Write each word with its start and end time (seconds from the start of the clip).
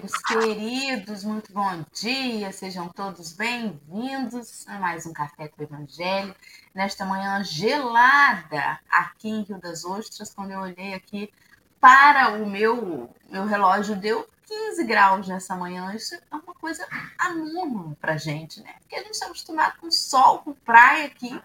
amigos 0.00 0.12
queridos, 0.26 1.24
muito 1.24 1.52
bom 1.52 1.84
dia, 1.92 2.50
sejam 2.52 2.88
todos 2.88 3.34
bem-vindos 3.34 4.66
a 4.66 4.78
mais 4.78 5.04
um 5.04 5.12
Café 5.12 5.48
com 5.48 5.60
o 5.60 5.64
Evangelho. 5.64 6.34
Nesta 6.74 7.04
manhã 7.04 7.44
gelada 7.44 8.80
aqui 8.88 9.28
em 9.28 9.42
Rio 9.42 9.58
das 9.58 9.84
Ostras, 9.84 10.32
quando 10.32 10.52
eu 10.52 10.60
olhei 10.60 10.94
aqui 10.94 11.30
para 11.78 12.30
o 12.30 12.48
meu, 12.48 13.14
meu 13.28 13.44
relógio, 13.44 13.94
deu 13.94 14.26
15 14.46 14.84
graus 14.84 15.28
nessa 15.28 15.54
manhã. 15.54 15.92
Isso 15.94 16.14
é 16.14 16.20
uma 16.30 16.54
coisa 16.54 16.86
anômala 17.18 17.94
para 18.00 18.16
gente, 18.16 18.62
né? 18.62 18.76
Porque 18.80 18.94
a 18.96 19.02
gente 19.02 19.12
está 19.12 19.26
acostumado 19.26 19.78
com 19.80 19.90
sol, 19.90 20.38
com 20.38 20.54
praia 20.54 21.06
aqui 21.08 21.38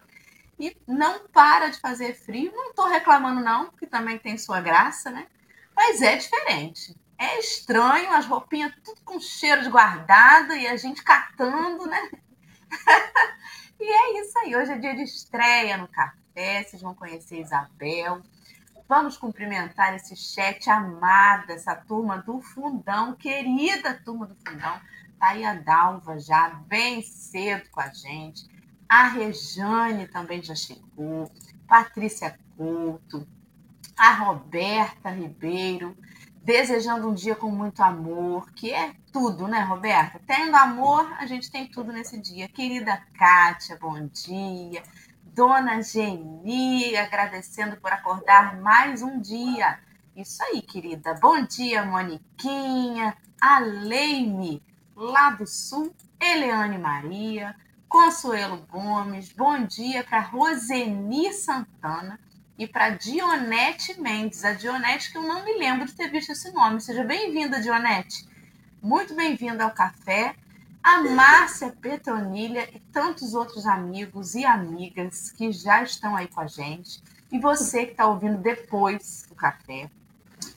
e 0.57 0.77
não 0.87 1.27
para 1.27 1.67
de 1.67 1.79
fazer 1.79 2.13
frio. 2.13 2.53
Não 2.55 2.69
estou 2.69 2.87
reclamando, 2.87 3.41
não, 3.41 3.65
porque 3.65 3.85
também 3.85 4.17
tem 4.17 4.37
sua 4.37 4.61
graça, 4.61 5.11
né? 5.11 5.27
Mas 5.75 6.01
é 6.01 6.15
diferente. 6.15 6.95
É 7.17 7.39
estranho, 7.39 8.11
as 8.11 8.25
roupinhas 8.25 8.73
tudo 8.83 9.01
com 9.03 9.19
cheiro 9.19 9.63
de 9.63 9.69
guardada 9.69 10.55
e 10.55 10.67
a 10.67 10.75
gente 10.75 11.01
catando, 11.01 11.85
né? 11.85 12.11
e 13.79 13.83
é 13.83 14.21
isso 14.21 14.37
aí. 14.39 14.55
Hoje 14.55 14.73
é 14.73 14.77
dia 14.77 14.95
de 14.95 15.03
estreia 15.03 15.77
no 15.77 15.87
café. 15.87 16.63
Vocês 16.63 16.81
vão 16.81 16.93
conhecer 16.93 17.39
Isabel. 17.39 18.21
Vamos 18.87 19.17
cumprimentar 19.17 19.95
esse 19.95 20.15
chat 20.15 20.69
amado, 20.69 21.49
essa 21.51 21.75
turma 21.75 22.19
do 22.19 22.39
Fundão, 22.41 23.15
querida 23.15 23.99
turma 24.05 24.27
do 24.27 24.35
Fundão. 24.35 24.79
Tá 25.19 25.29
aí 25.29 25.43
a 25.43 25.55
Dalva 25.55 26.19
já 26.19 26.49
bem 26.67 27.01
cedo 27.01 27.67
com 27.71 27.79
a 27.79 27.87
gente. 27.87 28.47
A 28.87 29.07
Rejane 29.07 30.07
também 30.07 30.43
já 30.43 30.53
chegou. 30.53 31.31
Patrícia 31.67 32.37
Couto, 32.55 33.27
a 33.97 34.13
Roberta 34.13 35.09
Ribeiro, 35.09 35.97
desejando 36.45 37.09
um 37.09 37.13
dia 37.13 37.35
com 37.35 37.49
muito 37.49 37.81
amor, 37.81 38.51
que 38.51 38.71
é 38.71 38.93
tudo, 39.11 39.47
né, 39.47 39.61
Roberta? 39.61 40.21
Tendo 40.27 40.55
amor, 40.55 41.11
a 41.17 41.25
gente 41.25 41.51
tem 41.51 41.65
tudo 41.65 41.91
nesse 41.91 42.21
dia. 42.21 42.47
Querida 42.47 43.01
Kátia, 43.17 43.75
bom 43.81 44.05
dia. 44.05 44.83
Dona 45.33 45.81
Geni, 45.81 46.95
agradecendo 46.95 47.77
por 47.77 47.91
acordar 47.91 48.61
mais 48.61 49.01
um 49.01 49.19
dia. 49.19 49.79
Isso 50.15 50.41
aí, 50.43 50.61
querida. 50.61 51.15
Bom 51.15 51.43
dia, 51.43 51.83
Moniquinha, 51.83 53.17
a 53.41 53.57
Leime, 53.59 54.61
lá 54.95 55.31
do 55.31 55.47
Sul, 55.47 55.93
Eleane 56.21 56.77
Maria, 56.77 57.55
Consuelo 57.89 58.57
Gomes, 58.69 59.31
bom 59.33 59.65
dia 59.65 60.03
para 60.03 60.19
Roseni 60.19 61.33
Santana, 61.33 62.19
e 62.57 62.67
para 62.67 62.89
Dionete 62.89 63.99
Mendes. 63.99 64.43
A 64.45 64.53
Dionete, 64.53 65.11
que 65.11 65.17
eu 65.17 65.23
não 65.23 65.43
me 65.43 65.57
lembro 65.57 65.85
de 65.85 65.93
ter 65.93 66.09
visto 66.09 66.31
esse 66.31 66.51
nome. 66.51 66.79
Seja 66.81 67.03
bem-vinda, 67.03 67.61
Dionete. 67.61 68.27
Muito 68.81 69.13
bem-vinda 69.13 69.63
ao 69.63 69.71
café. 69.71 70.35
A 70.81 71.01
Márcia 71.01 71.75
Petronilha 71.81 72.69
e 72.73 72.79
tantos 72.79 73.33
outros 73.33 73.65
amigos 73.65 74.35
e 74.35 74.45
amigas 74.45 75.31
que 75.31 75.51
já 75.51 75.83
estão 75.83 76.15
aí 76.15 76.27
com 76.27 76.41
a 76.41 76.47
gente. 76.47 77.01
E 77.31 77.39
você 77.39 77.85
que 77.85 77.91
está 77.91 78.07
ouvindo 78.07 78.37
depois 78.37 79.25
do 79.27 79.35
café, 79.35 79.89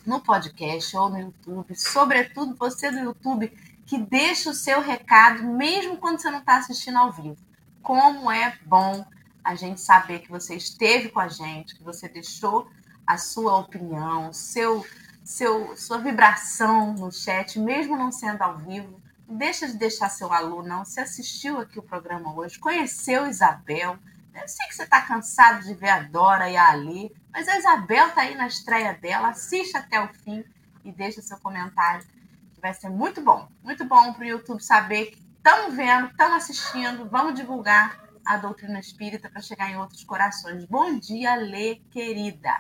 no 0.07 0.21
podcast 0.21 0.97
ou 0.97 1.09
no 1.09 1.19
YouTube, 1.19 1.75
sobretudo 1.75 2.55
você 2.55 2.91
do 2.91 2.99
YouTube 2.99 3.51
que 3.87 3.97
deixa 3.97 4.51
o 4.51 4.55
seu 4.55 4.83
recado, 4.83 5.43
mesmo 5.43 5.97
quando 5.97 6.21
você 6.21 6.31
não 6.31 6.41
está 6.41 6.59
assistindo 6.59 6.99
ao 6.99 7.11
vivo. 7.11 7.39
Como 7.83 8.31
é 8.31 8.55
bom 8.67 9.05
a 9.49 9.55
gente 9.55 9.81
saber 9.81 10.19
que 10.19 10.31
você 10.31 10.55
esteve 10.55 11.09
com 11.09 11.21
a 11.21 11.27
gente, 11.27 11.75
que 11.75 11.83
você 11.83 12.07
deixou 12.07 12.71
a 13.07 13.17
sua 13.17 13.57
opinião, 13.57 14.31
seu, 14.31 14.85
seu, 15.25 15.75
sua 15.75 15.97
vibração 15.97 16.93
no 16.93 17.11
chat, 17.11 17.59
mesmo 17.59 17.97
não 17.97 18.13
sendo 18.13 18.43
ao 18.43 18.59
vivo. 18.59 19.01
Deixa 19.27 19.67
de 19.67 19.73
deixar 19.79 20.11
seu 20.11 20.31
alô, 20.31 20.63
não. 20.63 20.85
Você 20.85 21.01
assistiu 21.01 21.59
aqui 21.59 21.79
o 21.79 21.83
programa 21.83 22.35
hoje, 22.35 22.59
conheceu 22.59 23.27
Isabel. 23.27 23.99
Eu 24.35 24.47
sei 24.47 24.67
que 24.67 24.75
você 24.75 24.83
está 24.83 25.01
cansado 25.01 25.65
de 25.65 25.73
ver 25.73 25.89
a 25.89 26.01
Dora 26.01 26.51
e 26.51 26.57
a 26.57 26.69
Ali, 26.69 27.11
mas 27.33 27.49
a 27.49 27.57
Isabel 27.57 28.09
está 28.09 28.21
aí 28.21 28.35
na 28.35 28.47
estreia 28.47 28.93
dela. 28.93 29.31
Assiste 29.31 29.79
até 29.79 29.99
o 29.99 30.09
fim 30.09 30.45
e 30.85 30.93
deixa 30.93 31.23
seu 31.23 31.39
comentário, 31.39 32.07
que 32.55 32.61
vai 32.61 32.75
ser 32.75 32.91
muito 32.91 33.23
bom. 33.23 33.49
Muito 33.65 33.83
bom 33.83 34.13
para 34.13 34.25
o 34.25 34.29
YouTube 34.29 34.63
saber 34.63 35.07
que 35.07 35.23
estão 35.39 35.71
vendo, 35.71 36.09
estão 36.09 36.35
assistindo. 36.35 37.09
Vamos 37.09 37.35
divulgar 37.35 38.08
a 38.29 38.37
doutrina 38.37 38.79
espírita 38.79 39.31
para 39.31 39.41
chegar 39.41 39.71
em 39.71 39.79
outros 39.79 40.05
corações. 40.05 40.67
Bom 40.67 40.99
dia, 40.99 41.35
Lê, 41.37 41.77
querida. 41.91 42.51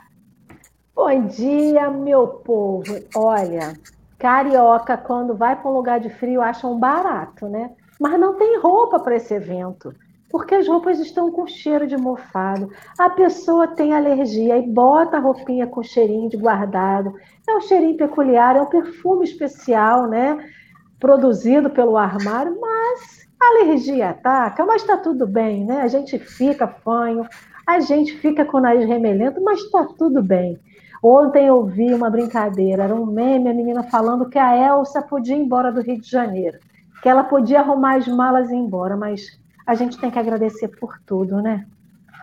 Bom 0.95 1.27
dia, 1.27 1.91
meu 1.91 2.27
povo. 2.27 2.99
Olha, 3.15 3.75
carioca, 4.19 4.97
quando 4.97 5.37
vai 5.37 5.55
para 5.55 5.71
um 5.71 5.75
lugar 5.75 6.01
de 6.01 6.09
frio, 6.09 6.41
acha 6.41 6.67
um 6.67 6.79
barato, 6.79 7.47
né? 7.51 7.71
Mas 8.01 8.19
não 8.19 8.35
tem 8.35 8.59
roupa 8.59 8.99
para 8.99 9.17
esse 9.17 9.35
evento, 9.35 9.95
porque 10.31 10.55
as 10.55 10.67
roupas 10.67 10.99
estão 11.01 11.31
com 11.31 11.47
cheiro 11.47 11.87
de 11.87 11.99
mofado. 11.99 12.73
A 12.99 13.11
pessoa 13.11 13.69
tem 13.69 13.93
alergia 13.93 14.57
e 14.57 14.67
bota 14.67 15.19
a 15.19 15.21
roupinha 15.21 15.67
com 15.67 15.83
cheirinho 15.83 16.31
de 16.31 16.39
guardado. 16.39 17.15
É 17.47 17.55
um 17.55 17.61
cheirinho 17.61 17.99
peculiar, 17.99 18.57
é 18.57 18.63
um 18.63 18.67
perfume 18.67 19.25
especial, 19.25 20.09
né? 20.09 20.51
Produzido 20.99 21.69
pelo 21.69 21.99
armário, 21.99 22.59
mas 22.59 23.28
a 23.41 23.47
alergia 23.51 24.11
ataca, 24.11 24.65
mas 24.67 24.83
está 24.83 24.97
tudo 24.97 25.27
bem, 25.27 25.65
né? 25.65 25.81
A 25.81 25.89
gente 25.89 26.19
fica 26.19 26.67
fanho, 26.67 27.27
a 27.67 27.81
gente 27.81 28.17
fica 28.17 28.45
com 28.45 28.59
o 28.59 28.61
nariz 28.61 28.87
remelento, 28.87 29.41
mas 29.43 29.61
está 29.61 29.85
tudo 29.85 30.23
bem. 30.23 30.59
Ontem 31.03 31.47
eu 31.47 31.65
vi 31.65 31.95
uma 31.95 32.11
brincadeira, 32.11 32.85
era 32.85 32.95
um 32.95 33.07
meme, 33.07 33.49
a 33.49 33.55
menina 33.55 33.85
falando 33.85 34.29
que 34.29 34.39
a 34.39 34.57
Elsa 34.57 35.01
podia 35.03 35.37
ir 35.37 35.41
embora 35.41 35.71
do 35.71 35.81
Rio 35.81 36.01
de 36.01 36.11
Janeiro, 36.11 36.59
que 37.03 37.09
ela 37.09 37.23
podia 37.23 37.61
arrumar 37.61 37.97
as 37.97 38.09
malas 38.09 38.51
e 38.51 38.55
ir 38.55 38.59
embora, 38.59 38.97
mas 38.97 39.39
a 39.65 39.75
gente 39.75 39.99
tem 39.99 40.11
que 40.11 40.19
agradecer 40.19 40.69
por 40.69 40.99
tudo, 41.07 41.41
né? 41.41 41.67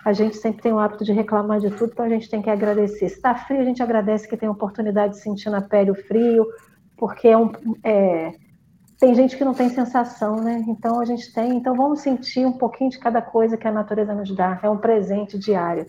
A 0.03 0.11
gente 0.13 0.35
sempre 0.35 0.61
tem 0.61 0.73
o 0.73 0.79
hábito 0.79 1.05
de 1.05 1.13
reclamar 1.13 1.59
de 1.59 1.71
tudo, 1.71 1.91
então 1.93 2.05
a 2.05 2.09
gente 2.09 2.29
tem 2.29 2.41
que 2.41 2.49
agradecer. 2.49 3.09
Se 3.09 3.15
está 3.15 3.33
frio, 3.33 3.61
a 3.61 3.63
gente 3.63 3.81
agradece 3.81 4.27
que 4.27 4.37
tem 4.37 4.47
a 4.47 4.51
oportunidade 4.51 5.13
de 5.13 5.19
sentir 5.19 5.49
na 5.49 5.61
pele 5.61 5.91
o 5.91 5.95
frio, 5.95 6.45
porque 6.97 7.27
é 7.27 7.37
um, 7.37 7.51
é, 7.83 8.33
tem 8.99 9.13
gente 9.13 9.37
que 9.37 9.43
não 9.43 9.53
tem 9.53 9.69
sensação, 9.69 10.37
né? 10.37 10.63
Então 10.67 10.99
a 10.99 11.05
gente 11.05 11.31
tem, 11.33 11.57
então 11.57 11.75
vamos 11.75 11.99
sentir 11.99 12.45
um 12.45 12.53
pouquinho 12.53 12.89
de 12.89 12.99
cada 12.99 13.21
coisa 13.21 13.57
que 13.57 13.67
a 13.67 13.71
natureza 13.71 14.13
nos 14.13 14.33
dá, 14.35 14.59
é 14.63 14.69
um 14.69 14.77
presente 14.77 15.37
diário. 15.37 15.85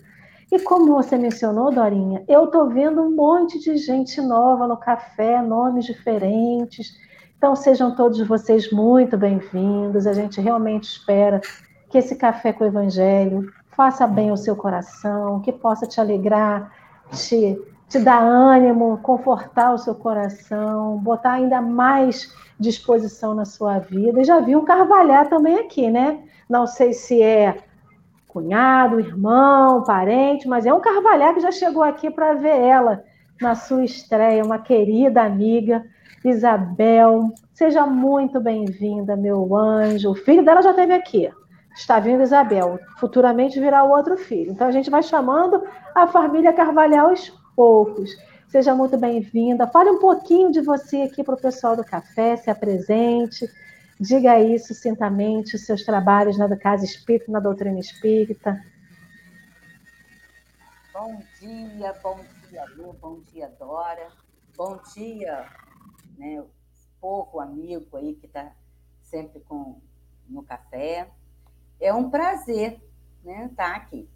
E 0.50 0.60
como 0.60 0.94
você 0.94 1.16
mencionou, 1.16 1.72
Dorinha, 1.72 2.24
eu 2.28 2.44
estou 2.44 2.68
vendo 2.68 3.02
um 3.02 3.14
monte 3.14 3.58
de 3.58 3.76
gente 3.76 4.20
nova 4.20 4.66
no 4.66 4.76
café, 4.76 5.42
nomes 5.42 5.84
diferentes. 5.84 6.96
Então 7.36 7.56
sejam 7.56 7.94
todos 7.94 8.20
vocês 8.26 8.70
muito 8.70 9.16
bem-vindos. 9.16 10.06
A 10.06 10.12
gente 10.12 10.40
realmente 10.40 10.84
espera 10.84 11.40
que 11.90 11.98
esse 11.98 12.14
café 12.16 12.52
com 12.52 12.64
o 12.64 12.66
Evangelho 12.66 13.52
faça 13.70 14.06
bem 14.06 14.30
ao 14.30 14.36
seu 14.36 14.56
coração, 14.56 15.40
que 15.40 15.52
possa 15.52 15.86
te 15.86 16.00
alegrar, 16.00 16.72
te, 17.12 17.60
te 17.88 17.98
dar 17.98 18.22
ânimo, 18.22 18.98
confortar 19.02 19.72
o 19.72 19.78
seu 19.78 19.94
coração, 19.94 20.98
botar 20.98 21.32
ainda 21.32 21.60
mais 21.60 22.34
disposição 22.58 23.34
na 23.34 23.44
sua 23.44 23.78
vida. 23.78 24.24
Já 24.24 24.40
viu 24.40 24.62
Carvalhar 24.62 25.28
também 25.28 25.58
aqui, 25.58 25.90
né? 25.90 26.20
Não 26.48 26.66
sei 26.66 26.92
se 26.92 27.22
é 27.22 27.56
cunhado, 28.28 29.00
irmão, 29.00 29.82
parente, 29.84 30.48
mas 30.48 30.66
é 30.66 30.74
um 30.74 30.80
Carvalhar 30.80 31.34
que 31.34 31.40
já 31.40 31.52
chegou 31.52 31.82
aqui 31.82 32.10
para 32.10 32.34
ver 32.34 32.58
ela 32.58 33.02
na 33.40 33.54
sua 33.54 33.84
estreia, 33.84 34.44
uma 34.44 34.58
querida 34.58 35.22
amiga, 35.22 35.84
Isabel. 36.24 37.30
Seja 37.52 37.86
muito 37.86 38.40
bem-vinda, 38.40 39.16
meu 39.16 39.54
anjo. 39.54 40.10
O 40.10 40.14
filho 40.14 40.44
dela 40.44 40.62
já 40.62 40.70
esteve 40.70 40.92
aqui. 40.92 41.30
Está 41.74 42.00
vindo 42.00 42.22
Isabel. 42.22 42.78
Futuramente 42.98 43.60
virá 43.60 43.84
o 43.84 43.90
outro 43.90 44.16
filho. 44.16 44.52
Então 44.52 44.66
a 44.66 44.70
gente 44.70 44.90
vai 44.90 45.02
chamando 45.02 45.62
a 45.94 46.06
família 46.06 46.52
Carvalhal 46.52 47.12
poucos. 47.56 48.14
Seja 48.48 48.74
muito 48.74 48.98
bem-vinda. 48.98 49.66
Fale 49.66 49.90
um 49.90 49.98
pouquinho 49.98 50.52
de 50.52 50.60
você 50.60 51.02
aqui 51.02 51.24
para 51.24 51.34
o 51.34 51.40
pessoal 51.40 51.74
do 51.74 51.82
café, 51.82 52.36
se 52.36 52.50
apresente. 52.50 53.50
Diga 53.98 54.38
isso 54.38 54.74
sucintamente, 54.74 55.58
seus 55.58 55.82
trabalhos 55.82 56.36
na 56.36 56.54
Casa 56.54 56.84
Espírita, 56.84 57.32
na 57.32 57.40
doutrina 57.40 57.80
espírita. 57.80 58.62
Bom 60.92 61.22
dia, 61.40 61.94
bom 62.02 62.20
dia, 62.48 62.64
Lu, 62.76 62.92
bom 62.92 63.20
dia, 63.32 63.50
Dora. 63.58 64.08
Bom 64.54 64.78
dia, 64.94 65.46
né, 66.18 66.44
povo 67.00 67.40
amigo 67.40 67.96
aí 67.96 68.14
que 68.14 68.26
está 68.26 68.52
sempre 69.02 69.40
com, 69.40 69.80
no 70.28 70.42
café. 70.42 71.08
É 71.80 71.92
um 71.92 72.10
prazer 72.10 72.80
né, 73.24 73.46
estar 73.46 73.70
tá 73.70 73.76
aqui 73.76 74.08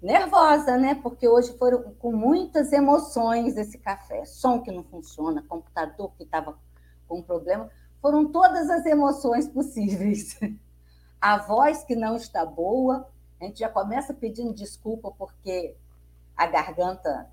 nervosa, 0.00 0.76
né? 0.76 0.94
Porque 0.94 1.28
hoje 1.28 1.56
foram 1.58 1.94
com 1.94 2.12
muitas 2.12 2.72
emoções 2.72 3.56
esse 3.56 3.78
café. 3.78 4.24
Som 4.24 4.60
que 4.60 4.70
não 4.70 4.84
funciona, 4.84 5.44
computador 5.48 6.12
que 6.16 6.24
estava 6.24 6.58
com 7.08 7.22
problema. 7.22 7.70
Foram 8.00 8.30
todas 8.30 8.70
as 8.70 8.84
emoções 8.86 9.48
possíveis. 9.48 10.38
A 11.20 11.38
voz 11.38 11.82
que 11.82 11.96
não 11.96 12.16
está 12.16 12.44
boa, 12.44 13.08
a 13.40 13.44
gente 13.44 13.60
já 13.60 13.68
começa 13.68 14.12
pedindo 14.12 14.52
desculpa 14.52 15.10
porque 15.10 15.76
a 16.36 16.46
garganta 16.46 17.30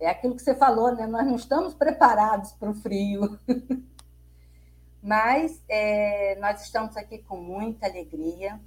é 0.00 0.10
aquilo 0.10 0.34
que 0.34 0.42
você 0.42 0.54
falou, 0.54 0.94
né? 0.94 1.06
Nós 1.06 1.24
não 1.24 1.36
estamos 1.36 1.74
preparados 1.74 2.52
para 2.52 2.70
o 2.70 2.74
frio. 2.74 3.38
Mas 5.02 5.60
é, 5.68 6.36
nós 6.40 6.62
estamos 6.62 6.96
aqui 6.96 7.18
com 7.18 7.36
muita 7.36 7.86
alegria 7.86 8.60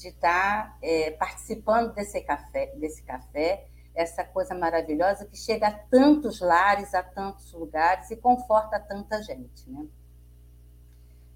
de 0.00 0.08
estar 0.08 0.76
é, 0.82 1.10
participando 1.12 1.92
desse 1.94 2.20
café, 2.22 2.72
desse 2.76 3.02
café, 3.02 3.66
essa 3.94 4.24
coisa 4.24 4.54
maravilhosa 4.54 5.26
que 5.26 5.36
chega 5.36 5.68
a 5.68 5.72
tantos 5.72 6.40
lares, 6.40 6.94
a 6.94 7.02
tantos 7.02 7.52
lugares 7.52 8.10
e 8.10 8.16
conforta 8.16 8.80
tanta 8.80 9.22
gente, 9.22 9.68
né? 9.68 9.86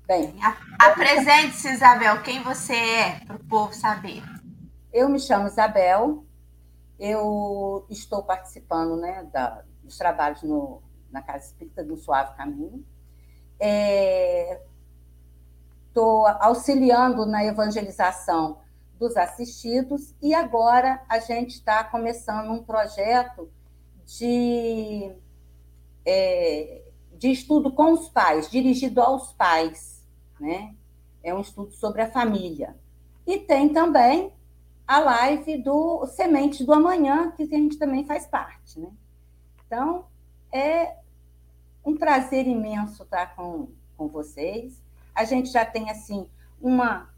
Bem, 0.06 0.34
apresente-se, 0.78 1.69
Isabel, 1.69 2.22
quem 2.22 2.43
você 2.43 2.75
é, 2.75 3.20
para 3.25 3.37
o 3.37 3.44
povo 3.44 3.72
saber. 3.72 4.22
Eu 4.93 5.08
me 5.08 5.19
chamo 5.19 5.46
Isabel, 5.46 6.25
eu 6.99 7.87
estou 7.88 8.22
participando 8.22 8.96
né, 8.96 9.25
da, 9.32 9.62
dos 9.82 9.96
trabalhos 9.96 10.43
no, 10.43 10.82
na 11.10 11.22
Casa 11.22 11.46
Espírita 11.46 11.82
do 11.82 11.96
Suave 11.96 12.37
Caminho. 12.37 12.84
Estou 15.94 16.26
auxiliando 16.26 17.25
na 17.25 17.44
evangelização 17.44 18.58
dos 18.99 19.17
assistidos 19.17 20.12
e 20.20 20.35
agora 20.35 21.00
a 21.08 21.20
gente 21.20 21.50
está 21.50 21.85
começando 21.85 22.50
um 22.50 22.64
projeto 22.64 23.49
de, 24.05 25.12
é, 26.05 26.82
de 27.17 27.31
estudo 27.31 27.70
com 27.70 27.93
os 27.93 28.08
pais, 28.08 28.50
dirigido 28.50 29.00
aos 29.00 29.32
pais. 29.35 30.05
Né? 30.41 30.75
É 31.23 31.32
um 31.32 31.41
estudo 31.41 31.70
sobre 31.70 32.02
a 32.02 32.11
família. 32.11 32.76
E 33.25 33.38
tem 33.38 33.69
também 33.69 34.32
a 34.88 34.99
live 34.99 35.58
do 35.58 36.08
Sementes 36.08 36.67
do 36.67 36.73
Amanhã, 36.73 37.31
que 37.37 37.44
a 37.44 37.46
gente 37.46 37.79
também 37.79 38.05
faz 38.05 38.26
parte. 38.26 38.81
Né? 38.81 38.91
Então, 39.64 40.06
é 40.52 40.96
um 41.85 41.96
prazer 41.96 42.49
imenso 42.49 43.05
estar 43.05 43.37
com, 43.37 43.69
com 43.96 44.08
vocês. 44.08 44.82
A 45.14 45.25
gente 45.25 45.50
já 45.50 45.64
tem, 45.64 45.90
assim, 45.90 46.28
uma, 46.61 47.11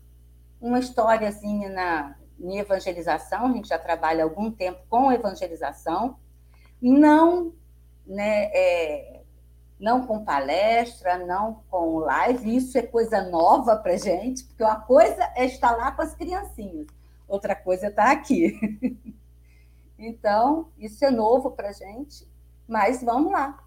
uma 0.60 0.78
historiazinha 0.78 1.68
na, 1.70 2.16
em 2.38 2.58
evangelização, 2.58 3.46
a 3.46 3.52
gente 3.52 3.68
já 3.68 3.78
trabalha 3.78 4.24
algum 4.24 4.50
tempo 4.50 4.80
com 4.88 5.12
evangelização, 5.12 6.18
não, 6.80 7.52
né, 8.06 8.50
é, 8.52 9.22
não 9.78 10.06
com 10.06 10.24
palestra, 10.24 11.18
não 11.18 11.62
com 11.70 11.98
live, 11.98 12.56
isso 12.56 12.76
é 12.76 12.82
coisa 12.82 13.22
nova 13.22 13.76
para 13.76 13.96
gente, 13.96 14.44
porque 14.44 14.62
uma 14.62 14.80
coisa 14.80 15.32
é 15.34 15.46
estar 15.46 15.72
lá 15.72 15.92
com 15.92 16.02
as 16.02 16.14
criancinhas, 16.14 16.86
outra 17.26 17.54
coisa 17.54 17.86
é 17.86 17.90
estar 17.90 18.10
aqui. 18.10 18.58
Então, 19.98 20.68
isso 20.76 21.02
é 21.06 21.10
novo 21.10 21.52
para 21.52 21.72
gente, 21.72 22.28
mas 22.68 23.02
vamos 23.02 23.32
lá. 23.32 23.64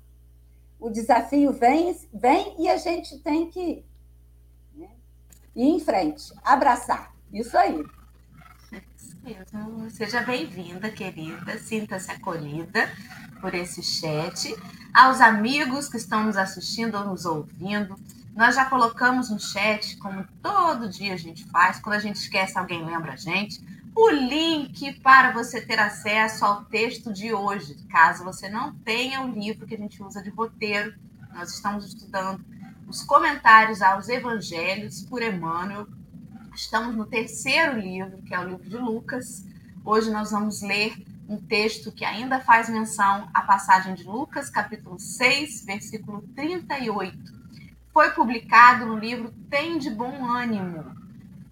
O 0.80 0.90
desafio 0.90 1.52
vem, 1.52 1.98
vem 2.14 2.56
e 2.60 2.70
a 2.70 2.78
gente 2.78 3.18
tem 3.18 3.50
que 3.50 3.84
em 5.64 5.80
frente, 5.80 6.34
abraçar. 6.44 7.12
Isso 7.32 7.58
aí. 7.58 7.84
Seja 9.90 10.22
bem-vinda, 10.22 10.90
querida. 10.90 11.58
Sinta-se 11.60 12.12
acolhida 12.12 12.90
por 13.42 13.54
esse 13.54 13.84
chat. 13.84 14.56
Aos 14.94 15.22
amigos 15.22 15.88
que 15.88 15.98
estão 15.98 16.24
nos 16.24 16.38
assistindo 16.38 16.96
ou 16.96 17.06
nos 17.06 17.26
ouvindo, 17.26 17.96
nós 18.36 18.56
já 18.56 18.66
colocamos 18.66 19.30
no 19.30 19.40
chat, 19.40 19.98
como 19.98 20.26
todo 20.42 20.90
dia 20.90 21.14
a 21.14 21.18
gente 21.18 21.46
faz, 21.46 21.80
quando 21.80 21.96
a 21.96 22.00
gente 22.00 22.16
esquece, 22.16 22.58
alguém 22.58 22.84
lembra 22.86 23.14
a 23.14 23.16
gente 23.16 23.62
o 23.96 24.10
link 24.12 24.94
para 25.02 25.32
você 25.32 25.60
ter 25.60 25.78
acesso 25.78 26.46
ao 26.46 26.64
texto 26.66 27.12
de 27.12 27.34
hoje, 27.34 27.76
caso 27.90 28.24
você 28.24 28.48
não 28.48 28.74
tenha 28.74 29.22
o 29.22 29.28
livro 29.28 29.68
que 29.68 29.76
a 29.76 29.78
gente 29.78 30.02
usa 30.02 30.22
de 30.24 30.30
roteiro. 30.30 30.94
Nós 31.34 31.54
estamos 31.54 31.86
estudando 31.86 32.44
os 32.90 33.04
comentários 33.04 33.84
aos 33.84 34.10
evangelhos 34.10 35.04
por 35.04 35.22
Emmanuel. 35.22 35.88
Estamos 36.56 36.96
no 36.96 37.06
terceiro 37.06 37.80
livro, 37.80 38.24
que 38.24 38.34
é 38.34 38.40
o 38.40 38.50
livro 38.50 38.68
de 38.68 38.78
Lucas. 38.78 39.46
Hoje 39.86 40.10
nós 40.10 40.32
vamos 40.32 40.64
ler 40.64 40.96
um 41.30 41.38
texto 41.38 41.92
que 41.92 42.04
ainda 42.04 42.40
faz 42.40 42.68
menção 42.68 43.30
à 43.32 43.44
passagem 43.44 43.94
de 43.94 44.04
Lucas, 44.04 44.50
capítulo 44.50 45.00
6, 45.00 45.66
versículo 45.66 46.24
38. 46.36 47.16
Foi 47.94 48.10
publicado 48.10 48.88
no 48.88 48.98
livro 48.98 49.32
Tem 49.52 49.78
de 49.78 49.92
Bom 49.92 50.26
Ânimo, 50.26 50.92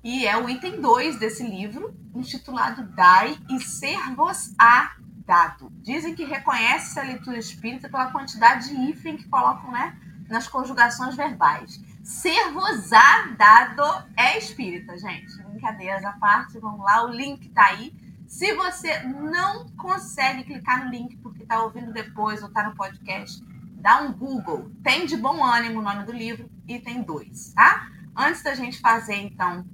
e 0.04 0.26
é 0.26 0.36
o 0.36 0.50
item 0.50 0.82
2 0.82 1.20
desse 1.20 1.44
livro, 1.44 1.94
intitulado 2.16 2.84
Dai 2.96 3.38
e 3.48 3.60
Ser-vos-á 3.60 4.96
dado. 5.24 5.70
Dizem 5.84 6.16
que 6.16 6.24
reconhece 6.24 7.00
a 7.00 7.04
leitura 7.04 7.38
espírita 7.38 7.90
pela 7.90 8.10
quantidade 8.10 8.70
de 8.70 8.76
hífen 8.76 9.18
que 9.18 9.28
colocam 9.28 9.72
né, 9.72 9.96
nas 10.30 10.48
conjugações 10.48 11.16
verbais. 11.16 11.82
Ser-vos-á 12.04 13.36
dado 13.38 13.84
é 14.16 14.38
espírita, 14.38 14.98
gente. 14.98 15.42
Brincadeiras 15.44 16.06
à 16.06 16.14
parte, 16.14 16.60
vamos 16.60 16.80
lá, 16.80 17.06
o 17.06 17.10
link 17.10 17.50
tá 17.50 17.66
aí. 17.66 17.94
Se 18.28 18.54
você 18.54 19.00
não 19.04 19.70
consegue 19.72 20.44
clicar 20.44 20.86
no 20.86 20.92
link 20.92 21.18
porque 21.18 21.44
está 21.44 21.64
ouvindo 21.64 21.92
depois 21.92 22.42
ou 22.42 22.50
está 22.50 22.64
no 22.64 22.76
podcast, 22.76 23.44
dá 23.74 24.02
um 24.02 24.14
Google. 24.14 24.72
Tem 24.84 25.06
de 25.06 25.16
bom 25.16 25.44
ânimo 25.44 25.80
o 25.80 25.84
nome 25.84 26.06
do 26.06 26.12
livro, 26.12 26.50
item 26.68 27.04
2, 27.04 27.54
tá? 27.54 27.90
Antes 28.16 28.42
da 28.42 28.54
gente 28.56 28.80
fazer, 28.80 29.16
então, 29.16 29.66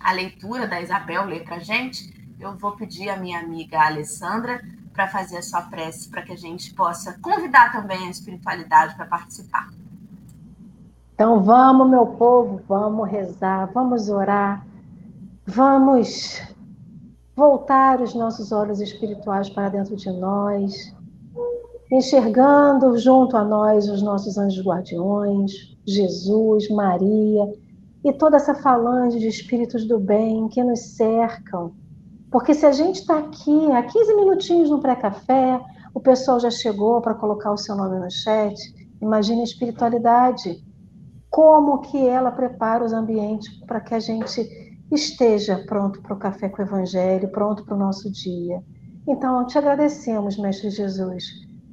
a 0.00 0.12
leitura 0.12 0.66
da 0.66 0.80
Isabel 0.80 1.24
ler 1.24 1.44
para 1.44 1.56
a 1.56 1.60
gente, 1.60 2.34
eu 2.38 2.56
vou 2.56 2.72
pedir 2.72 3.08
à 3.08 3.16
minha 3.16 3.38
amiga 3.38 3.80
Alessandra 3.80 4.62
para 4.92 5.08
fazer 5.08 5.38
a 5.38 5.42
sua 5.42 5.62
prece, 5.62 6.08
para 6.08 6.22
que 6.22 6.32
a 6.32 6.36
gente 6.36 6.72
possa 6.74 7.18
convidar 7.20 7.72
também 7.72 8.06
a 8.06 8.10
espiritualidade 8.10 8.94
para 8.94 9.06
participar. 9.06 9.70
Então 11.14 11.44
vamos, 11.44 11.88
meu 11.88 12.06
povo, 12.06 12.60
vamos 12.66 13.08
rezar, 13.08 13.70
vamos 13.72 14.08
orar, 14.08 14.66
vamos 15.46 16.42
voltar 17.36 18.00
os 18.00 18.14
nossos 18.14 18.50
olhos 18.50 18.80
espirituais 18.80 19.48
para 19.48 19.68
dentro 19.68 19.94
de 19.94 20.10
nós, 20.10 20.92
enxergando 21.90 22.98
junto 22.98 23.36
a 23.36 23.44
nós 23.44 23.88
os 23.88 24.02
nossos 24.02 24.36
anjos 24.36 24.66
guardiões, 24.66 25.76
Jesus, 25.86 26.68
Maria, 26.68 27.52
e 28.04 28.12
toda 28.12 28.36
essa 28.36 28.54
falange 28.54 29.20
de 29.20 29.28
espíritos 29.28 29.86
do 29.86 30.00
bem 30.00 30.48
que 30.48 30.64
nos 30.64 30.80
cercam. 30.96 31.72
Porque 32.28 32.54
se 32.54 32.66
a 32.66 32.72
gente 32.72 32.96
está 32.96 33.18
aqui 33.18 33.70
há 33.70 33.84
15 33.84 34.16
minutinhos 34.16 34.68
no 34.68 34.80
pré-café, 34.80 35.60
o 35.94 36.00
pessoal 36.00 36.40
já 36.40 36.50
chegou 36.50 37.00
para 37.00 37.14
colocar 37.14 37.52
o 37.52 37.56
seu 37.56 37.76
nome 37.76 38.00
no 38.00 38.10
chat, 38.10 38.56
imagine 39.00 39.42
a 39.42 39.44
espiritualidade. 39.44 40.63
Como 41.34 41.80
que 41.80 42.06
ela 42.06 42.30
prepara 42.30 42.84
os 42.84 42.92
ambientes 42.92 43.52
para 43.66 43.80
que 43.80 43.92
a 43.92 43.98
gente 43.98 44.48
esteja 44.92 45.64
pronto 45.66 46.00
para 46.00 46.14
o 46.14 46.16
café 46.16 46.48
com 46.48 46.62
o 46.62 46.64
Evangelho, 46.64 47.28
pronto 47.32 47.64
para 47.64 47.74
o 47.74 47.78
nosso 47.78 48.08
dia. 48.08 48.62
Então, 49.04 49.44
te 49.44 49.58
agradecemos, 49.58 50.38
Mestre 50.38 50.70
Jesus, 50.70 51.24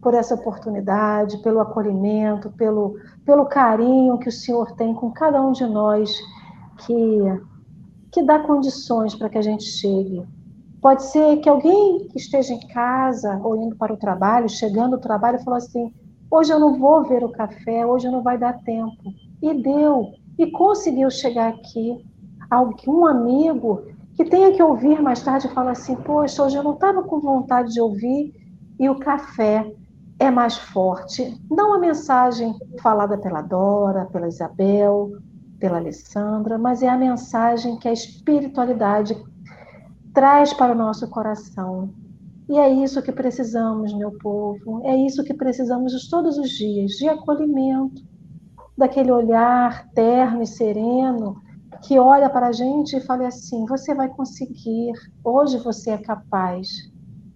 por 0.01 0.15
essa 0.15 0.33
oportunidade, 0.33 1.37
pelo 1.43 1.59
acolhimento, 1.59 2.49
pelo, 2.53 2.95
pelo 3.23 3.45
carinho 3.45 4.17
que 4.17 4.29
o 4.29 4.31
Senhor 4.31 4.71
tem 4.71 4.95
com 4.95 5.11
cada 5.11 5.39
um 5.39 5.51
de 5.51 5.67
nós, 5.67 6.11
que, 6.79 7.19
que 8.11 8.23
dá 8.23 8.39
condições 8.39 9.13
para 9.13 9.29
que 9.29 9.37
a 9.37 9.43
gente 9.43 9.65
chegue. 9.65 10.25
Pode 10.81 11.03
ser 11.03 11.37
que 11.37 11.47
alguém 11.47 12.07
que 12.07 12.17
esteja 12.17 12.51
em 12.51 12.67
casa 12.69 13.39
ou 13.43 13.55
indo 13.55 13.75
para 13.75 13.93
o 13.93 13.97
trabalho, 13.97 14.49
chegando 14.49 14.97
do 14.97 15.01
trabalho, 15.01 15.37
falou 15.43 15.57
assim: 15.57 15.93
hoje 16.31 16.51
eu 16.51 16.59
não 16.59 16.79
vou 16.79 17.03
ver 17.03 17.23
o 17.23 17.31
café, 17.31 17.85
hoje 17.85 18.09
não 18.09 18.23
vai 18.23 18.39
dar 18.39 18.53
tempo. 18.63 19.20
E 19.41 19.53
deu, 19.53 20.13
e 20.37 20.49
conseguiu 20.51 21.09
chegar 21.09 21.49
aqui. 21.49 22.03
Algum 22.49 23.05
amigo 23.05 23.83
que 24.15 24.25
tenha 24.25 24.51
que 24.51 24.61
ouvir 24.61 25.01
mais 25.01 25.23
tarde 25.23 25.47
fala 25.49 25.71
assim: 25.71 25.95
poxa, 25.95 26.43
hoje 26.43 26.57
eu 26.57 26.63
não 26.63 26.73
estava 26.73 27.03
com 27.03 27.19
vontade 27.19 27.73
de 27.73 27.81
ouvir, 27.81 28.33
e 28.79 28.89
o 28.89 28.99
café 28.99 29.71
é 30.19 30.29
mais 30.29 30.57
forte. 30.57 31.35
Não 31.49 31.73
a 31.73 31.79
mensagem 31.79 32.53
falada 32.81 33.17
pela 33.17 33.41
Dora, 33.41 34.05
pela 34.05 34.27
Isabel, 34.27 35.11
pela 35.59 35.77
Alessandra, 35.77 36.57
mas 36.57 36.83
é 36.83 36.89
a 36.89 36.97
mensagem 36.97 37.77
que 37.77 37.87
a 37.87 37.93
espiritualidade 37.93 39.15
traz 40.13 40.53
para 40.53 40.73
o 40.73 40.77
nosso 40.77 41.09
coração. 41.09 41.93
E 42.49 42.57
é 42.57 42.69
isso 42.69 43.01
que 43.01 43.11
precisamos, 43.11 43.93
meu 43.93 44.11
povo, 44.17 44.81
é 44.83 44.95
isso 44.95 45.23
que 45.23 45.33
precisamos 45.33 46.09
todos 46.09 46.37
os 46.37 46.49
dias 46.49 46.91
de 46.91 47.07
acolhimento, 47.07 48.03
daquele 48.81 49.11
olhar 49.11 49.87
terno 49.93 50.41
e 50.41 50.47
sereno 50.47 51.39
que 51.83 51.99
olha 51.99 52.29
para 52.29 52.47
a 52.47 52.51
gente 52.51 52.95
e 52.95 53.01
fala 53.01 53.27
assim: 53.27 53.65
você 53.65 53.93
vai 53.93 54.09
conseguir, 54.09 54.91
hoje 55.23 55.57
você 55.57 55.91
é 55.91 55.97
capaz. 55.97 56.67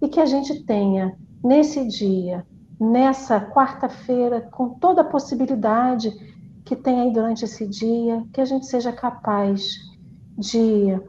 E 0.02 0.08
que 0.08 0.20
a 0.20 0.26
gente 0.26 0.64
tenha, 0.64 1.16
nesse 1.42 1.86
dia, 1.86 2.44
nessa 2.78 3.40
quarta-feira, 3.40 4.40
com 4.52 4.70
toda 4.70 5.00
a 5.00 5.04
possibilidade 5.04 6.12
que 6.64 6.76
tem 6.76 7.00
aí 7.00 7.12
durante 7.12 7.44
esse 7.44 7.66
dia, 7.66 8.24
que 8.32 8.40
a 8.40 8.44
gente 8.44 8.66
seja 8.66 8.92
capaz 8.92 9.62
de 10.36 11.00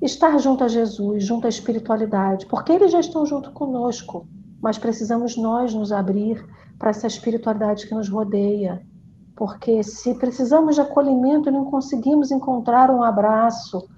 estar 0.00 0.38
junto 0.38 0.62
a 0.62 0.68
Jesus, 0.68 1.24
junto 1.24 1.46
à 1.46 1.48
espiritualidade, 1.48 2.46
porque 2.46 2.70
eles 2.70 2.92
já 2.92 3.00
estão 3.00 3.24
junto 3.26 3.50
conosco. 3.52 4.28
mas 4.62 4.78
precisamos 4.78 5.36
nós 5.36 5.74
nos 5.74 5.92
abrir 5.92 6.42
para 6.78 6.90
essa 6.90 7.06
espiritualidade 7.06 7.86
que 7.86 7.94
nos 7.94 8.08
rodeia. 8.08 8.82
Porque 9.36 9.82
se 9.82 10.14
precisamos 10.14 10.76
de 10.76 10.80
acolhimento 10.80 11.48
e 11.48 11.52
não 11.52 11.64
conseguimos 11.64 12.30
encontrar 12.30 12.90
um 12.90 13.02
abraço 13.02 13.88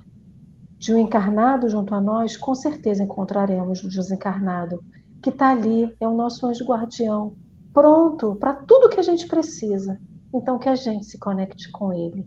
de 0.78 0.94
um 0.94 0.98
encarnado 0.98 1.68
junto 1.68 1.94
a 1.94 2.00
nós, 2.00 2.36
com 2.36 2.54
certeza 2.54 3.02
encontraremos 3.02 3.82
o 3.82 3.88
desencarnado, 3.88 4.82
que 5.22 5.30
está 5.30 5.50
ali, 5.50 5.94
é 6.00 6.06
o 6.06 6.14
nosso 6.14 6.46
anjo 6.46 6.64
guardião, 6.64 7.34
pronto 7.72 8.36
para 8.36 8.54
tudo 8.54 8.88
que 8.88 9.00
a 9.00 9.02
gente 9.02 9.26
precisa. 9.26 9.98
Então, 10.34 10.58
que 10.58 10.68
a 10.68 10.74
gente 10.74 11.06
se 11.06 11.18
conecte 11.18 11.70
com 11.70 11.92
ele. 11.92 12.26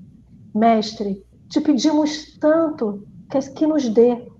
Mestre, 0.54 1.24
te 1.48 1.62
pedimos 1.62 2.38
tanto 2.40 3.06
que, 3.30 3.40
que 3.52 3.68
nos 3.68 3.88
dê, 3.90 4.32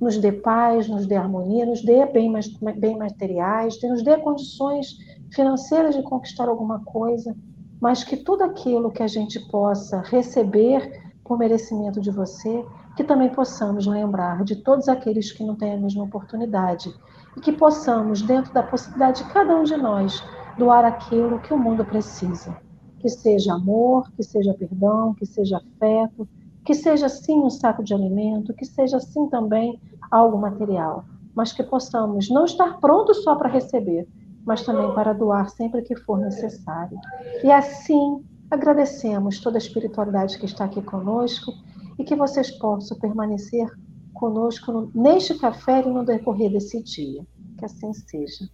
nos 0.00 0.16
dê 0.16 0.32
paz, 0.32 0.88
nos 0.88 1.06
dê 1.06 1.16
harmonia, 1.16 1.66
nos 1.66 1.82
dê 1.82 2.06
bem, 2.06 2.32
bem 2.78 2.96
materiais, 2.96 3.80
nos 3.82 4.02
dê 4.02 4.16
condições 4.18 4.96
financeiras 5.34 5.94
de 5.94 6.02
conquistar 6.02 6.48
alguma 6.48 6.82
coisa, 6.84 7.36
mas 7.80 8.04
que 8.04 8.16
tudo 8.16 8.44
aquilo 8.44 8.90
que 8.90 9.02
a 9.02 9.08
gente 9.08 9.40
possa 9.48 10.02
receber 10.02 11.12
por 11.24 11.38
merecimento 11.38 12.00
de 12.00 12.10
você, 12.10 12.64
que 12.96 13.04
também 13.04 13.30
possamos 13.30 13.86
lembrar 13.86 14.44
de 14.44 14.56
todos 14.56 14.88
aqueles 14.88 15.32
que 15.32 15.44
não 15.44 15.54
têm 15.54 15.74
a 15.74 15.78
mesma 15.78 16.04
oportunidade 16.04 16.92
e 17.36 17.40
que 17.40 17.52
possamos, 17.52 18.20
dentro 18.20 18.52
da 18.52 18.62
possibilidade 18.62 19.22
de 19.22 19.32
cada 19.32 19.56
um 19.56 19.62
de 19.62 19.76
nós, 19.76 20.22
doar 20.58 20.84
aquilo 20.84 21.40
que 21.40 21.54
o 21.54 21.58
mundo 21.58 21.84
precisa. 21.84 22.56
Que 22.98 23.08
seja 23.08 23.54
amor, 23.54 24.10
que 24.12 24.22
seja 24.22 24.52
perdão, 24.52 25.14
que 25.14 25.24
seja 25.24 25.58
afeto, 25.58 26.28
que 26.64 26.74
seja 26.74 27.08
sim 27.08 27.38
um 27.38 27.48
saco 27.48 27.82
de 27.82 27.94
alimento, 27.94 28.52
que 28.52 28.66
seja 28.66 29.00
sim 29.00 29.28
também 29.28 29.80
algo 30.10 30.36
material, 30.36 31.04
mas 31.34 31.52
que 31.52 31.62
possamos 31.62 32.28
não 32.28 32.44
estar 32.44 32.78
prontos 32.78 33.22
só 33.22 33.36
para 33.36 33.48
receber, 33.48 34.06
mas 34.44 34.62
também 34.62 34.92
para 34.94 35.12
doar 35.12 35.48
sempre 35.50 35.82
que 35.82 35.96
for 35.96 36.18
necessário. 36.18 36.98
E 37.42 37.50
assim 37.50 38.24
agradecemos 38.50 39.38
toda 39.40 39.56
a 39.56 39.58
espiritualidade 39.58 40.38
que 40.38 40.46
está 40.46 40.64
aqui 40.64 40.82
conosco 40.82 41.52
e 41.98 42.04
que 42.04 42.16
vocês 42.16 42.50
possam 42.50 42.98
permanecer 42.98 43.68
conosco 44.14 44.90
neste 44.94 45.38
café 45.38 45.82
e 45.82 45.90
no 45.90 46.04
decorrer 46.04 46.50
desse 46.50 46.82
dia. 46.82 47.24
Que 47.58 47.64
assim 47.64 47.92
seja. 47.92 48.48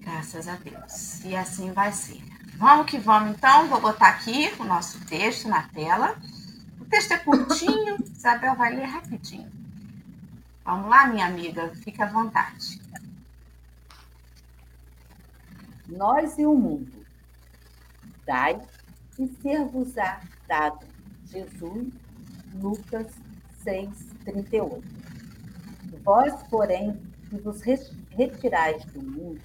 Graças 0.00 0.48
a 0.48 0.56
Deus. 0.56 1.24
E 1.24 1.36
assim 1.36 1.72
vai 1.72 1.92
ser. 1.92 2.22
Vamos 2.56 2.86
que 2.86 2.98
vamos, 2.98 3.30
então. 3.30 3.68
Vou 3.68 3.80
botar 3.80 4.08
aqui 4.08 4.50
o 4.58 4.64
nosso 4.64 5.04
texto 5.06 5.48
na 5.48 5.62
tela. 5.68 6.16
O 6.80 6.84
texto 6.84 7.12
é 7.12 7.18
curtinho, 7.18 7.96
Isabel 8.14 8.54
vai 8.56 8.74
ler 8.74 8.84
rapidinho. 8.84 9.50
Vamos 10.64 10.88
lá, 10.88 11.06
minha 11.06 11.26
amiga, 11.26 11.72
fique 11.76 12.00
à 12.02 12.06
vontade. 12.06 12.80
Nós 15.96 16.38
e 16.38 16.46
o 16.46 16.54
mundo. 16.54 17.04
Dai 18.24 18.60
e 19.18 19.28
ser-vos-á 19.42 20.22
dado. 20.48 20.86
Jesus, 21.26 21.92
Lucas 22.54 23.08
6, 23.62 23.88
38. 24.24 24.82
Vós, 26.02 26.42
porém, 26.48 26.98
que 27.28 27.36
vos 27.36 27.60
retirais 28.10 28.84
do 28.86 29.02
mundo, 29.02 29.40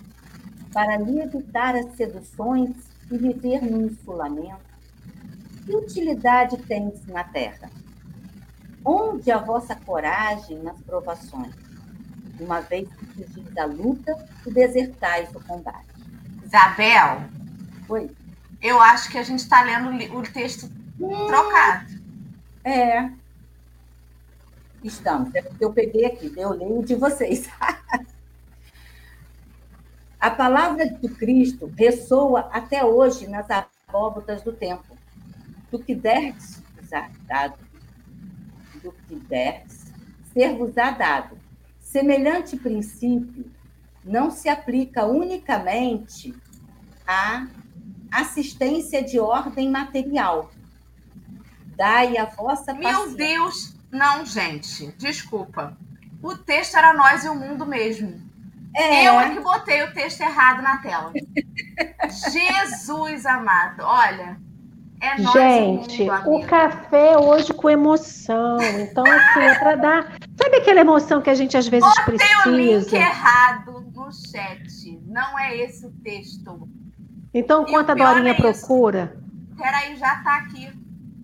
para 0.73 0.97
lhe 0.97 1.19
evitar 1.19 1.75
as 1.75 1.95
seduções 1.95 2.75
e 3.11 3.17
viver 3.17 3.61
no 3.61 3.85
insulamento, 3.85 4.65
que 5.65 5.75
utilidade 5.75 6.57
tens 6.63 7.05
na 7.07 7.23
terra? 7.25 7.69
Onde 8.85 9.31
a 9.31 9.37
vossa 9.37 9.75
coragem 9.75 10.61
nas 10.63 10.81
provações, 10.81 11.53
uma 12.39 12.61
vez 12.61 12.87
que 12.89 13.05
fugis 13.05 13.57
a 13.57 13.65
luta 13.65 14.15
e 14.45 14.51
desertais 14.51 15.29
o 15.35 15.43
combate? 15.43 15.96
Isabel. 16.47 17.23
Oi. 17.89 18.09
Eu 18.61 18.81
acho 18.81 19.11
que 19.11 19.17
a 19.17 19.23
gente 19.23 19.39
está 19.39 19.61
lendo 19.61 19.89
o 20.17 20.23
texto 20.23 20.71
hum, 20.99 21.27
trocado. 21.27 21.85
É. 22.63 23.11
Estamos. 24.83 25.35
É 25.35 25.41
porque 25.41 25.63
eu 25.63 25.73
peguei 25.73 26.05
aqui, 26.05 26.33
eu 26.37 26.51
leio 26.51 26.83
de 26.83 26.95
vocês. 26.95 27.49
A 30.19 30.31
palavra 30.31 30.89
de 30.89 31.07
Cristo 31.09 31.71
ressoa 31.77 32.49
até 32.51 32.83
hoje 32.83 33.27
nas 33.27 33.45
abóbodas 33.51 34.41
do 34.41 34.51
tempo. 34.51 34.97
Do 35.69 35.77
que 35.77 35.93
derdes 35.93 36.63
usar 36.81 37.11
dado, 37.27 37.59
do 38.81 38.91
que 38.91 39.15
derdes 39.15 39.93
ser-vos-á 40.33 40.91
dado. 40.91 41.37
Semelhante 41.79 42.57
princípio 42.57 43.45
não 44.07 44.31
se 44.31 44.49
aplica 44.49 45.05
unicamente 45.05 46.33
à 47.05 47.47
assistência 48.11 49.03
de 49.03 49.19
ordem 49.19 49.69
material. 49.69 50.49
Dai 51.75 52.17
a 52.17 52.25
vossa 52.25 52.73
Meu 52.73 52.83
paciência. 52.83 53.17
Deus, 53.17 53.75
não, 53.91 54.25
gente, 54.25 54.87
desculpa. 54.97 55.77
O 56.23 56.35
texto 56.35 56.75
era 56.75 56.93
nós 56.93 57.23
e 57.23 57.29
o 57.29 57.35
mundo 57.35 57.65
mesmo. 57.65 58.25
É. 58.75 59.07
Eu 59.07 59.19
é 59.19 59.29
que 59.31 59.39
botei 59.39 59.83
o 59.83 59.93
texto 59.93 60.21
errado 60.21 60.61
na 60.61 60.77
tela. 60.77 61.11
Jesus 62.31 63.25
amado, 63.25 63.83
olha. 63.83 64.37
É 64.99 65.21
nós 65.21 65.33
Gente, 65.33 66.03
mundo, 66.05 66.43
o 66.43 66.47
café 66.47 67.17
hoje 67.19 67.53
com 67.53 67.69
emoção. 67.69 68.57
Então, 68.79 69.05
assim, 69.05 69.39
é 69.41 69.59
para 69.59 69.75
dar. 69.75 70.13
Sabe 70.35 70.57
aquela 70.57 70.79
emoção 70.79 71.21
que 71.21 71.29
a 71.29 71.35
gente 71.35 71.55
às 71.55 71.67
vezes 71.67 71.87
Botei 71.87 72.17
precisa? 72.17 72.49
o 72.49 72.51
link 72.51 72.93
errado 72.93 73.76
no 74.07 74.13
chat. 74.13 74.99
Não 75.05 75.37
é 75.37 75.57
esse 75.57 75.85
o 75.85 75.91
texto. 76.03 76.67
Então, 77.33 77.63
enquanto 77.63 77.89
a 77.91 77.93
Dorinha 77.93 78.31
é 78.31 78.33
procura. 78.33 79.17
Peraí, 79.57 79.95
já 79.97 80.15
está 80.15 80.37
aqui. 80.37 80.71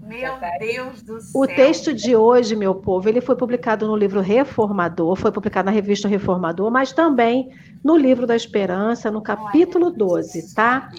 Meu 0.01 0.37
Deus 0.59 1.01
do 1.01 1.21
céu. 1.21 1.41
O 1.41 1.47
texto 1.47 1.93
de 1.93 2.13
hoje, 2.13 2.57
meu 2.57 2.75
povo, 2.75 3.07
ele 3.07 3.21
foi 3.21 3.37
publicado 3.37 3.87
no 3.87 3.95
livro 3.95 4.19
Reformador, 4.19 5.15
foi 5.15 5.31
publicado 5.31 5.67
na 5.67 5.71
revista 5.71 6.09
Reformador, 6.09 6.69
mas 6.69 6.91
também 6.91 7.55
no 7.81 7.95
livro 7.95 8.27
da 8.27 8.35
Esperança, 8.35 9.09
no 9.09 9.21
capítulo 9.21 9.89
12, 9.89 10.53
tá? 10.53 10.91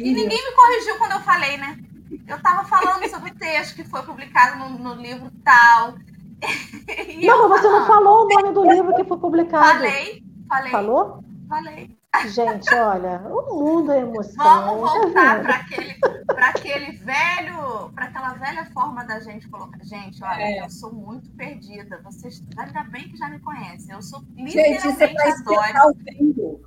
E 0.00 0.12
ninguém 0.12 0.42
me 0.42 0.52
corrigiu 0.52 0.96
quando 0.96 1.12
eu 1.12 1.20
falei, 1.20 1.58
né? 1.58 1.78
Eu 2.26 2.36
estava 2.36 2.64
falando 2.64 3.06
sobre 3.10 3.30
o 3.30 3.34
texto 3.34 3.76
que 3.76 3.84
foi 3.84 4.02
publicado 4.02 4.58
no, 4.58 4.78
no 4.78 4.94
livro 4.94 5.30
tal. 5.44 5.94
não, 7.22 7.48
mas 7.48 7.60
você 7.60 7.68
não 7.68 7.86
falou 7.86 8.24
o 8.24 8.28
nome 8.28 8.52
do 8.52 8.72
livro 8.72 8.94
que 8.94 9.04
foi 9.04 9.18
publicado. 9.18 9.64
Falei, 9.64 10.25
falei. 10.48 10.70
Falou? 10.70 11.24
Falei. 11.48 11.96
Gente, 12.24 12.74
olha, 12.74 13.20
o 13.28 13.62
mundo 13.62 13.92
é 13.92 14.00
emoção. 14.00 14.64
Vamos 14.64 14.90
voltar 14.90 15.42
para 15.42 15.56
aquele, 15.56 15.96
aquele 16.38 16.92
velho, 16.92 17.90
para 17.94 18.06
aquela 18.06 18.32
velha 18.34 18.64
forma 18.72 19.04
da 19.04 19.20
gente 19.20 19.48
colocar. 19.48 19.78
Gente, 19.84 20.22
olha, 20.24 20.42
é. 20.42 20.64
eu 20.64 20.70
sou 20.70 20.92
muito 20.92 21.30
perdida. 21.32 22.00
Vocês 22.02 22.42
ainda 22.56 22.84
bem 22.84 23.08
que 23.08 23.16
já 23.16 23.28
me 23.28 23.38
conhecem. 23.38 23.94
Eu 23.94 24.02
sou 24.02 24.24
literalmente 24.34 24.82
gente, 24.82 26.60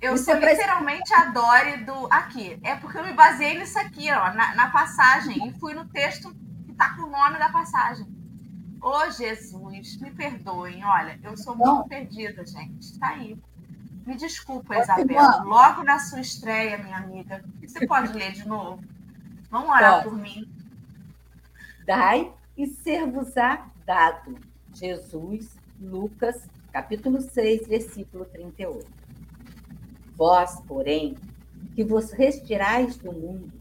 Eu 0.00 0.18
sou 0.18 0.34
literalmente 0.34 1.14
a 1.14 1.26
Dori 1.26 1.84
do. 1.84 2.08
Aqui. 2.10 2.58
É 2.64 2.74
porque 2.74 2.98
eu 2.98 3.04
me 3.04 3.12
baseei 3.12 3.58
nisso 3.58 3.78
aqui, 3.78 4.10
ó, 4.10 4.32
na, 4.34 4.54
na 4.54 4.70
passagem, 4.70 5.48
e 5.48 5.52
fui 5.60 5.72
no 5.72 5.86
texto 5.86 6.34
que 6.64 6.72
está 6.72 6.96
com 6.96 7.02
o 7.02 7.10
nome 7.10 7.38
da 7.38 7.48
passagem. 7.50 8.06
Ô, 8.82 8.88
oh, 8.88 9.10
Jesus, 9.10 10.00
me 10.00 10.10
perdoem. 10.10 10.84
Olha, 10.84 11.18
eu 11.22 11.36
sou 11.36 11.54
muito 11.54 11.88
perdida, 11.88 12.44
gente. 12.46 12.80
Está 12.80 13.08
aí. 13.08 13.38
Me 14.06 14.16
desculpa, 14.16 14.78
Isabela. 14.78 15.42
Logo 15.44 15.82
na 15.82 15.98
sua 15.98 16.20
estreia, 16.20 16.78
minha 16.78 16.96
amiga. 16.96 17.44
Você 17.62 17.86
pode 17.86 18.12
ler 18.12 18.32
de 18.32 18.48
novo? 18.48 18.82
Vamos 19.50 19.68
orar 19.68 20.02
por 20.02 20.16
mim. 20.16 20.50
Dai 21.84 22.32
e 22.56 22.66
ser-vos-á 22.66 23.70
dado. 23.84 24.38
Jesus, 24.72 25.56
Lucas, 25.78 26.48
capítulo 26.72 27.20
6, 27.20 27.68
versículo 27.68 28.24
38. 28.24 28.86
Vós, 30.16 30.60
porém, 30.66 31.16
que 31.74 31.84
vos 31.84 32.12
retirais 32.12 32.96
do 32.96 33.12
mundo, 33.12 33.52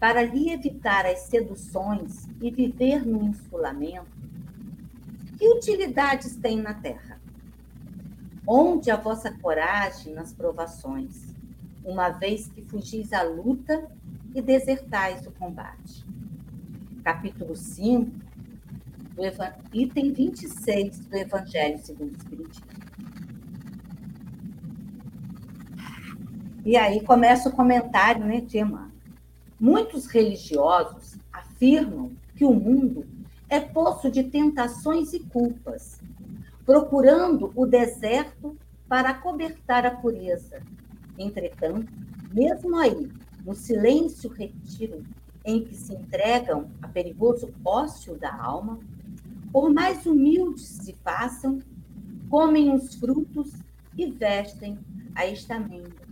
para 0.00 0.22
lhe 0.22 0.50
evitar 0.50 1.06
as 1.06 1.20
seduções 1.20 2.26
e 2.40 2.50
viver 2.50 3.04
no 3.06 3.22
insulamento, 3.22 4.17
que 5.38 5.48
utilidades 5.48 6.34
tem 6.36 6.60
na 6.60 6.74
terra? 6.74 7.20
Onde 8.46 8.90
a 8.90 8.96
vossa 8.96 9.30
coragem 9.30 10.12
nas 10.12 10.32
provações, 10.32 11.34
uma 11.84 12.08
vez 12.08 12.48
que 12.48 12.62
fugis 12.62 13.12
à 13.12 13.22
luta 13.22 13.88
e 14.34 14.42
desertais 14.42 15.26
o 15.26 15.30
combate. 15.30 16.04
Capítulo 17.04 17.54
5, 17.54 18.10
do 19.14 19.22
item 19.72 20.12
26 20.12 21.06
do 21.06 21.16
Evangelho 21.16 21.78
segundo 21.78 22.12
o 22.12 22.16
Espiritismo. 22.16 22.66
E 26.64 26.76
aí 26.76 27.02
começa 27.04 27.48
o 27.48 27.52
comentário, 27.52 28.24
né, 28.24 28.40
Tima? 28.40 28.90
Muitos 29.58 30.06
religiosos 30.06 31.16
afirmam 31.32 32.12
que 32.34 32.44
o 32.44 32.52
mundo 32.52 33.06
é 33.48 33.60
poço 33.60 34.10
de 34.10 34.24
tentações 34.24 35.12
e 35.12 35.20
culpas, 35.20 36.00
procurando 36.64 37.50
o 37.54 37.66
deserto 37.66 38.56
para 38.88 39.14
cobertar 39.14 39.86
a 39.86 39.90
pureza. 39.90 40.62
Entretanto, 41.18 41.92
mesmo 42.32 42.76
aí, 42.76 43.10
no 43.44 43.54
silêncio 43.54 44.30
retiro 44.30 45.02
em 45.44 45.64
que 45.64 45.74
se 45.74 45.94
entregam 45.94 46.70
a 46.82 46.88
perigoso 46.88 47.50
ócio 47.64 48.16
da 48.18 48.34
alma, 48.34 48.78
por 49.50 49.72
mais 49.72 50.04
humildes 50.04 50.66
se 50.66 50.92
façam, 51.02 51.58
comem 52.28 52.74
os 52.74 52.94
frutos 52.96 53.52
e 53.96 54.10
vestem 54.10 54.78
a 55.14 55.26
estamenta, 55.26 56.06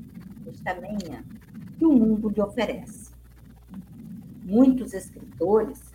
estamenha 0.51 1.25
que 1.79 1.85
o 1.85 1.93
mundo 1.93 2.29
lhe 2.29 2.41
oferece. 2.41 3.13
Muitos 4.43 4.95
escritores 4.95 5.86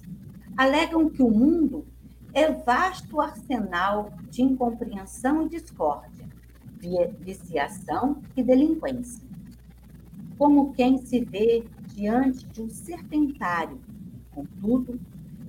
alegam 0.58 1.10
que 1.10 1.24
o 1.24 1.30
mundo 1.30 1.86
é 2.34 2.52
vasto 2.52 3.20
arsenal 3.20 4.12
de 4.30 4.42
incompreensão 4.42 5.46
e 5.46 5.50
discórdia, 5.50 6.28
viciação 7.20 8.22
e 8.36 8.44
delinquência. 8.44 9.28
Como 10.38 10.74
quem 10.74 10.98
se 10.98 11.24
vê 11.24 11.64
diante 11.88 12.48
de 12.48 12.62
um 12.62 12.70
serpentário, 12.70 13.80
contudo, 14.32 15.00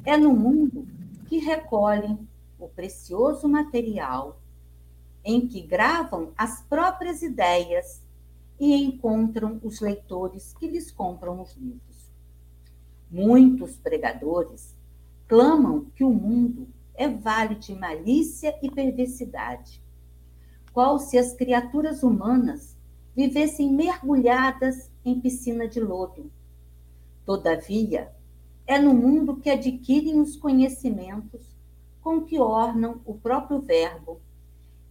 é 0.05 0.17
no 0.17 0.35
mundo 0.35 0.87
que 1.27 1.39
recolhem 1.39 2.29
o 2.59 2.69
precioso 2.69 3.49
material 3.49 4.41
em 5.25 5.47
que 5.47 5.61
gravam 5.61 6.33
as 6.37 6.63
próprias 6.63 7.23
ideias 7.23 8.03
e 8.59 8.75
encontram 8.75 9.61
os 9.63 9.81
leitores 9.81 10.53
que 10.59 10.67
lhes 10.67 10.91
compram 10.91 11.41
os 11.41 11.55
livros. 11.55 12.11
Muitos 13.11 13.77
pregadores 13.77 14.77
clamam 15.33 15.87
que 15.97 16.05
o 16.05 16.13
mundo 16.13 16.69
é 16.95 17.09
vale 17.09 17.55
de 17.55 17.75
malícia 17.75 18.55
e 18.63 18.71
perversidade, 18.71 19.83
qual 20.75 20.99
se 20.99 21.17
as 21.17 21.33
criaturas 21.33 22.03
humanas 22.03 22.77
vivessem 23.17 23.73
mergulhadas 23.73 24.91
em 25.03 25.19
piscina 25.19 25.67
de 25.67 25.81
lodo. 25.81 26.31
Todavia, 27.25 28.13
é 28.67 28.79
no 28.79 28.93
mundo 28.93 29.37
que 29.37 29.49
adquirem 29.49 30.21
os 30.21 30.37
conhecimentos 30.37 31.57
com 32.03 32.21
que 32.21 32.39
ornam 32.39 33.01
o 33.07 33.15
próprio 33.15 33.59
Verbo 33.59 34.21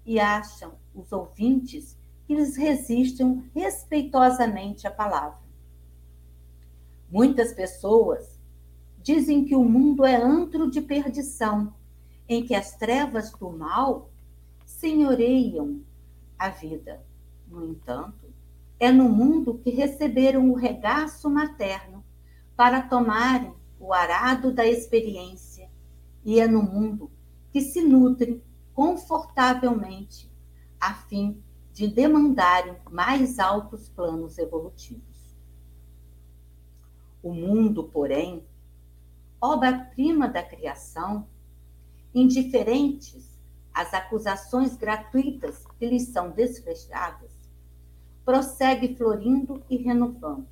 e 0.03 0.19
acham 0.19 0.71
os 0.95 1.11
ouvintes 1.11 1.95
que 2.25 2.33
lhes 2.33 2.55
resistam 2.55 3.43
respeitosamente 3.53 4.87
à 4.87 4.91
palavra. 4.91 5.37
Muitas 7.11 7.53
pessoas 7.53 8.30
dizem 9.03 9.45
que 9.45 9.55
o 9.55 9.63
mundo 9.63 10.05
é 10.05 10.15
antro 10.15 10.69
de 10.69 10.81
perdição, 10.81 11.73
em 12.27 12.45
que 12.45 12.55
as 12.55 12.75
trevas 12.75 13.31
do 13.31 13.49
mal 13.49 14.09
senhoreiam 14.65 15.81
a 16.37 16.49
vida. 16.49 17.03
No 17.47 17.65
entanto, 17.65 18.33
é 18.79 18.91
no 18.91 19.09
mundo 19.09 19.59
que 19.59 19.69
receberam 19.69 20.49
o 20.49 20.55
regaço 20.55 21.29
materno 21.29 22.03
para 22.55 22.81
tomarem 22.81 23.53
o 23.79 23.93
arado 23.93 24.51
da 24.51 24.65
experiência, 24.65 25.69
e 26.23 26.39
é 26.39 26.47
no 26.47 26.61
mundo 26.61 27.11
que 27.51 27.61
se 27.61 27.81
nutrem 27.81 28.41
confortavelmente 28.73 30.31
a 30.79 30.93
fim 30.93 31.41
de 31.73 31.87
demandarem 31.87 32.75
mais 32.89 33.39
altos 33.39 33.89
planos 33.89 34.37
evolutivos. 34.37 35.35
O 37.21 37.33
mundo, 37.33 37.83
porém, 37.83 38.43
obra-prima 39.41 40.29
da 40.29 40.43
criação, 40.43 41.27
indiferentes 42.13 43.27
às 43.73 43.91
acusações 43.93 44.77
gratuitas 44.77 45.65
que 45.79 45.87
lhes 45.87 46.09
são 46.09 46.29
desfechadas, 46.29 47.31
prossegue 48.23 48.95
florindo 48.95 49.63
e 49.67 49.77
renovando, 49.77 50.47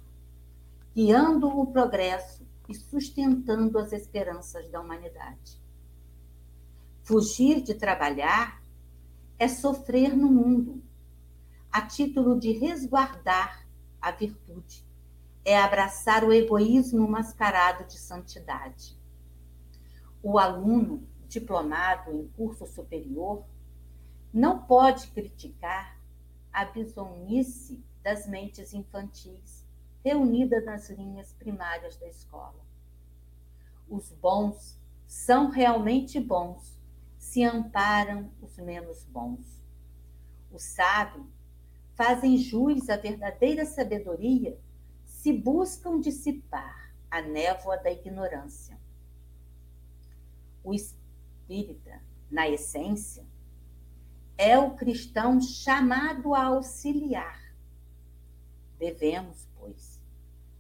guiando 0.95 1.47
o 1.47 1.67
progresso 1.67 2.43
e 2.67 2.73
sustentando 2.73 3.78
as 3.78 3.93
esperanças 3.93 4.67
da 4.69 4.82
humanidade. 4.82 5.62
Fugir 7.04 7.62
de 7.62 7.75
trabalhar 7.75 8.62
é 9.38 9.47
sofrer 9.47 10.15
no 10.15 10.32
mundo, 10.32 10.82
a 11.71 11.82
título 11.82 12.39
de 12.39 12.52
resguardar 12.54 13.67
a 14.02 14.12
virtude 14.12 14.88
é 15.45 15.58
abraçar 15.58 16.23
o 16.23 16.34
egoísmo 16.34 17.08
mascarado 17.08 17.86
de 17.86 17.97
santidade. 17.97 18.97
O 20.21 20.38
aluno 20.38 21.08
diplomado 21.28 22.12
em 22.12 22.28
curso 22.30 22.65
superior 22.67 23.45
não 24.34 24.63
pode 24.63 25.08
criticar 25.08 25.97
a 26.52 26.65
bisonice 26.65 27.84
das 28.04 28.28
mentes 28.28 28.73
infantis 28.73 29.65
reunidas 30.04 30.65
nas 30.65 30.89
linhas 30.89 31.34
primárias 31.34 31.95
da 31.97 32.08
escola. 32.08 32.60
Os 33.88 34.12
bons 34.13 34.80
são 35.06 35.49
realmente 35.49 36.19
bons 36.19 36.80
se 37.17 37.43
amparam 37.43 38.32
os 38.41 38.58
menos 38.58 39.04
bons. 39.06 39.62
Os 40.52 40.63
sábios 40.63 41.28
fazem 41.95 42.38
jus 42.38 42.89
à 42.89 42.95
verdadeira 42.95 43.65
sabedoria 43.65 44.58
se 45.19 45.34
buscam 45.34 45.99
dissipar 45.99 46.95
a 47.12 47.21
névoa 47.21 47.75
da 47.75 47.91
ignorância. 47.91 48.79
O 50.63 50.73
espírita, 50.73 52.01
na 52.32 52.47
essência, 52.47 53.25
é 54.38 54.58
o 54.58 54.75
cristão 54.75 55.41
chamado 55.41 56.34
a 56.34 56.45
auxiliar. 56.45 57.53
Devemos, 58.77 59.45
pois, 59.58 59.99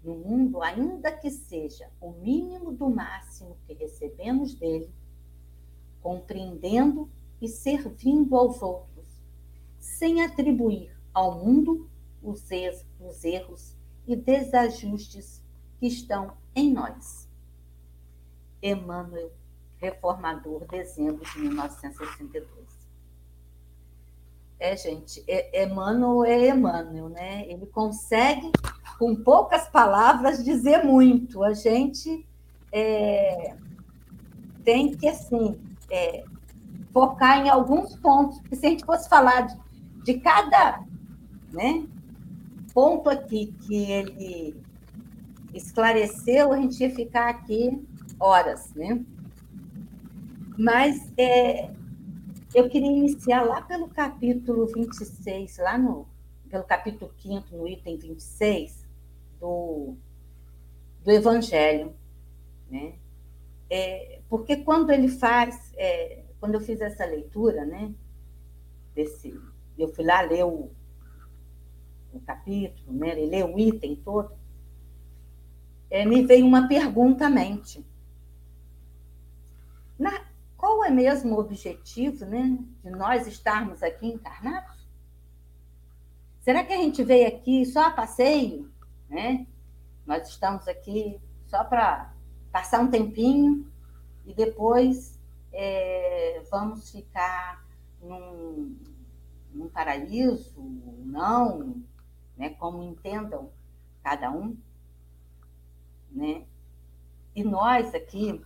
no 0.03 0.15
mundo, 0.15 0.61
ainda 0.61 1.09
que 1.09 1.31
seja 1.31 1.89
o 2.01 2.11
mínimo 2.11 2.73
do 2.73 2.89
máximo 2.89 3.57
que 3.65 3.73
recebemos 3.73 4.53
dele, 4.55 4.93
compreendendo 6.01 7.09
e 7.39 7.47
servindo 7.47 8.35
aos 8.35 8.61
outros, 8.61 9.07
sem 9.79 10.21
atribuir 10.21 10.93
ao 11.13 11.45
mundo 11.45 11.89
os 12.21 12.51
erros 12.51 13.78
e 14.09 14.15
desajustes 14.15 15.39
que 15.79 15.85
estão 15.85 16.33
em 16.55 16.73
nós. 16.73 17.29
Emmanuel, 18.61 19.31
reformador, 19.77 20.65
dezembro 20.65 21.23
de 21.23 21.39
1962. 21.39 22.49
É, 24.59 24.75
gente, 24.75 25.23
é, 25.27 25.63
Emmanuel 25.63 26.25
é 26.25 26.49
Emmanuel, 26.49 27.07
né? 27.07 27.47
Ele 27.47 27.67
consegue, 27.67 28.51
com 28.97 29.15
poucas 29.15 29.69
palavras, 29.69 30.43
dizer 30.43 30.83
muito. 30.83 31.43
A 31.43 31.53
gente 31.53 32.27
é, 32.71 33.55
tem 34.65 34.97
que, 34.97 35.07
assim, 35.07 35.61
é, 35.89 36.25
focar 36.91 37.45
em 37.45 37.49
alguns 37.49 37.95
pontos, 37.97 38.39
porque 38.39 38.55
se 38.55 38.65
a 38.65 38.69
gente 38.71 38.85
fosse 38.85 39.07
falar 39.07 39.41
de, 39.41 39.57
de 40.03 40.19
cada 40.19 40.83
né, 41.53 41.87
ponto 42.79 43.09
aqui 43.09 43.53
que 43.67 43.91
ele 43.91 44.55
esclareceu, 45.53 46.53
a 46.53 46.55
gente 46.55 46.79
ia 46.81 46.89
ficar 46.89 47.27
aqui 47.27 47.77
horas, 48.17 48.73
né? 48.73 49.03
Mas 50.57 51.11
é, 51.17 51.69
eu 52.55 52.69
queria 52.69 52.89
iniciar 52.89 53.41
lá 53.41 53.61
pelo 53.61 53.89
capítulo 53.89 54.65
26, 54.65 55.57
lá 55.57 55.77
no, 55.77 56.07
pelo 56.49 56.63
capítulo 56.63 57.11
5, 57.21 57.53
no 57.53 57.67
item 57.67 57.97
26, 57.97 58.87
do, 59.41 59.97
do 61.03 61.11
Evangelho, 61.11 61.93
né? 62.71 62.93
É, 63.69 64.21
porque 64.29 64.55
quando 64.55 64.89
ele 64.91 65.09
faz, 65.09 65.73
é, 65.75 66.23
quando 66.39 66.53
eu 66.53 66.61
fiz 66.61 66.79
essa 66.79 67.03
leitura, 67.03 67.65
né? 67.65 67.93
Desse, 68.95 69.37
eu 69.77 69.89
fui 69.89 70.05
lá 70.05 70.21
ler 70.21 70.45
o, 70.45 70.71
o 72.13 72.19
capítulo, 72.19 72.97
né, 72.97 73.13
ler 73.13 73.45
o 73.45 73.57
item 73.57 73.95
todo, 73.95 74.31
é, 75.89 76.05
me 76.05 76.23
veio 76.25 76.45
uma 76.45 76.67
pergunta 76.67 77.25
à 77.25 77.29
mente. 77.29 77.85
Na, 79.97 80.25
qual 80.55 80.83
é 80.83 80.89
mesmo 80.89 81.35
o 81.35 81.39
objetivo 81.39 82.25
né, 82.25 82.57
de 82.83 82.89
nós 82.91 83.27
estarmos 83.27 83.81
aqui 83.81 84.07
encarnados? 84.07 84.87
Será 86.41 86.63
que 86.63 86.73
a 86.73 86.77
gente 86.77 87.03
veio 87.03 87.27
aqui 87.27 87.65
só 87.65 87.87
a 87.87 87.91
passeio? 87.91 88.71
Né? 89.09 89.45
Nós 90.05 90.27
estamos 90.27 90.67
aqui 90.67 91.19
só 91.47 91.63
para 91.63 92.13
passar 92.51 92.79
um 92.81 92.89
tempinho 92.89 93.69
e 94.25 94.33
depois 94.33 95.19
é, 95.51 96.41
vamos 96.49 96.91
ficar 96.91 97.65
num, 98.01 98.75
num 99.53 99.67
paraíso? 99.69 100.59
Não? 101.05 101.81
Né, 102.39 102.51
como 102.51 102.81
entendam 102.81 103.51
cada 104.01 104.31
um, 104.31 104.57
né? 106.09 106.47
E 107.35 107.43
nós 107.43 107.93
aqui, 107.93 108.41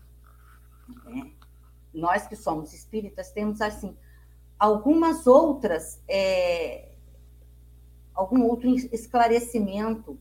né, 1.05 1.31
nós 1.93 2.27
que 2.27 2.35
somos 2.35 2.73
espíritas, 2.73 3.31
temos 3.31 3.61
assim 3.61 3.95
algumas 4.57 5.27
outras, 5.27 6.01
é, 6.07 6.95
algum 8.15 8.43
outro 8.45 8.67
esclarecimento, 8.67 10.19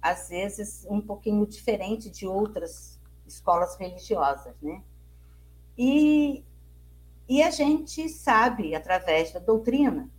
às 0.00 0.30
vezes 0.30 0.86
um 0.88 1.00
pouquinho 1.00 1.46
diferente 1.46 2.08
de 2.08 2.26
outras 2.26 2.98
escolas 3.26 3.76
religiosas, 3.76 4.54
né? 4.62 4.82
E, 5.76 6.42
e 7.28 7.42
a 7.42 7.50
gente 7.50 8.08
sabe, 8.08 8.74
através 8.74 9.32
da 9.32 9.40
doutrina, 9.40 10.10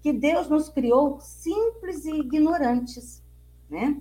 que 0.00 0.12
Deus 0.12 0.48
nos 0.48 0.68
criou 0.68 1.20
simples 1.20 2.04
e 2.04 2.10
ignorantes, 2.10 3.22
né? 3.68 4.00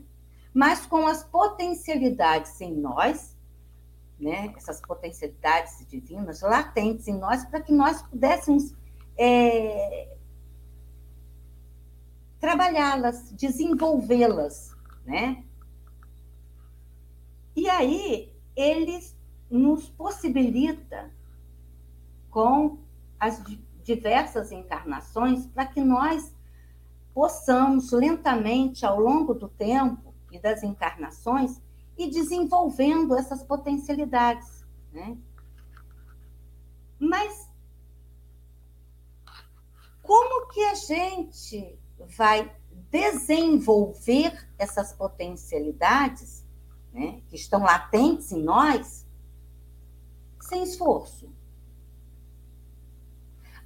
Mas 0.54 0.86
com 0.86 1.06
as 1.08 1.24
potencialidades 1.24 2.60
em 2.62 2.74
nós, 2.74 3.38
né? 4.20 4.54
Essas 4.56 4.82
potencialidades 4.82 5.86
divinas 5.88 6.42
latentes 6.42 7.08
em 7.08 7.18
nós, 7.18 7.46
para 7.46 7.62
que 7.62 7.72
nós 7.72 8.02
pudéssemos 8.04 8.74
é, 9.18 10.16
trabalhá-las, 12.40 13.32
desenvolvê-las, 13.34 14.76
né? 15.06 15.44
E 17.56 17.70
aí 17.70 18.34
ele 18.56 19.00
nos 19.50 19.90
possibilita 19.90 21.12
com 22.30 22.78
as 23.20 23.42
diversas 23.96 24.52
encarnações 24.52 25.48
para 25.48 25.66
que 25.66 25.82
nós 25.82 26.32
possamos 27.12 27.92
lentamente 27.92 28.86
ao 28.86 29.00
longo 29.00 29.34
do 29.34 29.50
tempo 29.50 30.14
e 30.32 30.40
das 30.40 30.62
encarnações 30.62 31.60
ir 31.98 32.12
desenvolvendo 32.12 33.16
essas 33.16 33.44
potencialidades, 33.44 34.64
né? 34.94 35.18
Mas 37.00 37.50
como 40.04 40.48
que 40.52 40.64
a 40.66 40.76
gente 40.76 41.80
vai 42.16 42.56
desenvolver 42.92 44.48
essas 44.58 44.94
potencialidades 44.94 46.46
né, 46.94 47.22
que 47.28 47.36
estão 47.36 47.64
latentes 47.64 48.32
em 48.32 48.44
nós 48.44 49.08
sem 50.42 50.62
esforço? 50.62 51.39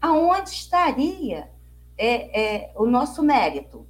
Aonde 0.03 0.49
estaria 0.49 1.49
é, 1.97 2.65
é, 2.65 2.73
o 2.75 2.85
nosso 2.85 3.23
mérito? 3.23 3.87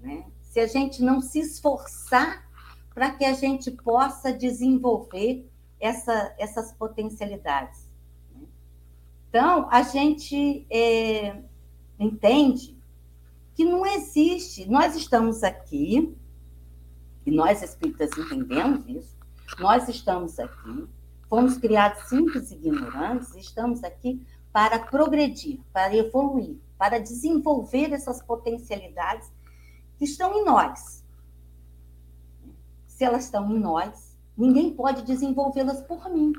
Né? 0.00 0.26
Se 0.42 0.58
a 0.58 0.66
gente 0.66 1.00
não 1.04 1.20
se 1.20 1.38
esforçar 1.38 2.50
para 2.92 3.12
que 3.12 3.24
a 3.24 3.32
gente 3.32 3.70
possa 3.70 4.32
desenvolver 4.32 5.48
essa, 5.78 6.34
essas 6.36 6.72
potencialidades. 6.72 7.86
Então, 9.28 9.68
a 9.70 9.82
gente 9.82 10.66
é, 10.68 11.44
entende 11.96 12.76
que 13.54 13.64
não 13.64 13.86
existe, 13.86 14.68
nós 14.68 14.96
estamos 14.96 15.44
aqui, 15.44 16.12
e 17.24 17.30
nós 17.30 17.62
espíritas 17.62 18.10
entendemos 18.18 18.84
isso, 18.88 19.16
nós 19.60 19.88
estamos 19.88 20.40
aqui, 20.40 20.88
fomos 21.28 21.56
criados 21.56 22.08
simples 22.08 22.50
e 22.50 22.56
ignorantes, 22.56 23.32
estamos 23.36 23.84
aqui 23.84 24.26
para 24.58 24.80
progredir, 24.80 25.60
para 25.72 25.94
evoluir, 25.94 26.58
para 26.76 26.98
desenvolver 26.98 27.92
essas 27.92 28.20
potencialidades 28.20 29.32
que 29.96 30.04
estão 30.04 30.34
em 30.34 30.44
nós. 30.44 31.04
Se 32.88 33.04
elas 33.04 33.26
estão 33.26 33.48
em 33.52 33.60
nós, 33.60 34.18
ninguém 34.36 34.74
pode 34.74 35.02
desenvolvê-las 35.02 35.80
por 35.82 36.10
mim. 36.10 36.32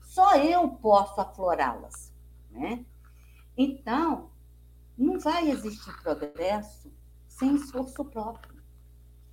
Só 0.00 0.34
eu 0.34 0.68
posso 0.68 1.20
aflorá-las. 1.20 2.12
Né? 2.50 2.84
Então, 3.56 4.28
não 4.98 5.20
vai 5.20 5.48
existir 5.48 5.96
progresso 6.02 6.92
sem 7.28 7.54
esforço 7.54 8.04
próprio, 8.06 8.60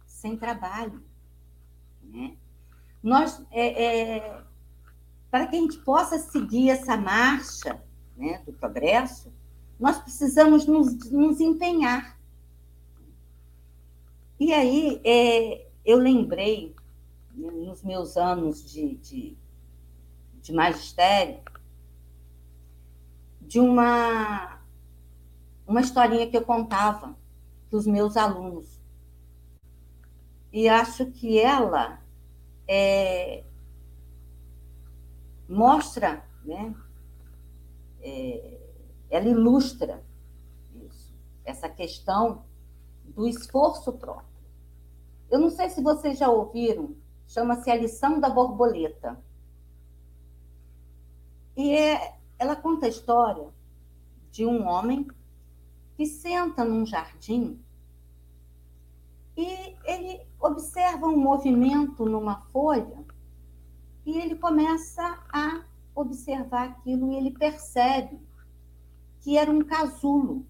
sem 0.06 0.38
trabalho. 0.38 1.04
Né? 2.04 2.38
Nós, 3.02 3.44
é, 3.50 3.84
é, 3.84 4.44
para 5.30 5.48
que 5.48 5.56
a 5.56 5.60
gente 5.60 5.78
possa 5.80 6.18
seguir 6.18 6.70
essa 6.70 6.96
marcha 6.98 7.82
né, 8.16 8.42
do 8.46 8.54
progresso, 8.54 9.32
nós 9.80 10.00
precisamos 10.00 10.66
nos, 10.66 11.12
nos 11.12 11.40
empenhar. 11.40 12.18
E 14.40 14.54
aí, 14.54 15.02
é, 15.04 15.68
eu 15.86 15.98
lembrei, 15.98 16.76
né, 17.34 17.52
nos 17.52 17.84
meus 17.84 18.18
anos 18.18 18.64
de, 18.70 18.96
de 18.96 19.38
de 20.48 20.54
magistério, 20.54 21.42
de 23.42 23.60
uma, 23.60 24.62
uma 25.68 25.82
historinha 25.82 26.30
que 26.30 26.38
eu 26.38 26.42
contava 26.42 27.18
para 27.70 27.78
os 27.78 27.86
meus 27.86 28.16
alunos. 28.16 28.80
E 30.54 30.70
acho 30.70 31.08
que 31.08 31.38
ela 31.38 32.02
é, 32.66 33.44
mostra, 35.48 36.24
né, 36.44 36.76
é, 38.02 38.60
ela 39.10 39.28
ilustra 39.28 40.04
isso, 40.76 41.14
essa 41.46 41.70
questão 41.70 42.46
do 43.06 43.28
esforço 43.28 43.94
próprio. 43.94 44.28
Eu 45.30 45.40
não 45.40 45.50
sei 45.50 45.70
se 45.70 45.82
vocês 45.82 46.18
já 46.18 46.30
ouviram, 46.30 46.96
chama-se 47.26 47.70
a 47.70 47.76
lição 47.76 48.20
da 48.20 48.30
borboleta. 48.30 49.22
E 51.56 51.76
é, 51.76 52.18
ela 52.38 52.56
conta 52.56 52.86
a 52.86 52.90
história 52.90 53.50
de 54.32 54.46
um 54.46 54.68
homem 54.68 55.08
que 55.96 56.06
senta 56.06 56.64
num 56.64 56.86
jardim 56.86 57.60
e 59.38 59.76
ele 59.86 60.20
observa 60.40 61.06
um 61.06 61.18
movimento 61.18 62.06
numa 62.06 62.42
folha 62.52 63.06
e 64.08 64.18
ele 64.18 64.36
começa 64.36 65.04
a 65.34 65.66
observar 65.94 66.70
aquilo 66.70 67.12
e 67.12 67.18
ele 67.18 67.32
percebe 67.32 68.18
que 69.20 69.38
era 69.38 69.52
um 69.52 69.62
casulo 69.62 70.48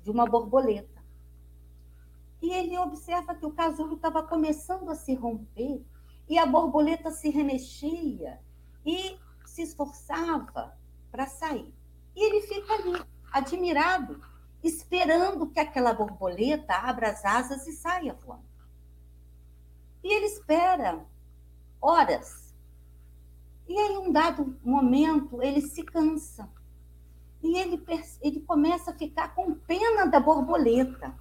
de 0.00 0.12
uma 0.12 0.24
borboleta. 0.26 1.02
E 2.40 2.52
ele 2.52 2.78
observa 2.78 3.34
que 3.34 3.44
o 3.44 3.50
casulo 3.50 3.96
estava 3.96 4.22
começando 4.22 4.88
a 4.90 4.94
se 4.94 5.12
romper 5.12 5.84
e 6.28 6.38
a 6.38 6.46
borboleta 6.46 7.10
se 7.10 7.30
remexia 7.30 8.40
e 8.86 9.18
se 9.44 9.62
esforçava 9.62 10.78
para 11.10 11.26
sair. 11.26 11.74
E 12.14 12.24
ele 12.24 12.46
fica 12.46 12.74
ali, 12.74 13.04
admirado, 13.32 14.22
esperando 14.62 15.50
que 15.50 15.58
aquela 15.58 15.92
borboleta 15.92 16.74
abra 16.74 17.10
as 17.10 17.24
asas 17.24 17.66
e 17.66 17.72
saia 17.72 18.14
voando. 18.14 18.46
E 20.04 20.14
ele 20.14 20.26
espera 20.26 21.04
horas. 21.80 22.41
E 23.72 23.78
aí, 23.78 23.96
um 23.96 24.12
dado 24.12 24.54
momento, 24.62 25.42
ele 25.42 25.62
se 25.62 25.82
cansa. 25.82 26.46
E 27.42 27.56
ele, 27.56 27.82
ele 28.20 28.40
começa 28.40 28.90
a 28.90 28.94
ficar 28.94 29.34
com 29.34 29.54
pena 29.54 30.04
da 30.04 30.20
borboleta. 30.20 31.18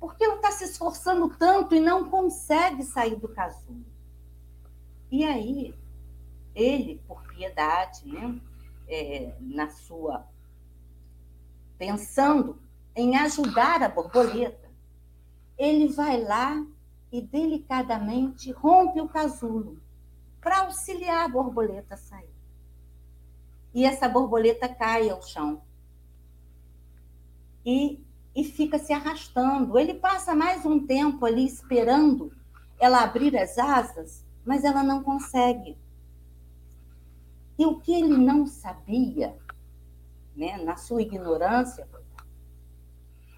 Porque 0.00 0.24
ela 0.24 0.36
está 0.36 0.50
se 0.50 0.64
esforçando 0.64 1.28
tanto 1.36 1.74
e 1.74 1.80
não 1.80 2.08
consegue 2.08 2.82
sair 2.82 3.16
do 3.16 3.28
casulo. 3.28 3.84
E 5.10 5.24
aí, 5.24 5.74
ele, 6.54 7.02
por 7.06 7.22
piedade, 7.24 8.08
né? 8.08 8.40
É, 8.88 9.36
na 9.38 9.68
sua. 9.68 10.26
pensando 11.76 12.58
em 12.96 13.14
ajudar 13.18 13.82
a 13.82 13.90
borboleta, 13.90 14.70
ele 15.58 15.88
vai 15.88 16.18
lá 16.18 16.66
e 17.12 17.20
delicadamente 17.20 18.50
rompe 18.52 19.02
o 19.02 19.08
casulo 19.08 19.78
para 20.48 20.60
auxiliar 20.60 21.26
a 21.26 21.28
borboleta 21.28 21.92
a 21.92 21.98
sair. 21.98 22.34
E 23.74 23.84
essa 23.84 24.08
borboleta 24.08 24.66
cai 24.66 25.10
ao 25.10 25.20
chão. 25.20 25.60
E, 27.66 28.02
e 28.34 28.42
fica 28.44 28.78
se 28.78 28.90
arrastando. 28.94 29.78
Ele 29.78 29.92
passa 29.92 30.34
mais 30.34 30.64
um 30.64 30.86
tempo 30.86 31.26
ali 31.26 31.44
esperando 31.44 32.32
ela 32.80 33.02
abrir 33.02 33.36
as 33.36 33.58
asas, 33.58 34.24
mas 34.42 34.64
ela 34.64 34.82
não 34.82 35.02
consegue. 35.02 35.76
E 37.58 37.66
o 37.66 37.78
que 37.78 37.92
ele 37.92 38.16
não 38.16 38.46
sabia, 38.46 39.36
né, 40.34 40.56
na 40.56 40.78
sua 40.78 41.02
ignorância, 41.02 41.86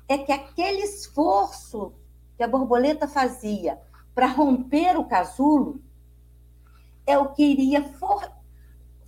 é 0.06 0.16
que 0.16 0.30
aquele 0.30 0.82
esforço 0.82 1.92
que 2.36 2.44
a 2.44 2.48
borboleta 2.48 3.08
fazia 3.08 3.80
para 4.14 4.28
romper 4.28 4.96
o 4.96 5.08
casulo 5.08 5.82
é 7.10 7.18
o 7.18 7.32
que 7.32 7.42
iria 7.42 7.82
for, 7.82 8.30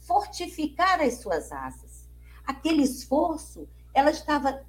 fortificar 0.01 1.01
as 1.01 1.15
suas 1.21 1.53
asas. 1.53 2.09
Aquele 2.45 2.83
esforço, 2.83 3.69
ela 3.95 4.11
estava 4.11 4.65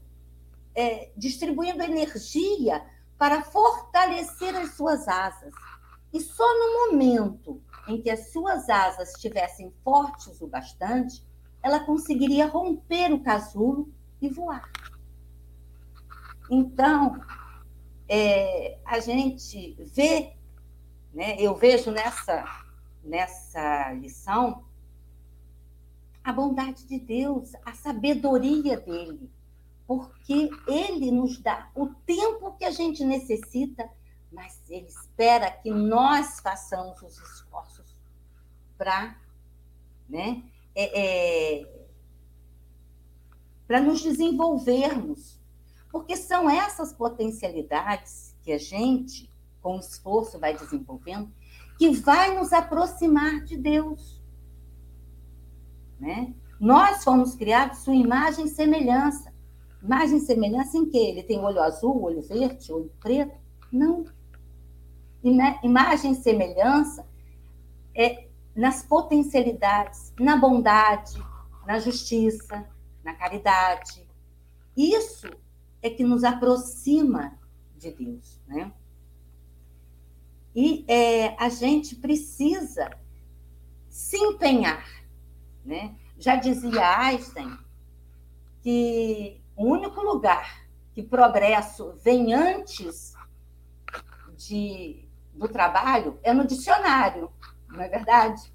é, 0.75 1.11
distribuindo 1.17 1.83
energia 1.83 2.85
para 3.17 3.41
fortalecer 3.41 4.55
as 4.55 4.75
suas 4.75 5.07
asas. 5.07 5.53
E 6.11 6.19
só 6.21 6.43
no 6.43 6.91
momento 6.91 7.61
em 7.87 8.01
que 8.01 8.09
as 8.09 8.31
suas 8.31 8.69
asas 8.69 9.09
estivessem 9.15 9.73
fortes 9.83 10.39
o 10.41 10.47
bastante, 10.47 11.25
ela 11.61 11.79
conseguiria 11.79 12.47
romper 12.47 13.11
o 13.11 13.23
casulo 13.23 13.91
e 14.21 14.29
voar. 14.29 14.69
Então, 16.51 17.19
é, 18.07 18.77
a 18.85 18.99
gente 18.99 19.75
vê, 19.79 20.35
né, 21.13 21.35
eu 21.39 21.55
vejo 21.55 21.89
nessa, 21.89 22.45
nessa 23.03 23.91
lição 23.93 24.63
a 26.23 26.31
bondade 26.31 26.85
de 26.85 26.99
Deus, 26.99 27.51
a 27.65 27.73
sabedoria 27.73 28.79
dele, 28.79 29.29
porque 29.85 30.49
ele 30.67 31.11
nos 31.11 31.37
dá 31.37 31.69
o 31.75 31.87
tempo 31.87 32.53
que 32.53 32.63
a 32.63 32.71
gente 32.71 33.03
necessita, 33.03 33.89
mas 34.31 34.61
ele 34.69 34.87
espera 34.87 35.51
que 35.51 35.69
nós 35.69 36.39
façamos 36.39 37.01
os 37.01 37.17
esforços 37.19 37.93
para 38.77 39.17
né, 40.07 40.43
é, 40.75 41.59
é, 41.59 41.85
para 43.67 43.81
nos 43.81 44.01
desenvolvermos, 44.01 45.39
porque 45.91 46.15
são 46.15 46.49
essas 46.49 46.93
potencialidades 46.93 48.35
que 48.43 48.51
a 48.51 48.57
gente, 48.57 49.29
com 49.61 49.77
esforço, 49.77 50.39
vai 50.39 50.55
desenvolvendo, 50.55 51.31
que 51.77 51.89
vai 51.91 52.37
nos 52.37 52.53
aproximar 52.53 53.43
de 53.43 53.57
Deus. 53.57 54.21
Né? 55.99 56.33
Nós 56.59 57.03
fomos 57.03 57.35
criados 57.35 57.79
sua 57.79 57.95
imagem 57.95 58.45
e 58.45 58.49
semelhança. 58.49 59.33
Imagem 59.81 60.17
e 60.17 60.21
semelhança 60.21 60.77
em 60.77 60.89
que? 60.89 60.97
Ele 60.97 61.23
tem 61.23 61.39
olho 61.39 61.61
azul, 61.61 62.03
olho 62.03 62.21
verde, 62.21 62.71
olho 62.71 62.91
preto? 62.99 63.37
Não. 63.71 64.05
Imagem 65.63 66.11
e 66.11 66.15
semelhança 66.15 67.07
é 67.95 68.27
nas 68.55 68.83
potencialidades, 68.83 70.13
na 70.19 70.37
bondade, 70.37 71.17
na 71.65 71.79
justiça, 71.79 72.67
na 73.03 73.13
caridade. 73.13 74.07
Isso 74.75 75.29
é 75.81 75.89
que 75.89 76.03
nos 76.03 76.23
aproxima 76.23 77.37
de 77.75 77.91
Deus, 77.91 78.41
né? 78.47 78.71
E 80.55 80.85
é, 80.87 81.35
a 81.43 81.49
gente 81.49 81.95
precisa 81.95 82.91
se 83.89 84.17
empenhar, 84.17 84.85
né? 85.65 85.95
Já 86.17 86.35
dizia 86.35 86.99
Einstein 86.99 87.57
que 88.61 89.41
o 89.55 89.65
único 89.65 90.01
lugar 90.01 90.63
que 90.93 91.01
progresso 91.01 91.93
vem 92.03 92.33
antes 92.33 93.13
de, 94.37 95.07
do 95.33 95.47
trabalho 95.47 96.19
é 96.23 96.33
no 96.33 96.45
dicionário, 96.45 97.31
não 97.67 97.81
é 97.81 97.89
verdade? 97.89 98.53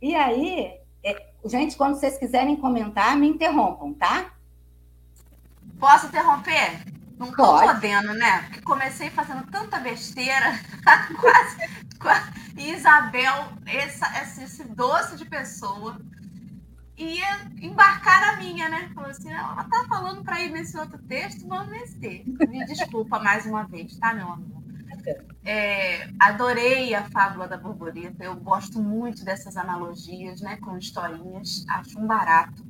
E 0.00 0.14
aí, 0.14 0.80
é, 1.02 1.32
gente, 1.44 1.76
quando 1.76 1.96
vocês 1.96 2.18
quiserem 2.18 2.56
comentar, 2.56 3.16
me 3.16 3.28
interrompam, 3.28 3.92
tá? 3.92 4.32
Posso 5.78 6.06
interromper? 6.06 6.84
Não 7.22 7.30
tô 7.30 7.36
Pode. 7.36 7.74
podendo, 7.74 8.12
né? 8.14 8.42
Porque 8.42 8.60
comecei 8.62 9.08
fazendo 9.08 9.46
tanta 9.46 9.78
besteira, 9.78 10.58
quase, 11.20 11.56
quase. 12.00 12.32
E 12.56 12.72
Isabel, 12.72 13.52
essa, 13.64 14.06
esse 14.42 14.64
doce 14.64 15.16
de 15.16 15.24
pessoa, 15.24 16.00
ia 16.96 17.44
embarcar 17.60 18.20
na 18.22 18.36
minha, 18.38 18.68
né? 18.68 18.90
Falou 18.92 19.10
assim: 19.10 19.32
ela 19.32 19.62
tá 19.62 19.84
falando 19.88 20.24
para 20.24 20.40
ir 20.40 20.50
nesse 20.50 20.76
outro 20.76 20.98
texto, 20.98 21.46
vamos 21.46 21.70
nesse. 21.70 22.24
Me 22.48 22.66
desculpa 22.66 23.20
mais 23.20 23.46
uma 23.46 23.62
vez, 23.68 23.96
tá, 23.98 24.12
meu 24.12 24.26
amor? 24.26 24.60
É, 25.44 26.08
adorei 26.18 26.92
a 26.92 27.08
fábula 27.08 27.46
da 27.46 27.56
borboleta. 27.56 28.24
Eu 28.24 28.34
gosto 28.34 28.80
muito 28.80 29.24
dessas 29.24 29.56
analogias, 29.56 30.40
né, 30.40 30.56
com 30.56 30.76
historinhas. 30.76 31.64
Acho 31.68 32.00
um 32.00 32.06
barato. 32.06 32.66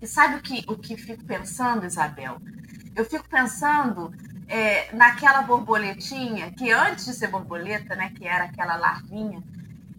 E 0.00 0.06
sabe 0.06 0.36
o 0.36 0.42
que, 0.42 0.64
o 0.66 0.76
que 0.76 0.96
fico 0.96 1.24
pensando, 1.24 1.84
Isabel? 1.84 2.40
Eu 2.96 3.04
fico 3.04 3.28
pensando 3.28 4.12
é, 4.48 4.92
naquela 4.92 5.42
borboletinha 5.42 6.50
que 6.50 6.72
antes 6.72 7.04
de 7.04 7.14
ser 7.14 7.28
borboleta, 7.28 7.94
né, 7.94 8.10
que 8.16 8.26
era 8.26 8.44
aquela 8.44 8.76
larvinha, 8.76 9.42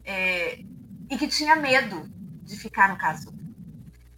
é, 0.04 0.60
e 1.10 1.18
que 1.18 1.28
tinha 1.28 1.56
medo 1.56 2.10
de 2.44 2.58
ficar 2.58 2.90
no 2.90 2.98
casulo. 2.98 3.38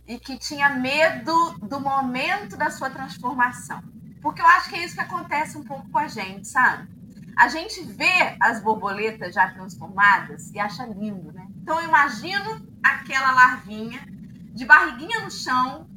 E 0.07 0.17
que 0.17 0.37
tinha 0.39 0.69
medo 0.69 1.59
do 1.59 1.79
momento 1.79 2.57
da 2.57 2.71
sua 2.71 2.89
transformação. 2.89 3.83
Porque 4.21 4.41
eu 4.41 4.47
acho 4.47 4.69
que 4.69 4.75
é 4.75 4.83
isso 4.83 4.95
que 4.95 5.01
acontece 5.01 5.57
um 5.57 5.63
pouco 5.63 5.87
com 5.89 5.99
a 5.99 6.07
gente, 6.07 6.47
sabe? 6.47 6.87
a 7.39 7.47
gente 7.47 7.81
vê 7.83 8.35
as 8.37 8.61
borboletas 8.61 9.33
já 9.33 9.49
transformadas 9.49 10.51
e 10.51 10.59
acha 10.59 10.85
lindo, 10.85 11.31
né? 11.31 11.47
Então 11.61 11.79
eu 11.79 11.87
imagino 11.87 12.67
aquela 12.83 13.31
larvinha 13.31 14.01
de 14.53 14.65
barriguinha 14.65 15.21
no 15.21 15.31
chão, 15.31 15.87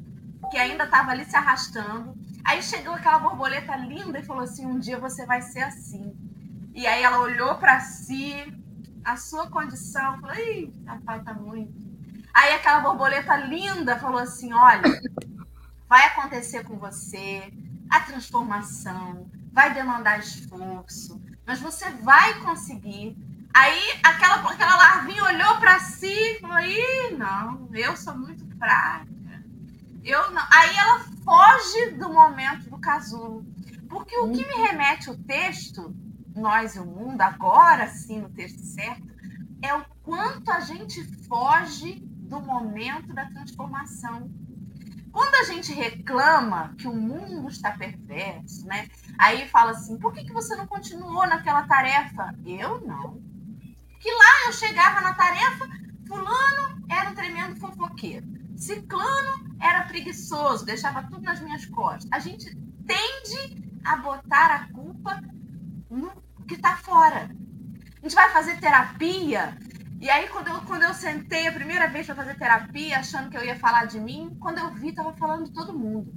que 0.49 0.57
ainda 0.57 0.85
estava 0.85 1.11
ali 1.11 1.25
se 1.25 1.35
arrastando. 1.35 2.15
Aí 2.45 2.61
chegou 2.61 2.93
aquela 2.93 3.19
borboleta 3.19 3.75
linda 3.75 4.19
e 4.19 4.23
falou 4.23 4.43
assim: 4.43 4.65
"Um 4.65 4.79
dia 4.79 4.99
você 4.99 5.25
vai 5.25 5.41
ser 5.41 5.61
assim". 5.61 6.15
E 6.73 6.85
aí 6.87 7.03
ela 7.03 7.19
olhou 7.19 7.55
para 7.55 7.79
si, 7.79 8.33
a 9.03 9.15
sua 9.15 9.49
condição, 9.49 10.19
falou: 10.19 10.35
"Ih, 10.35 10.73
papai 10.85 11.21
tá 11.23 11.33
muito". 11.33 11.73
Aí 12.33 12.53
aquela 12.53 12.79
borboleta 12.81 13.35
linda 13.37 13.97
falou 13.99 14.19
assim: 14.19 14.51
"Olha, 14.53 14.81
vai 15.87 16.07
acontecer 16.07 16.63
com 16.63 16.77
você 16.77 17.53
a 17.89 17.99
transformação, 17.99 19.29
vai 19.51 19.73
demandar 19.73 20.17
esforço, 20.19 21.21
mas 21.45 21.59
você 21.59 21.91
vai 21.91 22.39
conseguir. 22.41 23.15
Aí 23.53 23.79
aquela, 24.03 24.49
aquela 24.49 24.75
larvinha 24.75 25.23
olhou 25.23 25.59
para 25.59 25.79
si 25.79 26.07
e 26.07 26.39
falou: 26.39 26.59
Ih, 26.59 27.15
não, 27.15 27.69
eu 27.71 27.95
sou 27.95 28.17
muito 28.17 28.43
fraca. 28.57 29.12
Eu 30.03 30.31
não. 30.31 30.41
Aí 30.51 30.75
ela 30.75 30.99
foge 31.23 31.91
do 31.97 32.09
momento 32.09 32.69
do 32.69 32.77
casulo. 32.77 33.45
Porque 33.89 34.17
o 34.17 34.31
que 34.31 34.45
me 34.45 34.55
remete 34.55 35.09
o 35.09 35.17
texto, 35.17 35.95
nós 36.35 36.75
e 36.75 36.79
o 36.79 36.85
mundo, 36.85 37.21
agora 37.21 37.87
sim, 37.87 38.19
no 38.19 38.29
texto 38.29 38.59
certo, 38.59 39.07
é 39.61 39.73
o 39.73 39.85
quanto 40.01 40.51
a 40.51 40.59
gente 40.59 41.03
foge 41.27 42.01
do 42.03 42.41
momento 42.41 43.13
da 43.13 43.25
transformação. 43.27 44.29
Quando 45.11 45.35
a 45.35 45.43
gente 45.43 45.71
reclama 45.71 46.73
que 46.77 46.87
o 46.87 46.95
mundo 46.95 47.47
está 47.47 47.71
perverso, 47.71 48.65
né? 48.65 48.89
Aí 49.17 49.47
fala 49.47 49.71
assim: 49.71 49.97
por 49.99 50.11
que, 50.11 50.25
que 50.25 50.33
você 50.33 50.55
não 50.55 50.65
continuou 50.65 51.27
naquela 51.27 51.67
tarefa? 51.67 52.33
Eu 52.45 52.81
não. 52.81 53.21
Que 53.99 54.11
lá 54.11 54.47
eu 54.47 54.53
chegava 54.53 55.01
na 55.01 55.13
tarefa, 55.13 55.69
Fulano 56.07 56.83
era 56.89 57.11
um 57.11 57.15
tremendo 57.15 57.55
fofoqueiro, 57.55 58.27
Ciclano 58.57 59.52
era 59.63 59.83
preguiçoso, 59.83 60.65
deixava 60.65 61.03
tudo 61.03 61.21
nas 61.21 61.39
minhas 61.39 61.65
costas. 61.65 62.09
A 62.11 62.19
gente 62.19 62.55
tende 62.85 63.79
a 63.83 63.95
botar 63.97 64.51
a 64.51 64.67
culpa 64.73 65.21
no 65.89 66.11
que 66.47 66.55
está 66.55 66.75
fora. 66.77 67.29
A 67.29 68.01
gente 68.03 68.15
vai 68.15 68.29
fazer 68.31 68.59
terapia 68.59 69.57
e 70.03 70.09
aí, 70.09 70.27
quando 70.27 70.49
eu, 70.49 70.59
quando 70.63 70.83
eu 70.83 70.93
sentei 70.93 71.47
a 71.47 71.51
primeira 71.53 71.87
vez 71.87 72.05
para 72.05 72.15
fazer 72.15 72.37
terapia, 72.37 72.99
achando 72.99 73.29
que 73.29 73.37
eu 73.37 73.45
ia 73.45 73.57
falar 73.57 73.85
de 73.85 73.97
mim, 74.01 74.35
quando 74.37 74.57
eu 74.57 74.69
vi, 74.71 74.91
tava 74.91 75.13
falando 75.13 75.45
de 75.45 75.53
todo 75.53 75.79
mundo. 75.79 76.11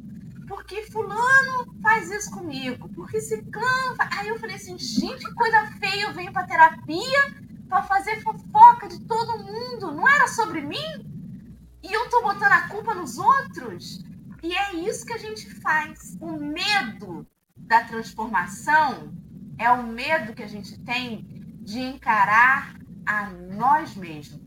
Porque 0.48 0.82
fulano 0.90 1.72
faz 1.80 2.10
isso 2.10 2.32
comigo? 2.32 2.88
Porque 2.96 3.20
ciclano... 3.20 3.94
Faz... 3.94 4.18
Aí 4.18 4.26
eu 4.26 4.40
falei 4.40 4.56
assim, 4.56 4.76
gente, 4.76 5.24
que 5.24 5.34
coisa 5.34 5.66
feia, 5.78 6.02
eu 6.02 6.14
venho 6.14 6.32
para 6.32 6.48
terapia 6.48 7.32
para 7.68 7.84
fazer 7.84 8.20
fofoca 8.22 8.88
de 8.88 8.98
todo 9.06 9.44
mundo. 9.44 9.92
Não 9.92 10.08
era 10.08 10.26
sobre 10.26 10.62
mim? 10.62 11.15
E 11.82 11.92
eu 11.92 12.08
tô 12.08 12.22
botando 12.22 12.52
a 12.52 12.68
culpa 12.68 12.94
nos 12.94 13.18
outros? 13.18 14.04
E 14.42 14.54
é 14.54 14.74
isso 14.76 15.04
que 15.04 15.12
a 15.12 15.18
gente 15.18 15.48
faz. 15.60 16.16
O 16.20 16.32
medo 16.32 17.26
da 17.56 17.84
transformação 17.84 19.12
é 19.58 19.70
o 19.70 19.82
medo 19.86 20.34
que 20.34 20.42
a 20.42 20.48
gente 20.48 20.78
tem 20.80 21.24
de 21.62 21.80
encarar 21.80 22.76
a 23.04 23.30
nós 23.30 23.94
mesmos. 23.94 24.40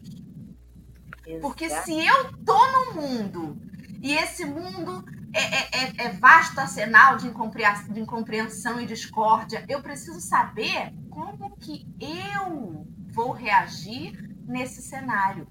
Exato. 1.26 1.42
Porque 1.42 1.70
se 1.70 2.06
eu 2.06 2.34
tô 2.46 2.58
no 2.72 3.02
mundo 3.02 3.62
e 4.02 4.14
esse 4.14 4.46
mundo 4.46 5.04
é, 5.34 5.40
é, 5.40 5.70
é, 5.72 6.06
é 6.06 6.10
vasto 6.14 6.60
arsenal 6.60 7.18
de 7.18 7.28
incompreensão, 7.28 7.94
de 7.94 8.00
incompreensão 8.00 8.82
e 8.82 8.86
discórdia, 8.86 9.66
eu 9.68 9.82
preciso 9.82 10.20
saber 10.20 10.94
como 11.10 11.56
que 11.58 11.88
eu 12.00 12.88
vou 13.12 13.32
reagir 13.32 14.30
nesse 14.46 14.82
cenário. 14.82 15.48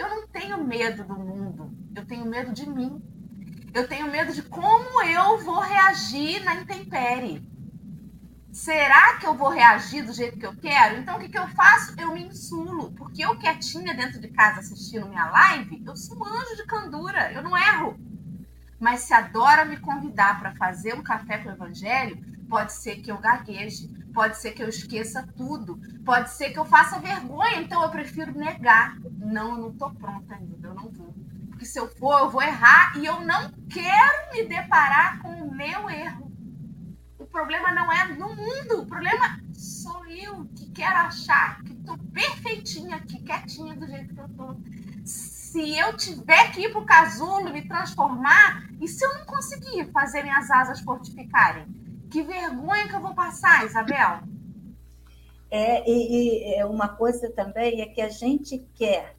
Eu 0.00 0.08
não 0.08 0.26
tenho 0.26 0.64
medo 0.64 1.04
do 1.04 1.14
mundo, 1.14 1.70
eu 1.94 2.06
tenho 2.06 2.24
medo 2.24 2.54
de 2.54 2.66
mim. 2.66 3.02
Eu 3.74 3.86
tenho 3.86 4.10
medo 4.10 4.32
de 4.32 4.42
como 4.42 5.02
eu 5.02 5.44
vou 5.44 5.60
reagir 5.60 6.42
na 6.42 6.54
intempérie. 6.54 7.46
Será 8.50 9.18
que 9.18 9.26
eu 9.26 9.34
vou 9.34 9.50
reagir 9.50 10.02
do 10.02 10.14
jeito 10.14 10.38
que 10.38 10.46
eu 10.46 10.56
quero? 10.56 10.96
Então, 10.96 11.16
o 11.16 11.20
que, 11.20 11.28
que 11.28 11.38
eu 11.38 11.46
faço? 11.48 11.94
Eu 12.00 12.14
me 12.14 12.24
insulo. 12.24 12.92
Porque 12.92 13.22
eu, 13.22 13.38
quietinha 13.38 13.92
dentro 13.92 14.18
de 14.18 14.28
casa 14.28 14.60
assistindo 14.60 15.06
minha 15.06 15.30
live, 15.30 15.82
eu 15.86 15.94
sou 15.94 16.16
um 16.16 16.24
anjo 16.24 16.56
de 16.56 16.64
candura, 16.64 17.30
eu 17.32 17.42
não 17.42 17.54
erro. 17.54 18.00
Mas 18.80 19.00
se 19.00 19.12
a 19.12 19.20
Dora 19.20 19.66
me 19.66 19.76
convidar 19.76 20.40
para 20.40 20.54
fazer 20.54 20.94
um 20.94 21.02
café 21.02 21.36
com 21.36 21.50
o 21.50 21.52
Evangelho, 21.52 22.16
pode 22.48 22.72
ser 22.72 23.02
que 23.02 23.12
eu 23.12 23.18
gagueje, 23.18 23.90
pode 24.12 24.36
ser 24.36 24.52
que 24.52 24.62
eu 24.62 24.68
esqueça 24.68 25.26
tudo, 25.36 25.78
pode 26.04 26.30
ser 26.30 26.50
que 26.50 26.58
eu 26.58 26.64
faça 26.64 26.98
vergonha, 26.98 27.60
então 27.60 27.82
eu 27.82 27.90
prefiro 27.90 28.36
negar. 28.36 28.96
Não, 29.18 29.52
eu 29.52 29.58
não 29.58 29.70
estou 29.70 29.90
pronta 29.92 30.34
ainda, 30.34 30.68
eu 30.68 30.74
não 30.74 30.90
vou. 30.90 31.14
Porque 31.48 31.64
se 31.64 31.78
eu 31.78 31.88
for, 31.88 32.20
eu 32.20 32.30
vou 32.30 32.42
errar 32.42 32.96
e 32.96 33.06
eu 33.06 33.20
não 33.20 33.52
quero 33.68 34.32
me 34.32 34.44
deparar 34.44 35.20
com 35.20 35.28
o 35.28 35.54
meu 35.54 35.88
erro. 35.90 36.30
O 37.18 37.26
problema 37.26 37.72
não 37.72 37.92
é 37.92 38.08
no 38.14 38.34
mundo, 38.34 38.82
o 38.82 38.86
problema 38.86 39.40
sou 39.52 40.06
eu 40.06 40.44
que 40.56 40.70
quero 40.70 40.96
achar 40.96 41.62
que 41.62 41.72
estou 41.72 41.96
perfeitinha 42.12 42.96
aqui, 42.96 43.22
quietinha 43.22 43.74
do 43.76 43.86
jeito 43.86 44.14
que 44.14 44.20
eu 44.20 44.26
estou 44.26 44.56
se 45.50 45.76
eu 45.76 45.96
tiver 45.96 46.52
que 46.52 46.60
ir 46.60 46.70
para 46.70 46.80
o 46.80 46.86
casulo, 46.86 47.52
me 47.52 47.66
transformar, 47.66 48.68
e 48.80 48.86
se 48.86 49.04
eu 49.04 49.12
não 49.14 49.26
conseguir 49.26 49.90
fazer 49.90 50.22
minhas 50.22 50.48
asas 50.48 50.80
fortificarem? 50.80 51.66
Que 52.10 52.22
vergonha 52.22 52.88
que 52.88 52.94
eu 52.94 53.00
vou 53.00 53.14
passar, 53.14 53.64
Isabel? 53.64 54.20
É, 55.50 55.88
e, 55.88 56.58
e 56.58 56.64
uma 56.64 56.88
coisa 56.88 57.30
também 57.30 57.80
é 57.80 57.86
que 57.86 58.00
a 58.00 58.08
gente 58.08 58.58
quer, 58.74 59.16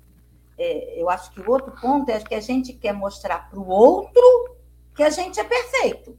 é, 0.57 1.01
eu 1.01 1.09
acho 1.09 1.31
que 1.31 1.41
o 1.41 1.49
outro 1.49 1.73
ponto 1.79 2.09
é 2.09 2.19
que 2.19 2.35
a 2.35 2.39
gente 2.39 2.73
quer 2.73 2.93
mostrar 2.93 3.49
para 3.49 3.59
o 3.59 3.67
outro 3.67 4.57
que 4.95 5.03
a 5.03 5.09
gente 5.09 5.39
é 5.39 5.43
perfeito, 5.43 6.17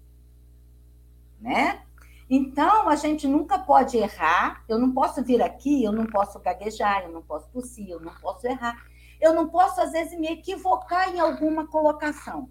né? 1.40 1.82
Então, 2.28 2.88
a 2.88 2.96
gente 2.96 3.26
nunca 3.26 3.58
pode 3.58 3.98
errar. 3.98 4.64
Eu 4.66 4.78
não 4.78 4.92
posso 4.92 5.22
vir 5.22 5.42
aqui, 5.42 5.84
eu 5.84 5.92
não 5.92 6.06
posso 6.06 6.40
gaguejar, 6.40 7.04
eu 7.04 7.12
não 7.12 7.20
posso 7.20 7.46
tossir, 7.50 7.90
eu 7.90 8.00
não 8.00 8.14
posso 8.14 8.46
errar 8.46 8.74
eu 9.22 9.32
não 9.32 9.48
posso, 9.48 9.80
às 9.80 9.92
vezes, 9.92 10.18
me 10.18 10.26
equivocar 10.26 11.08
em 11.14 11.20
alguma 11.20 11.68
colocação. 11.68 12.50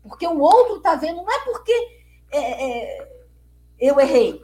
Porque 0.00 0.24
o 0.26 0.38
outro 0.38 0.76
está 0.76 0.94
vendo, 0.94 1.16
não 1.16 1.30
é 1.30 1.44
porque 1.44 1.72
é, 2.30 2.38
é, 2.38 3.17
eu 3.78 3.98
errei, 4.00 4.42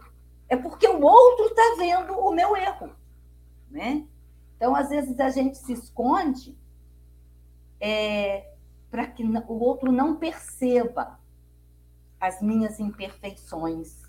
é 0.48 0.56
porque 0.56 0.86
o 0.86 1.02
outro 1.02 1.46
está 1.46 1.76
vendo 1.78 2.12
o 2.18 2.32
meu 2.32 2.56
erro. 2.56 2.90
Né? 3.70 4.06
Então, 4.56 4.74
às 4.74 4.88
vezes, 4.88 5.18
a 5.18 5.30
gente 5.30 5.58
se 5.58 5.72
esconde 5.72 6.56
é, 7.80 8.52
para 8.90 9.06
que 9.06 9.24
o 9.24 9.58
outro 9.58 9.90
não 9.90 10.16
perceba 10.16 11.18
as 12.20 12.40
minhas 12.40 12.78
imperfeições. 12.78 14.02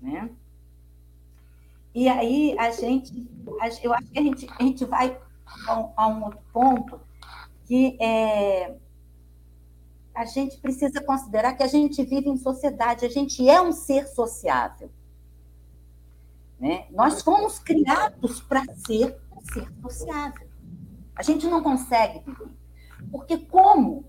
Né? 0.00 0.30
E 1.94 2.08
aí 2.08 2.54
a 2.58 2.70
gente, 2.70 3.26
eu 3.82 3.92
acho 3.94 4.10
que 4.10 4.18
a 4.18 4.22
gente, 4.22 4.46
a 4.58 4.62
gente 4.62 4.84
vai 4.84 5.18
a 5.96 6.06
um 6.08 6.24
outro 6.24 6.40
ponto 6.52 7.00
que 7.64 7.96
é, 8.00 8.76
a 10.16 10.24
gente 10.24 10.58
precisa 10.58 11.00
considerar 11.00 11.54
que 11.54 11.62
a 11.62 11.66
gente 11.66 12.02
vive 12.02 12.28
em 12.28 12.36
sociedade, 12.36 13.04
a 13.04 13.08
gente 13.08 13.48
é 13.48 13.60
um 13.60 13.72
ser 13.72 14.06
sociável. 14.08 14.90
Né? 16.58 16.86
Nós 16.90 17.22
fomos 17.22 17.58
criados 17.58 18.40
para 18.40 18.64
ser 18.86 19.16
um 19.30 19.40
ser 19.52 19.70
sociável. 19.82 20.48
A 21.14 21.22
gente 21.22 21.46
não 21.46 21.62
consegue 21.62 22.20
viver. 22.20 22.50
Porque 23.10 23.38
como 23.38 24.06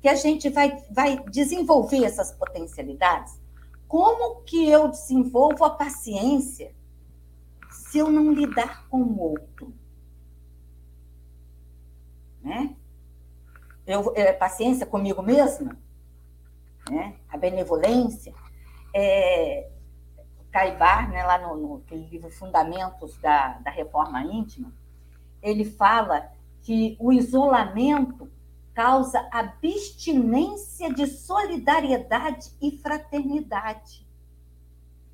que 0.00 0.08
a 0.08 0.14
gente 0.14 0.50
vai, 0.50 0.76
vai 0.90 1.24
desenvolver 1.30 2.04
essas 2.04 2.30
potencialidades? 2.32 3.40
Como 3.88 4.42
que 4.42 4.68
eu 4.68 4.88
desenvolvo 4.88 5.64
a 5.64 5.70
paciência 5.70 6.74
se 7.70 7.98
eu 7.98 8.10
não 8.12 8.30
lidar 8.30 8.86
com 8.88 9.00
o 9.00 9.18
outro? 9.18 9.74
né? 12.46 12.76
Eu, 13.86 14.12
é, 14.16 14.32
paciência 14.32 14.84
comigo 14.84 15.22
mesma, 15.22 15.76
né? 16.90 17.16
A 17.28 17.36
benevolência. 17.36 18.34
É, 18.94 19.70
Caibar, 20.50 21.10
né, 21.10 21.22
lá 21.22 21.36
no, 21.36 21.54
no 21.54 21.84
livro 21.90 22.30
Fundamentos 22.30 23.18
da, 23.18 23.58
da 23.58 23.70
Reforma 23.70 24.22
Íntima, 24.22 24.72
ele 25.42 25.66
fala 25.66 26.32
que 26.62 26.96
o 26.98 27.12
isolamento 27.12 28.32
causa 28.72 29.28
abstinência 29.30 30.92
de 30.92 31.06
solidariedade 31.06 32.52
e 32.60 32.78
fraternidade. 32.78 34.06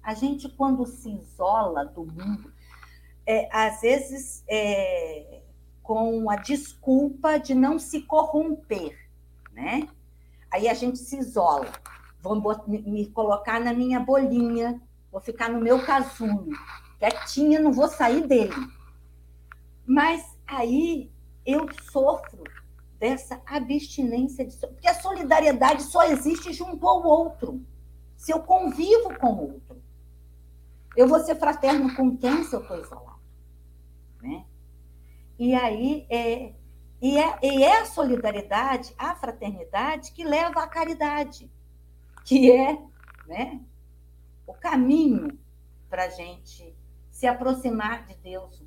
A 0.03 0.15
gente, 0.15 0.49
quando 0.49 0.87
se 0.87 1.11
isola 1.11 1.85
do 1.85 2.05
mundo, 2.05 2.53
é, 3.27 3.49
às 3.53 3.81
vezes 3.81 4.45
é, 4.49 5.42
com 5.83 6.31
a 6.31 6.37
desculpa 6.37 7.39
de 7.39 7.55
não 7.55 7.79
se 7.79 8.03
corromper, 8.03 8.97
né? 9.53 9.89
Aí 10.51 10.69
a 10.69 10.75
gente 10.75 10.99
se 10.99 11.19
isola. 11.19 11.71
Vou 12.21 12.41
me 12.69 13.07
colocar 13.07 13.61
na 13.61 13.73
minha 13.73 13.99
bolinha, 13.99 14.81
vou 15.11 15.21
ficar 15.21 15.51
no 15.51 15.61
meu 15.61 15.85
casulo, 15.85 16.51
quietinha, 16.99 17.59
não 17.59 17.73
vou 17.73 17.89
sair 17.89 18.27
dele. 18.27 18.55
Mas 19.85 20.39
aí 20.47 21.11
eu 21.45 21.67
sofro 21.91 22.45
dessa 22.99 23.43
abstinência 23.45 24.47
de 24.47 24.57
porque 24.57 24.87
a 24.87 24.95
solidariedade 24.95 25.83
só 25.83 26.05
existe 26.05 26.53
junto 26.53 26.87
ao 26.87 27.05
outro. 27.05 27.61
Se 28.17 28.33
eu 28.33 28.41
convivo 28.41 29.19
com 29.19 29.33
o 29.33 29.53
outro, 29.55 29.83
eu 30.97 31.09
vou 31.09 31.19
ser 31.19 31.35
fraterno 31.35 31.93
com 31.97 32.17
quem 32.17 32.45
se 32.45 32.55
eu 32.55 32.61
estou 32.61 32.79
isolado, 32.79 33.19
né? 34.23 34.45
E 35.43 35.57
aí 35.57 36.07
é, 36.09 36.53
e 37.03 37.19
é, 37.19 37.39
e 37.43 37.65
é 37.65 37.81
a 37.81 37.85
solidariedade, 37.85 38.95
a 38.97 39.13
fraternidade 39.17 40.13
que 40.13 40.23
leva 40.23 40.63
à 40.63 40.69
caridade, 40.69 41.51
que 42.25 42.53
é 42.53 42.79
né, 43.27 43.61
o 44.47 44.53
caminho 44.53 45.37
para 45.91 46.05
a 46.05 46.09
gente 46.11 46.73
se 47.11 47.27
aproximar 47.27 48.07
de 48.07 48.15
Deus. 48.23 48.63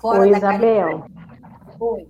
Fora 0.00 0.20
Oi, 0.20 0.30
Isabel. 0.30 1.04
Oi. 1.78 2.08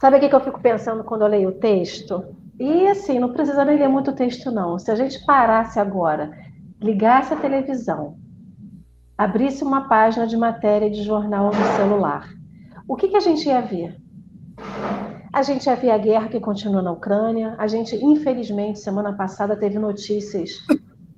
Sabe 0.00 0.16
o 0.16 0.20
que 0.26 0.34
eu 0.34 0.40
fico 0.40 0.60
pensando 0.60 1.04
quando 1.04 1.26
eu 1.26 1.28
leio 1.28 1.50
o 1.50 1.60
texto? 1.60 2.34
E 2.58 2.86
assim, 2.86 3.18
não 3.18 3.34
precisa 3.34 3.66
nem 3.66 3.76
ler 3.76 3.88
muito 3.88 4.14
texto, 4.14 4.50
não. 4.50 4.78
Se 4.78 4.90
a 4.90 4.94
gente 4.94 5.22
parasse 5.26 5.78
agora, 5.78 6.32
ligasse 6.80 7.34
a 7.34 7.36
televisão, 7.36 8.18
abrisse 9.18 9.64
uma 9.64 9.88
página 9.88 10.28
de 10.28 10.36
matéria 10.36 10.88
de 10.88 11.02
jornal 11.02 11.46
no 11.46 11.76
celular, 11.76 12.28
o 12.86 12.94
que, 12.94 13.08
que 13.08 13.16
a 13.16 13.20
gente 13.20 13.48
ia 13.48 13.60
ver? 13.60 13.96
A 15.32 15.42
gente 15.42 15.66
ia 15.66 15.74
ver 15.74 15.90
a 15.90 15.98
guerra 15.98 16.28
que 16.28 16.40
continua 16.40 16.80
na 16.80 16.92
Ucrânia. 16.92 17.54
A 17.58 17.66
gente, 17.66 17.94
infelizmente, 17.96 18.78
semana 18.78 19.12
passada 19.12 19.56
teve 19.56 19.78
notícias 19.78 20.52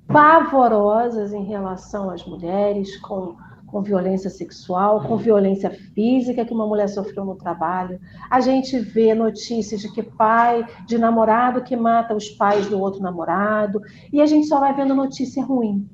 pavorosas 0.05 1.31
em 1.31 1.45
relação 1.45 2.09
às 2.09 2.25
mulheres, 2.25 2.97
com, 2.97 3.35
com 3.65 3.81
violência 3.81 4.29
sexual, 4.29 5.01
com 5.07 5.15
violência 5.15 5.69
física 5.69 6.43
que 6.43 6.53
uma 6.53 6.67
mulher 6.67 6.89
sofreu 6.89 7.23
no 7.23 7.35
trabalho. 7.35 7.99
A 8.29 8.41
gente 8.41 8.77
vê 8.79 9.13
notícias 9.13 9.79
de 9.79 9.91
que 9.91 10.03
pai, 10.03 10.67
de 10.85 10.97
namorado 10.97 11.63
que 11.63 11.77
mata 11.77 12.13
os 12.13 12.29
pais 12.29 12.67
do 12.67 12.79
outro 12.79 13.01
namorado. 13.01 13.81
E 14.11 14.21
a 14.21 14.25
gente 14.25 14.47
só 14.47 14.59
vai 14.59 14.73
vendo 14.73 14.93
notícia 14.93 15.41
ruim. 15.41 15.87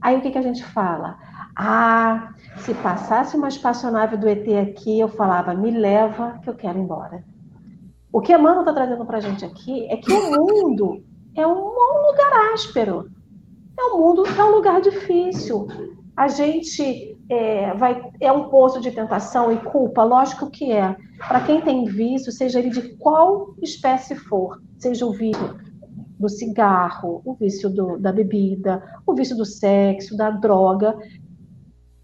Aí 0.00 0.18
o 0.18 0.20
que, 0.20 0.30
que 0.30 0.38
a 0.38 0.42
gente 0.42 0.62
fala? 0.62 1.18
Ah, 1.56 2.34
se 2.58 2.74
passasse 2.74 3.36
uma 3.36 3.48
espaçonave 3.48 4.16
do 4.16 4.28
ET 4.28 4.46
aqui, 4.56 4.98
eu 4.98 5.08
falava, 5.08 5.54
me 5.54 5.70
leva 5.70 6.38
que 6.42 6.50
eu 6.50 6.54
quero 6.54 6.78
ir 6.78 6.82
embora. 6.82 7.24
O 8.12 8.20
que 8.20 8.32
a 8.32 8.38
Mano 8.38 8.60
está 8.60 8.72
trazendo 8.72 9.04
para 9.04 9.18
a 9.18 9.20
gente 9.20 9.44
aqui 9.44 9.86
é 9.90 9.96
que 9.96 10.12
o 10.12 10.30
mundo 10.30 11.02
é 11.36 11.46
um 11.46 11.52
lugar 11.52 12.52
áspero. 12.54 13.10
É 13.78 13.84
um 13.86 13.98
mundo, 13.98 14.24
é 14.26 14.44
um 14.44 14.50
lugar 14.50 14.80
difícil. 14.80 15.66
A 16.16 16.28
gente 16.28 17.18
é, 17.28 17.74
vai, 17.74 18.00
é 18.20 18.30
um 18.30 18.48
poço 18.48 18.80
de 18.80 18.90
tentação 18.90 19.52
e 19.52 19.56
culpa, 19.58 20.04
lógico 20.04 20.50
que 20.50 20.70
é. 20.72 20.96
Para 21.26 21.40
quem 21.40 21.60
tem 21.60 21.84
vício, 21.84 22.30
seja 22.30 22.58
ele 22.58 22.70
de 22.70 22.96
qual 22.96 23.54
espécie 23.62 24.14
for, 24.14 24.60
seja 24.78 25.06
o 25.06 25.12
vício 25.12 25.58
do 26.18 26.28
cigarro, 26.28 27.20
o 27.24 27.34
vício 27.34 27.68
do, 27.68 27.98
da 27.98 28.12
bebida, 28.12 28.82
o 29.06 29.14
vício 29.14 29.36
do 29.36 29.44
sexo, 29.44 30.16
da 30.16 30.30
droga, 30.30 30.96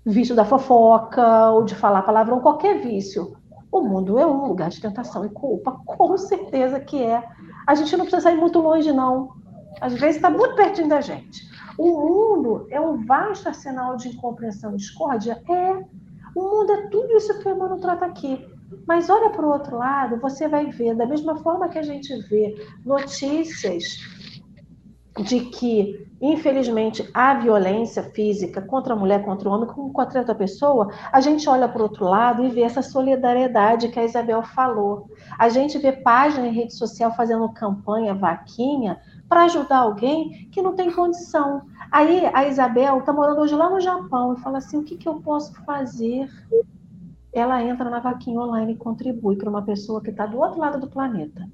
vício 0.04 0.34
da 0.34 0.44
fofoca 0.44 1.50
ou 1.50 1.64
de 1.64 1.74
falar 1.74 2.02
palavrão, 2.02 2.40
qualquer 2.40 2.80
vício. 2.80 3.36
O 3.70 3.82
mundo 3.82 4.18
é 4.18 4.26
um 4.26 4.46
lugar 4.46 4.70
de 4.70 4.80
tentação 4.80 5.24
e 5.24 5.28
culpa, 5.28 5.80
com 5.86 6.16
certeza 6.16 6.80
que 6.80 7.02
é. 7.02 7.22
A 7.66 7.74
gente 7.74 7.96
não 7.96 8.04
precisa 8.04 8.22
sair 8.22 8.36
muito 8.36 8.58
longe, 8.60 8.90
não. 8.92 9.30
Às 9.80 9.94
vezes 9.94 10.16
está 10.16 10.28
muito 10.28 10.56
pertinho 10.56 10.88
da 10.88 11.00
gente. 11.00 11.48
O 11.78 11.86
mundo 11.86 12.66
é 12.70 12.80
um 12.80 13.06
vasto 13.06 13.46
arsenal 13.46 13.96
de 13.96 14.08
incompreensão 14.08 14.74
e 14.74 14.76
discórdia? 14.76 15.40
É. 15.48 15.84
O 16.34 16.42
mundo 16.42 16.72
é 16.72 16.88
tudo 16.88 17.16
isso 17.16 17.38
que 17.38 17.48
o 17.48 17.52
Emmanuel 17.52 17.80
trata 17.80 18.06
aqui. 18.06 18.44
Mas 18.86 19.08
olha 19.08 19.30
para 19.30 19.46
o 19.46 19.50
outro 19.50 19.76
lado, 19.76 20.20
você 20.20 20.48
vai 20.48 20.66
ver, 20.66 20.94
da 20.94 21.06
mesma 21.06 21.36
forma 21.36 21.68
que 21.68 21.78
a 21.78 21.82
gente 21.82 22.14
vê 22.28 22.54
notícias 22.84 23.98
de 25.24 25.40
que, 25.46 26.09
infelizmente, 26.20 27.08
há 27.14 27.34
violência 27.34 28.02
física 28.02 28.60
contra 28.60 28.92
a 28.92 28.96
mulher, 28.96 29.24
contra 29.24 29.48
o 29.48 29.52
homem, 29.52 29.66
como 29.66 29.92
contra 29.92 30.20
outra 30.20 30.34
pessoa, 30.34 30.92
a 31.10 31.20
gente 31.20 31.48
olha 31.48 31.68
para 31.68 31.80
o 31.80 31.84
outro 31.84 32.04
lado 32.04 32.44
e 32.44 32.50
vê 32.50 32.60
essa 32.60 32.82
solidariedade 32.82 33.88
que 33.88 33.98
a 33.98 34.04
Isabel 34.04 34.42
falou. 34.42 35.08
A 35.38 35.48
gente 35.48 35.78
vê 35.78 35.92
página 35.92 36.46
em 36.46 36.52
rede 36.52 36.74
social 36.74 37.14
fazendo 37.14 37.48
campanha, 37.52 38.14
vaquinha, 38.14 39.00
para 39.28 39.44
ajudar 39.44 39.78
alguém 39.78 40.48
que 40.50 40.60
não 40.60 40.74
tem 40.74 40.92
condição. 40.92 41.62
Aí 41.90 42.26
a 42.34 42.46
Isabel 42.46 42.98
está 42.98 43.12
morando 43.12 43.40
hoje 43.40 43.54
lá 43.54 43.70
no 43.70 43.80
Japão 43.80 44.34
e 44.34 44.40
fala 44.40 44.58
assim: 44.58 44.78
o 44.78 44.84
que, 44.84 44.96
que 44.96 45.08
eu 45.08 45.20
posso 45.20 45.54
fazer? 45.64 46.28
Ela 47.32 47.62
entra 47.62 47.88
na 47.88 48.00
vaquinha 48.00 48.40
online 48.40 48.72
e 48.72 48.76
contribui 48.76 49.36
para 49.36 49.48
uma 49.48 49.62
pessoa 49.62 50.02
que 50.02 50.10
está 50.10 50.26
do 50.26 50.38
outro 50.38 50.58
lado 50.58 50.80
do 50.80 50.90
planeta, 50.90 51.48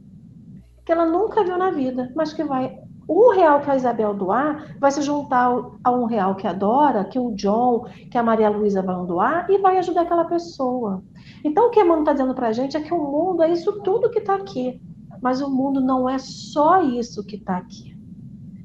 que 0.84 0.90
ela 0.90 1.04
nunca 1.04 1.44
viu 1.44 1.58
na 1.58 1.70
vida, 1.70 2.10
mas 2.16 2.32
que 2.32 2.42
vai. 2.42 2.85
Um 3.08 3.32
real 3.34 3.60
que 3.60 3.70
a 3.70 3.76
Isabel 3.76 4.14
doar 4.14 4.76
vai 4.80 4.90
se 4.90 5.00
juntar 5.00 5.48
a 5.84 5.90
um 5.92 6.06
real 6.06 6.34
que 6.34 6.46
adora, 6.46 7.04
que 7.04 7.18
o 7.18 7.30
John, 7.36 7.86
que 8.10 8.18
a 8.18 8.22
Maria 8.22 8.48
Luísa 8.48 8.82
vão 8.82 9.06
doar 9.06 9.48
e 9.48 9.58
vai 9.58 9.78
ajudar 9.78 10.02
aquela 10.02 10.24
pessoa. 10.24 11.04
Então, 11.44 11.68
o 11.68 11.70
que 11.70 11.78
a 11.78 11.84
Mano 11.84 12.00
está 12.00 12.12
dizendo 12.12 12.34
para 12.34 12.48
a 12.48 12.52
gente 12.52 12.76
é 12.76 12.80
que 12.80 12.92
o 12.92 12.98
mundo 12.98 13.42
é 13.42 13.52
isso 13.52 13.80
tudo 13.82 14.10
que 14.10 14.18
está 14.18 14.34
aqui. 14.34 14.80
Mas 15.22 15.40
o 15.40 15.48
mundo 15.48 15.80
não 15.80 16.08
é 16.08 16.18
só 16.18 16.82
isso 16.82 17.24
que 17.24 17.36
está 17.36 17.56
aqui. 17.56 17.96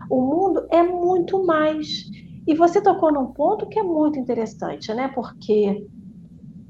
O 0.09 0.21
mundo 0.21 0.65
é 0.71 0.83
muito 0.83 1.45
mais. 1.45 2.09
E 2.47 2.55
você 2.55 2.81
tocou 2.81 3.13
num 3.13 3.27
ponto 3.27 3.67
que 3.67 3.79
é 3.79 3.83
muito 3.83 4.19
interessante, 4.19 4.91
né? 4.93 5.07
Porque 5.09 5.87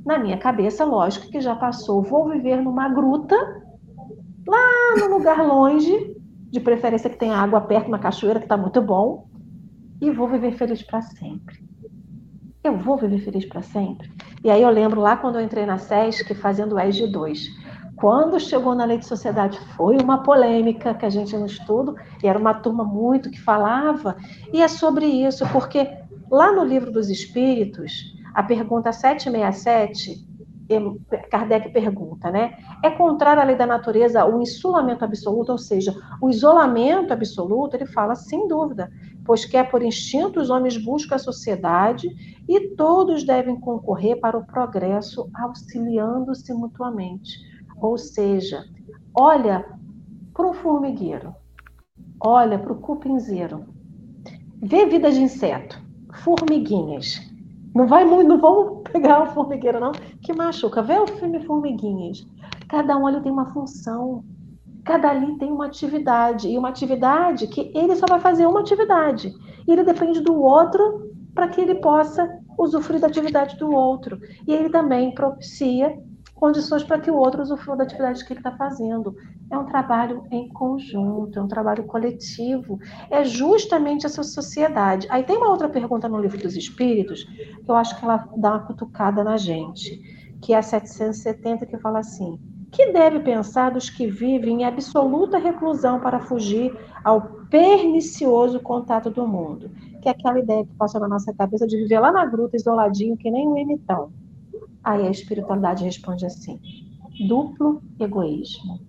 na 0.05 0.19
minha 0.19 0.37
cabeça, 0.37 0.83
lógico 0.83 1.29
que 1.29 1.39
já 1.39 1.55
passou, 1.55 2.01
vou 2.01 2.29
viver 2.29 2.61
numa 2.61 2.89
gruta, 2.89 3.35
lá 4.47 4.95
no 4.99 5.17
lugar 5.17 5.45
longe, 5.45 6.15
de 6.51 6.59
preferência 6.59 7.09
que 7.09 7.17
tenha 7.17 7.37
água 7.37 7.61
perto, 7.61 7.87
uma 7.87 7.97
cachoeira 7.97 8.39
que 8.39 8.45
está 8.45 8.57
muito 8.57 8.81
bom, 8.81 9.27
e 10.01 10.11
vou 10.11 10.27
viver 10.27 10.51
feliz 10.51 10.83
para 10.83 11.01
sempre. 11.01 11.63
Eu 12.63 12.77
vou 12.77 12.97
viver 12.97 13.19
feliz 13.19 13.45
para 13.45 13.61
sempre. 13.61 14.11
E 14.43 14.49
aí 14.51 14.61
eu 14.61 14.69
lembro 14.69 14.99
lá 14.99 15.15
quando 15.15 15.35
eu 15.35 15.41
entrei 15.41 15.65
na 15.65 15.77
SESC 15.77 16.35
fazendo 16.35 16.75
o 16.75 16.79
ESG 16.79 17.07
2. 17.07 17.47
Quando 17.95 18.39
chegou 18.39 18.75
na 18.75 18.83
lei 18.83 18.97
de 18.97 19.05
sociedade, 19.05 19.59
foi 19.75 19.97
uma 19.97 20.23
polêmica 20.23 20.93
que 20.93 21.05
a 21.05 21.09
gente 21.09 21.37
no 21.37 21.45
estudo, 21.45 21.95
e 22.23 22.27
era 22.27 22.37
uma 22.37 22.53
turma 22.53 22.83
muito 22.83 23.29
que 23.29 23.39
falava, 23.39 24.17
e 24.51 24.61
é 24.61 24.67
sobre 24.67 25.05
isso, 25.05 25.47
porque 25.51 25.87
lá 26.29 26.51
no 26.51 26.63
livro 26.63 26.91
dos 26.91 27.09
Espíritos, 27.09 28.15
a 28.33 28.41
pergunta 28.41 28.91
767, 28.91 30.27
Kardec 31.29 31.69
pergunta, 31.71 32.31
né? 32.31 32.57
É 32.83 32.89
contrário 32.89 33.41
à 33.41 33.45
lei 33.45 33.55
da 33.55 33.65
natureza 33.65 34.25
o 34.25 34.41
insulamento 34.41 35.03
absoluto, 35.03 35.51
ou 35.51 35.57
seja, 35.57 35.95
o 36.21 36.29
isolamento 36.29 37.11
absoluto? 37.11 37.75
Ele 37.75 37.85
fala, 37.85 38.15
sem 38.15 38.47
dúvida, 38.47 38.91
pois 39.25 39.45
quer 39.45 39.69
por 39.69 39.81
instinto 39.81 40.39
os 40.39 40.49
homens 40.49 40.77
buscam 40.77 41.15
a 41.15 41.19
sociedade 41.19 42.07
e 42.47 42.75
todos 42.75 43.23
devem 43.23 43.59
concorrer 43.59 44.19
para 44.19 44.37
o 44.37 44.45
progresso, 44.45 45.29
auxiliando-se 45.33 46.53
mutuamente. 46.53 47.39
Ou 47.77 47.97
seja, 47.97 48.63
olha 49.15 49.65
para 50.33 50.47
o 50.47 50.53
formigueiro, 50.53 51.35
olha 52.19 52.59
para 52.59 52.73
o 52.73 52.79
cupinzeiro, 52.79 53.65
vê 54.61 54.85
vida 54.85 55.11
de 55.11 55.21
inseto, 55.21 55.81
formiguinhas. 56.23 57.30
Não 57.73 57.87
vai 57.87 58.03
muito, 58.03 58.27
não 58.27 58.39
vamos 58.39 58.81
pegar 58.91 59.23
o 59.23 59.27
formigueiro, 59.27 59.79
não, 59.79 59.91
que 60.21 60.33
machuca. 60.33 60.81
Vê 60.81 60.97
o 60.99 61.07
filme 61.07 61.43
Formiguinhas. 61.45 62.27
Cada 62.67 62.97
um 62.97 63.07
ali 63.07 63.21
tem 63.21 63.31
uma 63.31 63.51
função. 63.53 64.23
Cada 64.83 65.09
ali 65.09 65.37
tem 65.37 65.51
uma 65.51 65.67
atividade. 65.67 66.49
E 66.49 66.57
uma 66.57 66.69
atividade 66.69 67.47
que 67.47 67.71
ele 67.73 67.95
só 67.95 68.05
vai 68.07 68.19
fazer 68.19 68.45
uma 68.45 68.59
atividade. 68.59 69.33
E 69.67 69.71
ele 69.71 69.83
depende 69.83 70.19
do 70.21 70.41
outro 70.41 71.11
para 71.33 71.47
que 71.47 71.61
ele 71.61 71.75
possa 71.75 72.29
usufruir 72.57 72.99
da 72.99 73.07
atividade 73.07 73.57
do 73.57 73.71
outro. 73.71 74.19
E 74.45 74.53
ele 74.53 74.69
também 74.69 75.13
propicia 75.13 75.97
condições 76.41 76.83
para 76.83 76.99
que 76.99 77.11
o 77.11 77.17
outro 77.17 77.43
usufrua 77.43 77.77
da 77.77 77.83
atividade 77.83 78.25
que 78.25 78.33
ele 78.33 78.39
está 78.39 78.51
fazendo. 78.51 79.15
É 79.51 79.55
um 79.55 79.65
trabalho 79.67 80.23
em 80.31 80.49
conjunto, 80.49 81.37
é 81.37 81.41
um 81.41 81.47
trabalho 81.47 81.83
coletivo, 81.83 82.79
é 83.11 83.23
justamente 83.23 84.07
essa 84.07 84.23
sociedade. 84.23 85.05
Aí 85.11 85.23
tem 85.23 85.37
uma 85.37 85.51
outra 85.51 85.69
pergunta 85.69 86.09
no 86.09 86.19
Livro 86.19 86.39
dos 86.39 86.57
Espíritos, 86.57 87.25
que 87.25 87.69
eu 87.69 87.75
acho 87.75 87.95
que 87.95 88.03
ela 88.03 88.27
dá 88.35 88.53
uma 88.53 88.65
cutucada 88.65 89.23
na 89.23 89.37
gente, 89.37 90.01
que 90.41 90.51
é 90.51 90.57
a 90.57 90.63
770, 90.63 91.67
que 91.67 91.77
fala 91.77 91.99
assim: 91.99 92.39
que 92.71 92.91
deve 92.91 93.19
pensar 93.19 93.69
dos 93.69 93.91
que 93.91 94.07
vivem 94.07 94.63
em 94.63 94.65
absoluta 94.65 95.37
reclusão 95.37 95.99
para 95.99 96.19
fugir 96.19 96.75
ao 97.03 97.21
pernicioso 97.51 98.59
contato 98.59 99.11
do 99.11 99.27
mundo? 99.27 99.69
Que 100.01 100.09
é 100.09 100.11
aquela 100.11 100.39
ideia 100.39 100.65
que 100.65 100.73
passa 100.73 100.99
na 100.99 101.07
nossa 101.07 101.31
cabeça 101.35 101.67
de 101.67 101.77
viver 101.77 101.99
lá 101.99 102.11
na 102.11 102.25
gruta, 102.25 102.55
isoladinho, 102.55 103.15
que 103.15 103.29
nem 103.29 103.47
um 103.47 103.55
imitão. 103.55 104.11
Aí 104.83 105.05
a 105.07 105.11
espiritualidade 105.11 105.83
responde 105.83 106.25
assim: 106.25 106.59
duplo 107.27 107.81
egoísmo. 107.99 108.79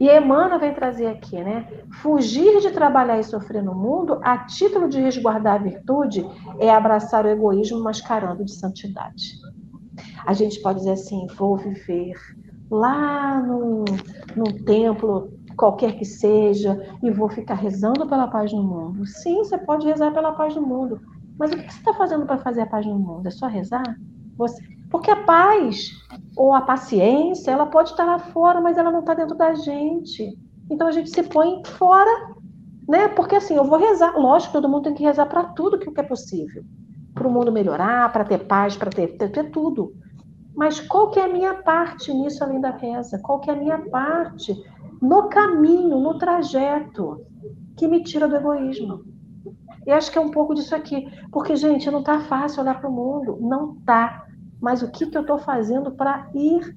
E 0.00 0.08
Emmanuel 0.08 0.60
vem 0.60 0.74
trazer 0.74 1.06
aqui, 1.06 1.36
né? 1.36 1.66
Fugir 2.02 2.60
de 2.60 2.70
trabalhar 2.70 3.18
e 3.18 3.24
sofrer 3.24 3.62
no 3.62 3.74
mundo, 3.74 4.18
a 4.22 4.38
título 4.38 4.88
de 4.88 5.00
resguardar 5.00 5.54
a 5.54 5.62
virtude, 5.62 6.26
é 6.58 6.70
abraçar 6.70 7.24
o 7.24 7.28
egoísmo 7.28 7.82
mascarando 7.82 8.44
de 8.44 8.52
santidade. 8.52 9.32
A 10.26 10.32
gente 10.32 10.60
pode 10.60 10.80
dizer 10.80 10.92
assim: 10.92 11.26
vou 11.36 11.56
viver 11.56 12.14
lá 12.70 13.40
num, 13.40 13.84
num 14.34 14.64
templo, 14.64 15.30
qualquer 15.56 15.96
que 15.96 16.04
seja, 16.04 16.78
e 17.02 17.10
vou 17.10 17.28
ficar 17.28 17.54
rezando 17.54 18.06
pela 18.06 18.28
paz 18.28 18.52
no 18.52 18.62
mundo. 18.62 19.06
Sim, 19.06 19.38
você 19.38 19.56
pode 19.56 19.86
rezar 19.86 20.12
pela 20.12 20.32
paz 20.32 20.54
no 20.54 20.62
mundo. 20.62 21.00
Mas 21.38 21.52
o 21.52 21.56
que 21.56 21.70
você 21.70 21.78
está 21.78 21.94
fazendo 21.94 22.26
para 22.26 22.38
fazer 22.38 22.62
a 22.62 22.66
paz 22.66 22.86
no 22.86 22.98
mundo? 22.98 23.26
É 23.26 23.30
só 23.30 23.46
rezar? 23.46 23.96
Você... 24.36 24.62
Porque 24.90 25.10
a 25.10 25.24
paz 25.24 25.90
ou 26.36 26.54
a 26.54 26.60
paciência, 26.60 27.50
ela 27.50 27.66
pode 27.66 27.90
estar 27.90 28.04
lá 28.04 28.18
fora, 28.18 28.60
mas 28.60 28.78
ela 28.78 28.90
não 28.90 29.00
está 29.00 29.14
dentro 29.14 29.36
da 29.36 29.54
gente. 29.54 30.38
Então 30.70 30.86
a 30.86 30.92
gente 30.92 31.10
se 31.10 31.22
põe 31.22 31.62
fora, 31.64 32.34
né? 32.88 33.08
Porque 33.08 33.36
assim, 33.36 33.54
eu 33.54 33.64
vou 33.64 33.78
rezar. 33.78 34.16
Lógico, 34.16 34.52
todo 34.52 34.68
mundo 34.68 34.84
tem 34.84 34.94
que 34.94 35.02
rezar 35.02 35.26
para 35.26 35.44
tudo 35.44 35.78
que 35.78 35.88
é 35.98 36.02
possível. 36.02 36.64
Para 37.14 37.26
o 37.26 37.32
mundo 37.32 37.50
melhorar, 37.50 38.12
para 38.12 38.24
ter 38.24 38.46
paz, 38.46 38.76
para 38.76 38.90
ter, 38.90 39.16
ter, 39.16 39.30
ter 39.30 39.50
tudo. 39.50 39.94
Mas 40.54 40.80
qual 40.80 41.10
que 41.10 41.18
é 41.18 41.24
a 41.24 41.32
minha 41.32 41.54
parte 41.54 42.12
nisso 42.12 42.42
além 42.42 42.60
da 42.60 42.70
reza? 42.70 43.18
Qual 43.18 43.40
que 43.40 43.50
é 43.50 43.54
a 43.54 43.56
minha 43.56 43.78
parte 43.90 44.54
no 45.00 45.28
caminho, 45.28 45.98
no 45.98 46.18
trajeto 46.18 47.20
que 47.76 47.86
me 47.86 48.02
tira 48.02 48.28
do 48.28 48.36
egoísmo? 48.36 49.04
E 49.86 49.90
acho 49.92 50.10
que 50.10 50.18
é 50.18 50.20
um 50.20 50.30
pouco 50.30 50.54
disso 50.54 50.74
aqui. 50.74 51.06
Porque, 51.30 51.54
gente, 51.56 51.90
não 51.90 52.00
está 52.00 52.20
fácil 52.20 52.62
olhar 52.62 52.80
para 52.80 52.90
o 52.90 52.92
mundo. 52.92 53.38
Não 53.40 53.74
está 53.74 54.25
mas 54.66 54.82
o 54.82 54.90
que, 54.90 55.06
que 55.06 55.16
eu 55.16 55.20
estou 55.20 55.38
fazendo 55.38 55.92
para 55.92 56.28
ir 56.34 56.76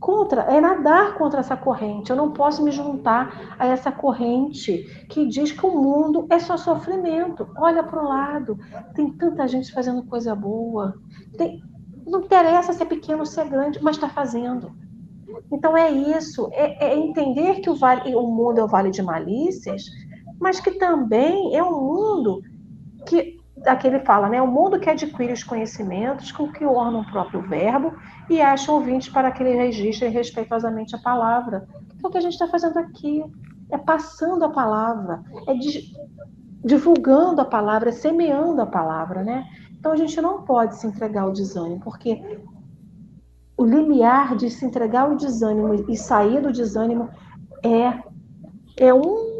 contra, 0.00 0.40
é 0.52 0.60
nadar 0.60 1.14
contra 1.14 1.38
essa 1.38 1.56
corrente. 1.56 2.10
Eu 2.10 2.16
não 2.16 2.32
posso 2.32 2.60
me 2.60 2.72
juntar 2.72 3.54
a 3.56 3.66
essa 3.66 3.92
corrente 3.92 5.06
que 5.08 5.28
diz 5.28 5.52
que 5.52 5.64
o 5.64 5.80
mundo 5.80 6.26
é 6.28 6.40
só 6.40 6.56
sofrimento. 6.56 7.46
Olha 7.56 7.84
para 7.84 8.02
o 8.02 8.08
lado, 8.08 8.58
tem 8.96 9.12
tanta 9.12 9.46
gente 9.46 9.72
fazendo 9.72 10.02
coisa 10.02 10.34
boa. 10.34 11.00
Tem, 11.38 11.62
não 12.04 12.22
interessa 12.22 12.72
se 12.72 12.82
é 12.82 12.86
pequeno 12.86 13.20
ou 13.20 13.26
se 13.26 13.40
é 13.40 13.44
grande, 13.44 13.80
mas 13.80 13.94
está 13.94 14.08
fazendo. 14.08 14.72
Então 15.52 15.76
é 15.76 15.88
isso, 15.88 16.50
é, 16.50 16.84
é, 16.84 16.98
entender 16.98 17.60
que 17.60 17.70
o, 17.70 17.76
vale, 17.76 18.12
o 18.12 18.22
mundo 18.22 18.58
é 18.58 18.64
o 18.64 18.68
vale 18.68 18.90
de 18.90 19.02
malícias, 19.02 19.84
mas 20.40 20.58
que 20.58 20.72
também 20.72 21.54
é 21.54 21.62
um 21.62 21.80
mundo 21.80 22.42
que 23.06 23.39
aqui 23.66 23.86
ele 23.86 24.00
fala, 24.00 24.28
né? 24.28 24.40
O 24.40 24.46
mundo 24.46 24.78
que 24.78 24.88
adquire 24.88 25.32
os 25.32 25.44
conhecimentos 25.44 26.32
com 26.32 26.50
que 26.50 26.64
orna 26.64 26.98
o 27.00 27.10
próprio 27.10 27.42
verbo 27.42 27.94
e 28.28 28.40
acha 28.40 28.72
ouvintes 28.72 29.08
para 29.08 29.30
que 29.30 29.42
ele 29.42 29.56
registre 29.56 30.08
respeitosamente 30.08 30.94
a 30.94 30.98
palavra. 30.98 31.68
Então, 31.94 32.08
o 32.08 32.12
que 32.12 32.18
a 32.18 32.22
gente 32.22 32.32
está 32.32 32.46
fazendo 32.48 32.78
aqui 32.78 33.24
é 33.70 33.78
passando 33.78 34.44
a 34.44 34.50
palavra, 34.50 35.22
é 35.46 35.52
divulgando 36.64 37.40
a 37.40 37.44
palavra, 37.44 37.90
é 37.90 37.92
semeando 37.92 38.60
a 38.62 38.66
palavra, 38.66 39.22
né? 39.22 39.46
Então, 39.78 39.92
a 39.92 39.96
gente 39.96 40.20
não 40.20 40.42
pode 40.42 40.76
se 40.76 40.86
entregar 40.86 41.22
ao 41.22 41.32
desânimo, 41.32 41.80
porque 41.80 42.40
o 43.56 43.64
limiar 43.64 44.36
de 44.36 44.48
se 44.50 44.64
entregar 44.64 45.02
ao 45.02 45.16
desânimo 45.16 45.74
e 45.88 45.96
sair 45.96 46.40
do 46.40 46.52
desânimo 46.52 47.08
é, 47.62 48.02
é 48.76 48.94
um 48.94 49.30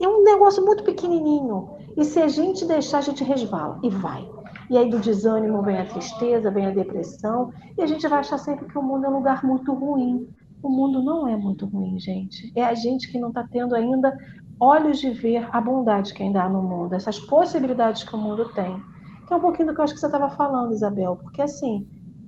é 0.00 0.08
um 0.08 0.22
negócio 0.22 0.64
muito 0.64 0.84
pequenininho. 0.84 1.73
E 1.96 2.04
se 2.04 2.20
a 2.20 2.28
gente 2.28 2.64
deixar, 2.64 2.98
a 2.98 3.02
gente 3.02 3.22
resvala 3.22 3.78
e 3.82 3.88
vai. 3.88 4.28
E 4.70 4.76
aí 4.78 4.88
do 4.88 4.98
desânimo 4.98 5.62
vem 5.62 5.78
a 5.78 5.86
tristeza, 5.86 6.50
vem 6.50 6.66
a 6.66 6.70
depressão, 6.70 7.52
e 7.76 7.82
a 7.82 7.86
gente 7.86 8.06
vai 8.08 8.20
achar 8.20 8.38
sempre 8.38 8.66
que 8.66 8.78
o 8.78 8.82
mundo 8.82 9.06
é 9.06 9.08
um 9.08 9.16
lugar 9.16 9.44
muito 9.44 9.72
ruim. 9.72 10.28
O 10.62 10.68
mundo 10.68 11.02
não 11.02 11.28
é 11.28 11.36
muito 11.36 11.66
ruim, 11.66 11.98
gente. 11.98 12.50
É 12.56 12.64
a 12.64 12.74
gente 12.74 13.10
que 13.10 13.18
não 13.18 13.28
está 13.28 13.46
tendo 13.50 13.74
ainda 13.74 14.16
olhos 14.58 14.98
de 14.98 15.10
ver 15.10 15.48
a 15.52 15.60
bondade 15.60 16.14
que 16.14 16.22
ainda 16.22 16.42
há 16.42 16.48
no 16.48 16.62
mundo, 16.62 16.94
essas 16.94 17.18
possibilidades 17.18 18.02
que 18.02 18.14
o 18.14 18.18
mundo 18.18 18.48
tem. 18.54 18.82
Que 19.26 19.32
é 19.32 19.36
um 19.36 19.40
pouquinho 19.40 19.68
do 19.68 19.74
que 19.74 19.80
eu 19.80 19.84
acho 19.84 19.94
que 19.94 20.00
você 20.00 20.06
estava 20.06 20.30
falando, 20.30 20.72
Isabel, 20.72 21.16
porque 21.16 21.42
assim, 21.42 21.86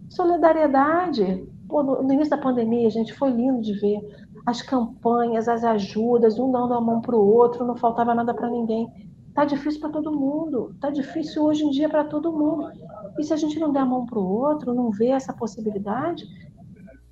solidariedade. 0.09 1.47
Pô, 1.69 1.83
no, 1.83 2.13
início 2.13 2.31
da 2.31 2.39
pandemia, 2.39 2.87
a 2.87 2.91
gente 2.91 3.13
foi 3.15 3.31
lindo 3.31 3.61
de 3.61 3.73
ver 3.81 3.99
as 4.47 4.63
campanhas, 4.63 5.49
as 5.49 5.65
ajudas, 5.65 6.39
um 6.39 6.53
dando 6.53 6.75
a 6.75 6.81
mão 6.81 7.01
para 7.01 7.17
o 7.17 7.27
outro, 7.27 7.67
não 7.67 7.77
faltava 7.77 8.15
nada 8.15 8.33
para 8.33 8.49
ninguém. 8.49 8.87
Tá 9.37 9.45
difícil 9.45 9.81
para 9.81 9.91
todo 9.91 10.19
mundo, 10.19 10.75
tá 10.81 10.89
difícil 10.89 11.45
hoje 11.45 11.63
em 11.63 11.71
dia 11.71 11.91
para 11.91 12.05
todo 12.05 12.33
mundo. 12.33 12.73
E 13.19 13.23
se 13.23 13.35
a 13.35 13.37
gente 13.37 13.59
não 13.59 13.71
der 13.71 13.81
a 13.81 13.85
mão 13.85 14.07
para 14.07 14.19
o 14.19 14.27
outro, 14.27 14.73
não 14.73 14.91
vê 14.91 15.09
essa 15.09 15.33
possibilidade, 15.33 16.25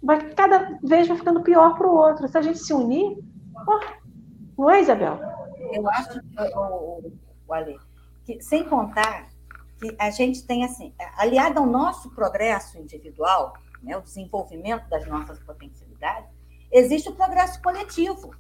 vai 0.03 0.33
cada 0.33 0.79
vez 0.83 1.07
vai 1.07 1.19
ficando 1.19 1.43
pior 1.43 1.77
para 1.77 1.87
o 1.87 1.95
outro. 1.95 2.27
Se 2.27 2.39
a 2.39 2.43
gente 2.43 2.59
se 2.59 2.73
unir, 2.73 3.19
Oi, 4.57 4.81
Isabel. 4.81 5.19
Eu 5.73 5.89
acho, 5.91 6.21
o, 6.57 6.99
o, 6.99 7.81
que 8.25 8.41
sem 8.41 8.65
contar 8.69 9.29
que 9.79 9.95
a 9.99 10.11
gente 10.11 10.47
tem 10.47 10.65
assim, 10.65 10.95
aliado 11.17 11.59
ao 11.59 11.67
nosso 11.67 12.11
progresso 12.11 12.79
individual, 12.79 13.53
né, 13.83 13.97
o 13.97 14.01
desenvolvimento 14.01 14.89
das 14.89 15.07
nossas 15.07 15.39
potencialidades, 15.41 16.31
existe 16.73 17.09
o 17.09 17.15
progresso 17.15 17.61
coletivo. 17.61 18.31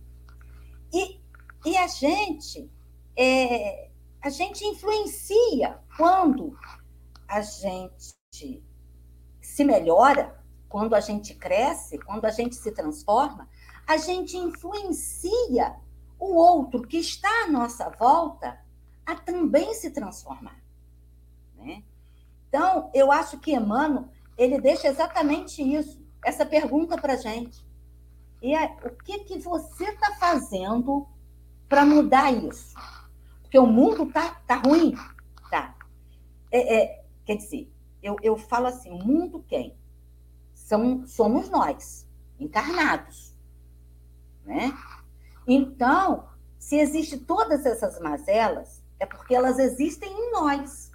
E, 0.93 1.21
e 1.67 1.77
a 1.77 1.87
gente 1.87 2.71
é, 3.17 3.91
a 4.23 4.31
gente 4.31 4.65
influencia 4.65 5.79
quando 5.97 6.57
a 7.29 7.41
gente 7.41 8.65
se 9.41 9.65
melhora, 9.65 10.43
quando 10.69 10.95
a 10.95 11.01
gente 11.01 11.35
cresce, 11.35 11.99
quando 11.99 12.25
a 12.25 12.31
gente 12.31 12.57
se 12.57 12.73
transforma, 12.73 13.49
a 13.87 13.97
gente 13.97 14.37
influencia 14.37 15.77
o 16.19 16.35
outro 16.35 16.83
que 16.83 16.97
está 16.97 17.45
à 17.45 17.51
nossa 17.51 17.91
volta 17.91 18.59
a 19.05 19.15
também 19.15 19.75
se 19.75 19.91
transformar. 19.91 20.59
Né? 21.57 21.85
Então, 22.49 22.91
eu 22.95 23.13
acho 23.13 23.39
que 23.39 23.53
Emmanuel 23.53 24.09
ele 24.37 24.61
deixa 24.61 24.89
exatamente 24.89 25.63
isso, 25.63 26.03
essa 26.25 26.45
pergunta 26.45 26.97
para 26.97 27.13
a 27.13 27.17
gente. 27.17 27.65
E 28.43 28.55
é, 28.55 28.77
o 28.85 28.91
que, 29.05 29.21
que 29.21 29.39
você 29.39 29.85
está 29.85 30.15
fazendo 30.15 31.07
para 31.69 31.85
mudar 31.85 32.33
isso? 32.33 32.75
Porque 33.55 33.69
o 33.69 33.73
mundo 33.73 34.07
tá, 34.07 34.35
tá 34.49 34.57
ruim, 34.57 34.97
tá? 35.49 35.77
É, 36.51 36.77
é, 36.77 37.05
quer 37.25 37.37
dizer, 37.37 37.73
eu, 38.03 38.17
eu 38.21 38.37
falo 38.37 38.67
assim, 38.67 38.91
o 38.91 38.99
mundo 38.99 39.45
quem? 39.47 39.79
São, 40.53 41.07
somos 41.07 41.49
nós, 41.49 42.05
encarnados, 42.37 43.33
né? 44.45 44.77
Então, 45.47 46.29
se 46.59 46.81
existem 46.81 47.21
todas 47.21 47.65
essas 47.65 48.01
mazelas, 48.01 48.83
é 48.99 49.07
porque 49.07 49.37
elas 49.37 49.61
existem 49.61 50.11
em 50.11 50.33
nós. 50.33 50.91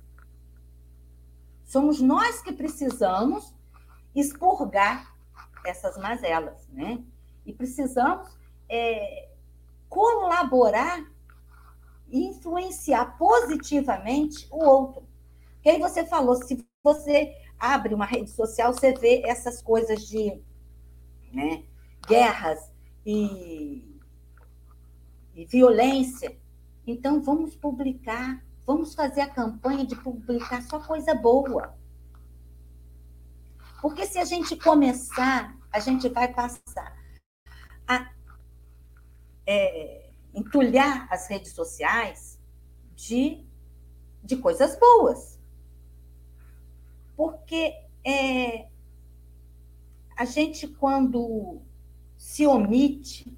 Somos 1.63 2.01
nós 2.01 2.41
que 2.41 2.51
precisamos 2.51 3.55
expurgar 4.13 5.15
essas 5.65 5.97
mazelas, 5.97 6.67
né? 6.73 7.01
E 7.45 7.53
precisamos 7.53 8.37
é, 8.67 9.29
colaborar 9.87 11.09
influenciar 12.11 13.17
positivamente 13.17 14.47
o 14.51 14.63
outro. 14.63 15.07
Que 15.61 15.69
aí 15.69 15.79
você 15.79 16.05
falou, 16.05 16.35
se 16.35 16.65
você 16.83 17.35
abre 17.59 17.93
uma 17.93 18.05
rede 18.05 18.29
social, 18.31 18.73
você 18.73 18.93
vê 18.93 19.21
essas 19.25 19.61
coisas 19.61 20.07
de 20.07 20.41
né, 21.31 21.63
guerras 22.07 22.59
e, 23.05 23.99
e 25.35 25.45
violência. 25.45 26.37
Então, 26.87 27.21
vamos 27.21 27.55
publicar, 27.55 28.43
vamos 28.65 28.95
fazer 28.95 29.21
a 29.21 29.29
campanha 29.29 29.85
de 29.85 29.95
publicar 29.95 30.61
só 30.63 30.79
coisa 30.79 31.13
boa. 31.13 31.77
Porque 33.81 34.05
se 34.05 34.17
a 34.17 34.25
gente 34.25 34.55
começar, 34.55 35.55
a 35.71 35.79
gente 35.79 36.09
vai 36.09 36.33
passar 36.33 36.97
a 37.87 38.11
é, 39.45 39.98
entulhar 40.33 41.07
as 41.11 41.27
redes 41.27 41.53
sociais 41.53 42.39
de, 42.95 43.45
de 44.23 44.37
coisas 44.37 44.77
boas. 44.77 45.39
Porque 47.15 47.73
é, 48.05 48.69
a 50.15 50.25
gente, 50.25 50.67
quando 50.67 51.61
se 52.17 52.45
omite, 52.45 53.37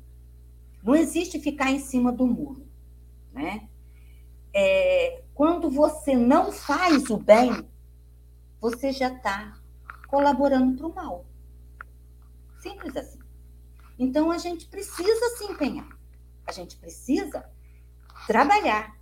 não 0.84 0.96
existe 0.96 1.39
ficar 1.39 1.72
em 1.72 1.80
cima 1.80 2.12
do 2.12 2.28
muro. 2.28 2.68
Né? 3.32 3.70
É, 4.54 5.24
quando 5.34 5.70
você 5.70 6.16
não 6.16 6.52
faz 6.52 7.10
o 7.10 7.18
bem, 7.18 7.68
você 8.60 8.92
já 8.92 9.12
está 9.14 9.60
colaborando 10.08 10.78
para 10.78 10.88
o 10.88 10.94
mal. 10.94 11.26
Simples 12.62 12.96
assim. 12.96 13.20
Então 13.98 14.30
a 14.30 14.38
gente 14.38 14.68
precisa 14.68 15.38
se 15.38 15.46
empenhar 15.46 16.01
a 16.46 16.52
gente 16.52 16.76
precisa 16.78 17.50
trabalhar. 18.28 18.96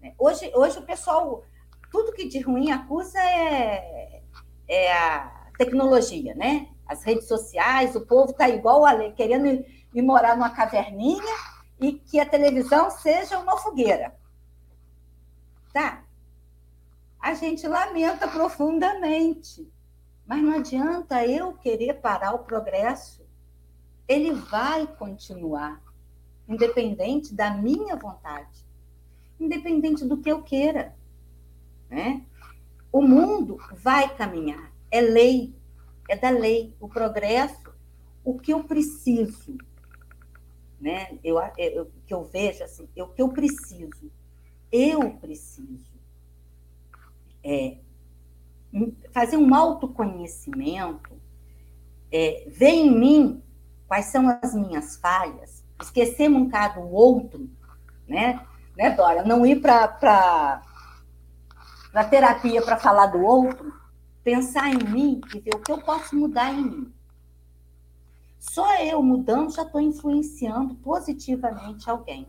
Né? 0.00 0.14
Hoje, 0.18 0.50
hoje 0.54 0.78
o 0.78 0.82
pessoal, 0.82 1.44
tudo 1.90 2.12
que 2.12 2.28
de 2.28 2.40
ruim 2.40 2.70
acusa 2.70 3.18
é, 3.20 4.22
é 4.68 4.92
a 4.92 5.50
tecnologia, 5.56 6.34
né? 6.34 6.68
As 6.86 7.02
redes 7.02 7.28
sociais, 7.28 7.94
o 7.94 8.06
povo 8.06 8.30
está 8.30 8.48
igual 8.48 8.86
a 8.86 9.10
querendo 9.12 9.46
ir, 9.46 9.86
ir 9.94 10.02
morar 10.02 10.36
numa 10.36 10.50
caverninha 10.50 11.34
e 11.80 11.92
que 11.92 12.18
a 12.18 12.26
televisão 12.26 12.90
seja 12.90 13.38
uma 13.38 13.58
fogueira. 13.58 14.16
Tá? 15.72 16.02
A 17.20 17.34
gente 17.34 17.66
lamenta 17.66 18.26
profundamente. 18.26 19.70
Mas 20.26 20.42
não 20.42 20.56
adianta 20.56 21.24
eu 21.24 21.54
querer 21.54 21.94
parar 21.94 22.34
o 22.34 22.40
progresso. 22.40 23.26
Ele 24.06 24.32
vai 24.32 24.86
continuar 24.86 25.82
independente 26.48 27.34
da 27.34 27.50
minha 27.50 27.94
vontade, 27.96 28.64
independente 29.38 30.04
do 30.04 30.16
que 30.16 30.30
eu 30.30 30.42
queira. 30.42 30.96
Né? 31.90 32.24
O 32.90 33.02
mundo 33.02 33.58
vai 33.72 34.14
caminhar, 34.16 34.72
é 34.90 35.00
lei, 35.00 35.54
é 36.08 36.16
da 36.16 36.30
lei, 36.30 36.74
o 36.80 36.88
progresso, 36.88 37.72
o 38.24 38.38
que 38.38 38.52
eu 38.52 38.64
preciso, 38.64 39.56
né? 40.80 41.18
Eu, 41.24 41.38
eu 41.56 41.90
que 42.06 42.14
eu 42.14 42.24
vejo 42.24 42.62
assim, 42.62 42.88
o 42.96 43.06
que 43.08 43.20
eu 43.20 43.28
preciso, 43.30 44.10
eu 44.70 45.10
preciso 45.18 45.98
é 47.42 47.78
fazer 49.12 49.36
um 49.36 49.54
autoconhecimento, 49.54 51.18
é, 52.12 52.44
ver 52.48 52.70
em 52.70 52.90
mim 52.90 53.42
quais 53.86 54.06
são 54.06 54.28
as 54.42 54.54
minhas 54.54 54.96
falhas, 54.96 55.57
esquecemos 55.80 56.42
um 56.42 56.44
bocado 56.44 56.80
o 56.80 56.92
outro, 56.92 57.48
né? 58.06 58.44
Né, 58.76 58.90
Dora? 58.90 59.24
Não 59.24 59.44
ir 59.44 59.60
para 59.60 60.62
a 61.92 62.04
terapia 62.04 62.62
para 62.62 62.76
falar 62.76 63.06
do 63.06 63.20
outro, 63.20 63.72
pensar 64.22 64.68
em 64.68 64.78
mim 64.78 65.20
e 65.34 65.40
ver 65.40 65.54
o 65.54 65.60
que 65.60 65.72
eu 65.72 65.82
posso 65.82 66.14
mudar 66.14 66.52
em 66.52 66.62
mim. 66.62 66.94
Só 68.38 68.76
eu 68.76 69.02
mudando 69.02 69.52
já 69.52 69.62
estou 69.62 69.80
influenciando 69.80 70.76
positivamente 70.76 71.90
alguém, 71.90 72.28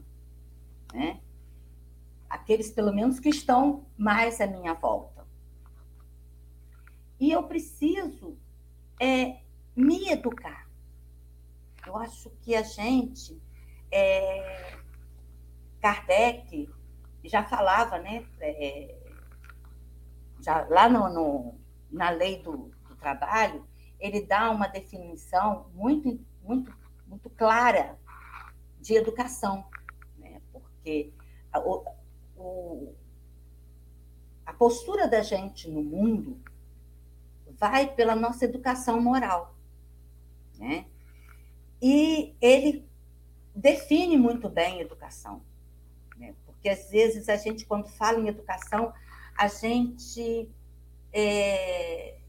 né? 0.91 1.19
Aqueles, 2.27 2.71
pelo 2.71 2.93
menos, 2.93 3.19
que 3.19 3.29
estão 3.29 3.85
mais 3.97 4.41
à 4.41 4.47
minha 4.47 4.73
volta. 4.73 5.25
E 7.19 7.31
eu 7.31 7.43
preciso 7.43 8.37
é, 8.99 9.39
me 9.75 10.09
educar. 10.09 10.58
Eu 11.89 11.97
acho 11.97 12.29
que 12.43 12.55
a 12.55 12.61
gente, 12.61 13.41
é, 13.91 14.77
Kardec 15.81 16.69
já 17.23 17.43
falava, 17.43 17.97
né? 17.97 18.27
É, 18.39 18.95
já 20.39 20.67
lá 20.69 20.87
no, 20.87 21.09
no, 21.09 21.59
na 21.89 22.11
lei 22.11 22.43
do, 22.43 22.71
do 22.87 22.95
trabalho, 22.95 23.67
ele 23.99 24.23
dá 24.23 24.51
uma 24.51 24.67
definição 24.67 25.71
muito, 25.73 26.23
muito, 26.43 26.71
muito 27.07 27.27
clara 27.31 27.97
de 28.79 28.93
educação, 28.93 29.65
né? 30.19 30.39
porque 30.53 31.11
a, 31.51 31.59
o, 31.59 32.93
a 34.45 34.53
postura 34.53 35.07
da 35.07 35.23
gente 35.23 35.67
no 35.67 35.81
mundo 35.81 36.39
vai 37.57 37.91
pela 37.95 38.15
nossa 38.15 38.45
educação 38.45 39.01
moral, 39.01 39.55
né? 40.59 40.85
E 41.81 42.35
ele 42.41 42.87
define 43.55 44.17
muito 44.17 44.49
bem 44.49 44.81
educação, 44.81 45.41
né? 46.17 46.35
porque 46.45 46.69
às 46.69 46.89
vezes 46.89 47.29
a 47.29 47.35
gente, 47.35 47.65
quando 47.65 47.87
fala 47.87 48.19
em 48.19 48.27
educação, 48.27 48.93
a 49.37 49.47
gente 49.47 50.49
é, 51.13 52.19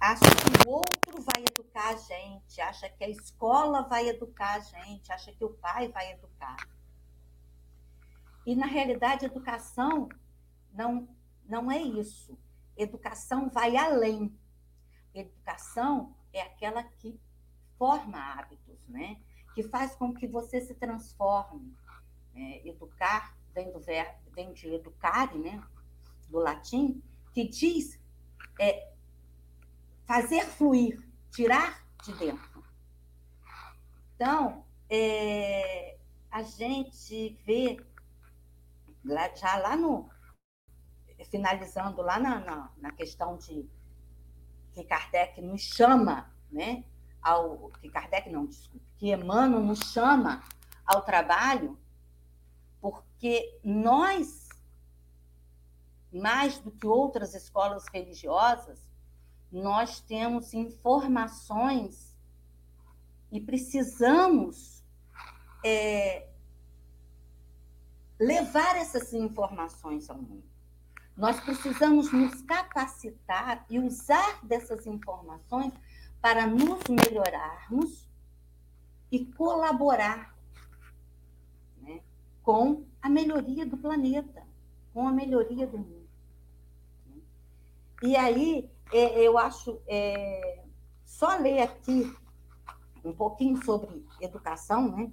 acha 0.00 0.24
que 0.24 0.68
o 0.68 0.70
outro 0.70 1.22
vai 1.22 1.44
educar 1.44 1.90
a 1.90 1.96
gente, 1.96 2.60
acha 2.60 2.88
que 2.88 3.04
a 3.04 3.08
escola 3.08 3.82
vai 3.82 4.08
educar 4.08 4.54
a 4.54 4.60
gente, 4.60 5.12
acha 5.12 5.32
que 5.32 5.44
o 5.44 5.50
pai 5.50 5.88
vai 5.88 6.12
educar. 6.12 6.56
E, 8.44 8.56
na 8.56 8.66
realidade, 8.66 9.24
educação 9.24 10.08
não, 10.72 11.08
não 11.44 11.70
é 11.70 11.80
isso. 11.80 12.36
Educação 12.76 13.48
vai 13.48 13.76
além. 13.76 14.36
Educação 15.14 16.14
é 16.32 16.40
aquela 16.40 16.82
que 16.82 17.20
forma 17.82 18.16
hábitos, 18.16 18.86
né? 18.86 19.20
que 19.56 19.64
faz 19.64 19.96
com 19.96 20.14
que 20.14 20.28
você 20.28 20.60
se 20.60 20.72
transforme. 20.72 21.76
É, 22.32 22.68
educar, 22.68 23.36
vem, 23.52 23.72
do 23.72 23.80
verbo, 23.80 24.30
vem 24.30 24.52
de 24.52 24.72
educare, 24.72 25.36
né? 25.36 25.60
do 26.28 26.38
latim, 26.38 27.02
que 27.32 27.48
diz 27.48 28.00
é, 28.60 28.92
fazer 30.06 30.46
fluir, 30.46 31.04
tirar 31.32 31.84
de 32.04 32.14
dentro. 32.14 32.64
Então, 34.14 34.64
é, 34.88 35.98
a 36.30 36.42
gente 36.42 37.36
vê, 37.44 37.84
já 39.34 39.56
lá 39.56 39.74
no. 39.76 40.08
finalizando 41.28 42.00
lá 42.00 42.20
na, 42.20 42.38
na, 42.38 42.72
na 42.76 42.92
questão 42.92 43.36
de 43.36 43.68
que 44.72 44.84
Kardec 44.84 45.40
nos 45.42 45.62
chama, 45.62 46.32
né? 46.48 46.84
Ao, 47.22 47.70
que 47.80 47.88
Kardec 47.88 48.28
não, 48.30 48.46
desculpe, 48.46 48.84
que 48.96 49.12
Emmanuel 49.12 49.60
nos 49.60 49.92
chama 49.92 50.42
ao 50.84 51.02
trabalho, 51.02 51.78
porque 52.80 53.60
nós, 53.62 54.48
mais 56.12 56.58
do 56.58 56.70
que 56.70 56.86
outras 56.86 57.34
escolas 57.34 57.86
religiosas, 57.86 58.80
nós 59.50 60.00
temos 60.00 60.52
informações 60.52 62.16
e 63.30 63.40
precisamos 63.40 64.82
é, 65.64 66.28
levar 68.18 68.76
essas 68.76 69.12
informações 69.12 70.08
ao 70.10 70.16
mundo. 70.16 70.44
Nós 71.16 71.38
precisamos 71.40 72.10
nos 72.12 72.40
capacitar 72.42 73.66
e 73.68 73.78
usar 73.78 74.44
dessas 74.44 74.86
informações 74.86 75.72
para 76.22 76.46
nos 76.46 76.84
melhorarmos 76.88 78.08
e 79.10 79.26
colaborar 79.26 80.34
né, 81.82 82.00
com 82.42 82.84
a 83.02 83.08
melhoria 83.08 83.66
do 83.66 83.76
planeta, 83.76 84.46
com 84.94 85.06
a 85.06 85.12
melhoria 85.12 85.66
do 85.66 85.76
mundo. 85.76 86.08
E 88.02 88.16
aí, 88.16 88.70
é, 88.92 89.20
eu 89.20 89.36
acho, 89.36 89.82
é, 89.86 90.62
só 91.04 91.36
ler 91.36 91.60
aqui 91.62 92.16
um 93.04 93.12
pouquinho 93.12 93.62
sobre 93.64 94.06
educação, 94.20 94.96
né, 94.96 95.12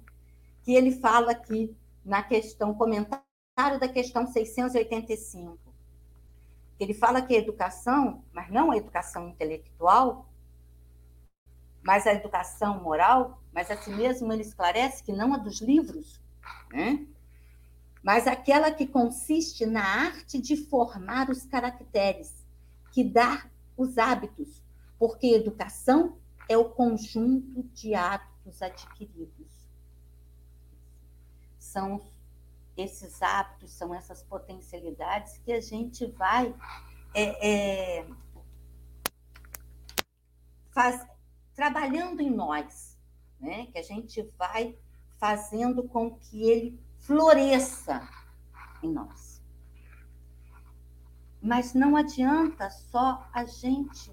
que 0.62 0.74
ele 0.74 0.92
fala 0.92 1.32
aqui 1.32 1.76
na 2.04 2.22
questão, 2.22 2.72
comentário 2.72 3.80
da 3.80 3.88
questão 3.88 4.26
685 4.26 5.70
ele 6.80 6.94
fala 6.94 7.20
que 7.20 7.34
a 7.34 7.38
educação, 7.38 8.24
mas 8.32 8.50
não 8.50 8.70
a 8.70 8.76
educação 8.76 9.28
intelectual, 9.28 10.29
mas 11.82 12.06
a 12.06 12.12
educação 12.12 12.82
moral, 12.82 13.40
mas 13.52 13.70
assim 13.70 13.94
mesmo 13.94 14.32
ele 14.32 14.42
esclarece 14.42 15.02
que 15.02 15.12
não 15.12 15.34
a 15.34 15.38
dos 15.38 15.60
livros, 15.60 16.20
né? 16.72 17.06
mas 18.02 18.26
aquela 18.26 18.70
que 18.70 18.86
consiste 18.86 19.66
na 19.66 19.82
arte 19.82 20.40
de 20.40 20.56
formar 20.56 21.28
os 21.28 21.44
caracteres, 21.44 22.46
que 22.92 23.04
dá 23.04 23.46
os 23.76 23.98
hábitos, 23.98 24.62
porque 24.98 25.34
educação 25.34 26.16
é 26.48 26.56
o 26.56 26.70
conjunto 26.70 27.62
de 27.74 27.94
hábitos 27.94 28.60
adquiridos. 28.62 29.50
São 31.58 32.00
esses 32.76 33.20
hábitos, 33.22 33.70
são 33.70 33.94
essas 33.94 34.22
potencialidades 34.22 35.38
que 35.38 35.52
a 35.52 35.60
gente 35.60 36.06
vai 36.06 36.54
é, 37.14 37.98
é, 38.00 38.06
faz, 40.70 41.06
trabalhando 41.54 42.20
em 42.20 42.30
nós, 42.30 42.98
né? 43.38 43.66
que 43.66 43.78
a 43.78 43.82
gente 43.82 44.22
vai 44.38 44.76
fazendo 45.18 45.82
com 45.88 46.14
que 46.16 46.42
ele 46.42 46.80
floresça 46.98 48.08
em 48.82 48.90
nós. 48.90 49.42
Mas 51.42 51.74
não 51.74 51.96
adianta 51.96 52.70
só 52.70 53.28
a 53.32 53.44
gente 53.44 54.12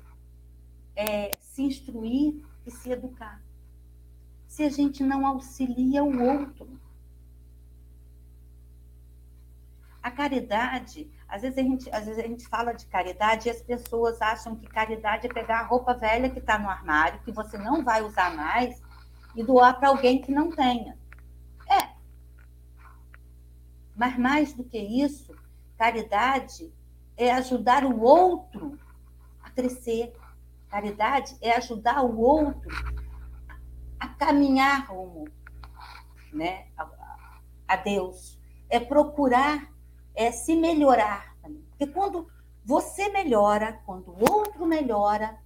é, 0.95 1.37
se 1.39 1.61
instruir 1.63 2.43
e 2.65 2.71
se 2.71 2.91
educar, 2.91 3.41
se 4.47 4.63
a 4.63 4.69
gente 4.69 5.03
não 5.03 5.25
auxilia 5.25 6.03
o 6.03 6.21
outro. 6.21 6.79
A 10.01 10.09
caridade, 10.09 11.09
às 11.27 11.41
vezes 11.41 11.57
a 11.57 11.61
gente, 11.61 11.89
às 11.91 12.05
vezes 12.05 12.23
a 12.23 12.27
gente 12.27 12.47
fala 12.47 12.73
de 12.73 12.85
caridade 12.85 13.47
e 13.47 13.51
as 13.51 13.61
pessoas 13.61 14.21
acham 14.21 14.55
que 14.55 14.65
caridade 14.67 15.27
é 15.27 15.33
pegar 15.33 15.59
a 15.59 15.65
roupa 15.65 15.93
velha 15.93 16.29
que 16.29 16.39
está 16.39 16.57
no 16.57 16.69
armário, 16.69 17.19
que 17.21 17.31
você 17.31 17.57
não 17.57 17.83
vai 17.83 18.01
usar 18.01 18.33
mais, 18.35 18.81
e 19.35 19.43
doar 19.43 19.77
para 19.77 19.89
alguém 19.89 20.21
que 20.21 20.31
não 20.31 20.49
tenha. 20.49 20.97
É. 21.69 21.89
Mas 23.95 24.17
mais 24.17 24.53
do 24.53 24.63
que 24.63 24.77
isso, 24.77 25.35
caridade 25.77 26.73
é 27.17 27.31
ajudar 27.33 27.83
o 27.83 27.99
outro 27.99 28.79
a 29.43 29.49
crescer. 29.49 30.15
Caridade 30.69 31.35
é 31.41 31.55
ajudar 31.57 32.03
o 32.03 32.19
outro 32.19 32.69
a 33.99 34.07
caminhar 34.07 34.87
rumo 34.87 35.25
né, 36.31 36.67
a, 36.77 36.87
a 37.67 37.75
Deus. 37.75 38.39
É 38.69 38.79
procurar 38.79 39.76
é 40.17 40.31
se 40.31 40.55
melhorar. 40.55 41.37
Porque 41.69 41.85
quando 41.87 42.27
você 42.65 43.07
melhora, 43.09 43.81
quando 43.85 44.09
o 44.09 44.29
outro 44.29 44.65
melhora, 44.65 45.39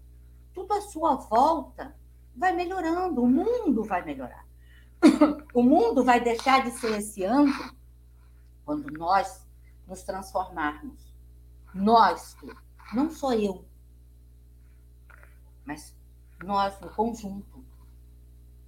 tudo 0.53 0.73
à 0.73 0.81
sua 0.81 1.15
volta 1.15 1.95
vai 2.35 2.53
melhorando, 2.53 3.21
o 3.21 3.27
mundo 3.27 3.83
vai 3.83 4.03
melhorar. 4.03 4.47
O 5.53 5.61
mundo 5.61 6.01
vai 6.05 6.21
deixar 6.21 6.63
de 6.63 6.71
ser 6.71 6.97
esse 6.99 7.25
amplo 7.25 7.75
quando 8.63 8.89
nós 8.97 9.45
nos 9.85 10.01
transformarmos. 10.03 11.13
Nós, 11.73 12.37
não 12.93 13.11
sou 13.11 13.33
eu, 13.33 13.65
mas 15.65 15.93
nós 16.41 16.79
no 16.79 16.89
conjunto. 16.89 17.65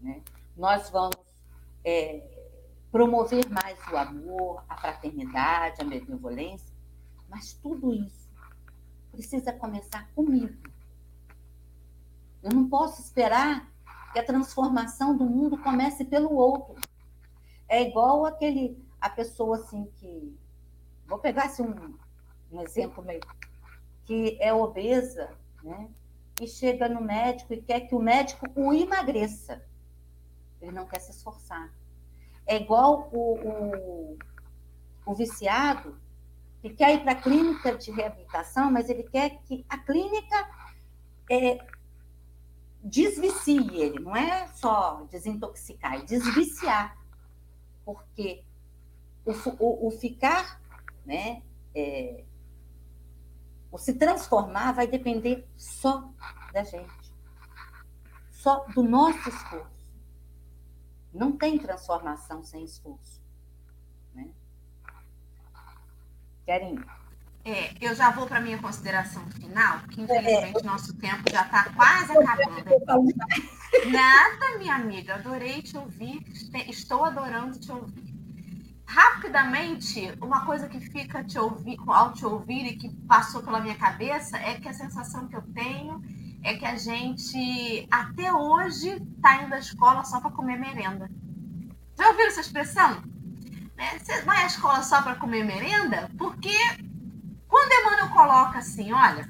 Né? 0.01 0.21
Nós 0.57 0.89
vamos 0.89 1.15
é, 1.85 2.32
promover 2.93 3.49
mais 3.49 3.79
o 3.91 3.97
amor, 3.97 4.63
a 4.69 4.77
fraternidade, 4.77 5.81
a 5.81 5.83
benevolência, 5.83 6.71
mas 7.27 7.53
tudo 7.53 7.91
isso 7.91 8.29
precisa 9.11 9.51
começar 9.51 10.07
comigo. 10.13 10.55
Eu 12.43 12.51
não 12.51 12.69
posso 12.69 13.01
esperar 13.01 13.67
que 14.11 14.19
a 14.19 14.23
transformação 14.23 15.17
do 15.17 15.25
mundo 15.25 15.57
comece 15.57 16.05
pelo 16.05 16.35
outro. 16.35 16.75
É 17.67 17.81
igual 17.81 18.27
aquele 18.27 18.77
a 19.01 19.09
pessoa 19.09 19.57
assim 19.57 19.89
que 19.95 20.37
vou 21.07 21.17
pegar 21.17 21.45
assim, 21.45 21.63
um, 21.63 21.97
um 22.51 22.61
exemplo 22.61 23.03
meio 23.03 23.21
que 24.05 24.37
é 24.39 24.53
obesa, 24.53 25.35
né? 25.63 25.89
E 26.39 26.47
chega 26.47 26.87
no 26.87 27.01
médico 27.01 27.55
e 27.55 27.61
quer 27.61 27.87
que 27.87 27.95
o 27.95 27.99
médico 27.99 28.45
o 28.55 28.71
emagreça. 28.71 29.65
Ele 30.61 30.71
não 30.71 30.85
quer 30.85 30.99
se 30.99 31.09
esforçar. 31.09 31.73
É 32.45 32.57
igual 32.57 33.09
o, 33.11 33.33
o, 33.35 34.17
o 35.05 35.15
viciado 35.15 35.97
que 36.61 36.69
quer 36.69 36.95
ir 36.95 37.03
para 37.03 37.11
a 37.11 37.21
clínica 37.21 37.75
de 37.75 37.91
reabilitação, 37.91 38.71
mas 38.71 38.89
ele 38.89 39.03
quer 39.03 39.41
que 39.43 39.65
a 39.67 39.77
clínica 39.77 40.49
é, 41.29 41.65
desvicie 42.83 43.69
ele, 43.75 43.99
não 43.99 44.15
é 44.15 44.47
só 44.47 45.05
desintoxicar, 45.09 45.95
é 45.95 46.01
desviciar. 46.01 46.97
Porque 47.85 48.43
o, 49.25 49.31
o, 49.59 49.87
o 49.87 49.91
ficar, 49.91 50.61
né, 51.05 51.41
é, 51.75 52.23
o 53.71 53.77
se 53.77 53.93
transformar 53.93 54.73
vai 54.73 54.87
depender 54.87 55.47
só 55.57 56.09
da 56.53 56.63
gente, 56.63 57.13
só 58.31 58.65
do 58.75 58.83
nosso 58.83 59.27
esforço. 59.27 59.72
Não 61.13 61.31
tem 61.37 61.59
transformação 61.59 62.43
sem 62.43 62.63
esforço. 62.63 63.21
Né? 64.13 64.29
Querem? 66.45 66.83
É, 67.45 67.73
eu 67.81 67.93
já 67.93 68.09
vou 68.09 68.25
para 68.25 68.37
a 68.37 68.41
minha 68.41 68.57
consideração 68.57 69.29
final, 69.31 69.79
que 69.89 70.01
infelizmente 70.01 70.59
é. 70.59 70.63
nosso 70.63 70.93
tempo 70.95 71.29
já 71.29 71.41
está 71.41 71.69
quase 71.73 72.17
acabando. 72.17 73.13
Nada, 73.91 74.57
minha 74.57 74.75
amiga, 74.75 75.15
adorei 75.15 75.61
te 75.61 75.77
ouvir, 75.77 76.23
estou 76.69 77.03
adorando 77.03 77.59
te 77.59 77.69
ouvir. 77.69 78.13
Rapidamente, 78.85 80.13
uma 80.21 80.45
coisa 80.45 80.69
que 80.69 80.79
fica 80.79 81.23
te 81.23 81.37
ouvir, 81.37 81.77
ao 81.87 82.13
te 82.13 82.25
ouvir 82.25 82.65
e 82.65 82.77
que 82.77 82.89
passou 83.07 83.43
pela 83.43 83.59
minha 83.59 83.75
cabeça 83.75 84.37
é 84.37 84.59
que 84.59 84.69
a 84.69 84.73
sensação 84.73 85.27
que 85.27 85.35
eu 85.35 85.41
tenho 85.53 86.01
é 86.43 86.55
que 86.55 86.65
a 86.65 86.75
gente 86.75 87.87
até 87.89 88.33
hoje 88.33 88.89
está 89.15 89.43
indo 89.43 89.55
à 89.55 89.59
escola 89.59 90.03
só 90.03 90.19
para 90.19 90.31
comer 90.31 90.57
merenda. 90.59 91.09
Já 91.97 92.09
ouviram 92.09 92.27
essa 92.27 92.41
expressão? 92.41 93.01
Né? 93.75 93.99
Você 93.99 94.21
vai 94.21 94.43
à 94.43 94.47
escola 94.47 94.83
só 94.83 95.01
para 95.01 95.15
comer 95.15 95.45
merenda? 95.45 96.09
Porque 96.17 96.55
quando 97.47 97.71
Emmanuel 97.71 98.09
coloca 98.09 98.59
assim, 98.59 98.91
olha, 98.91 99.29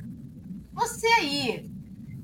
você 0.72 1.08
aí, 1.08 1.72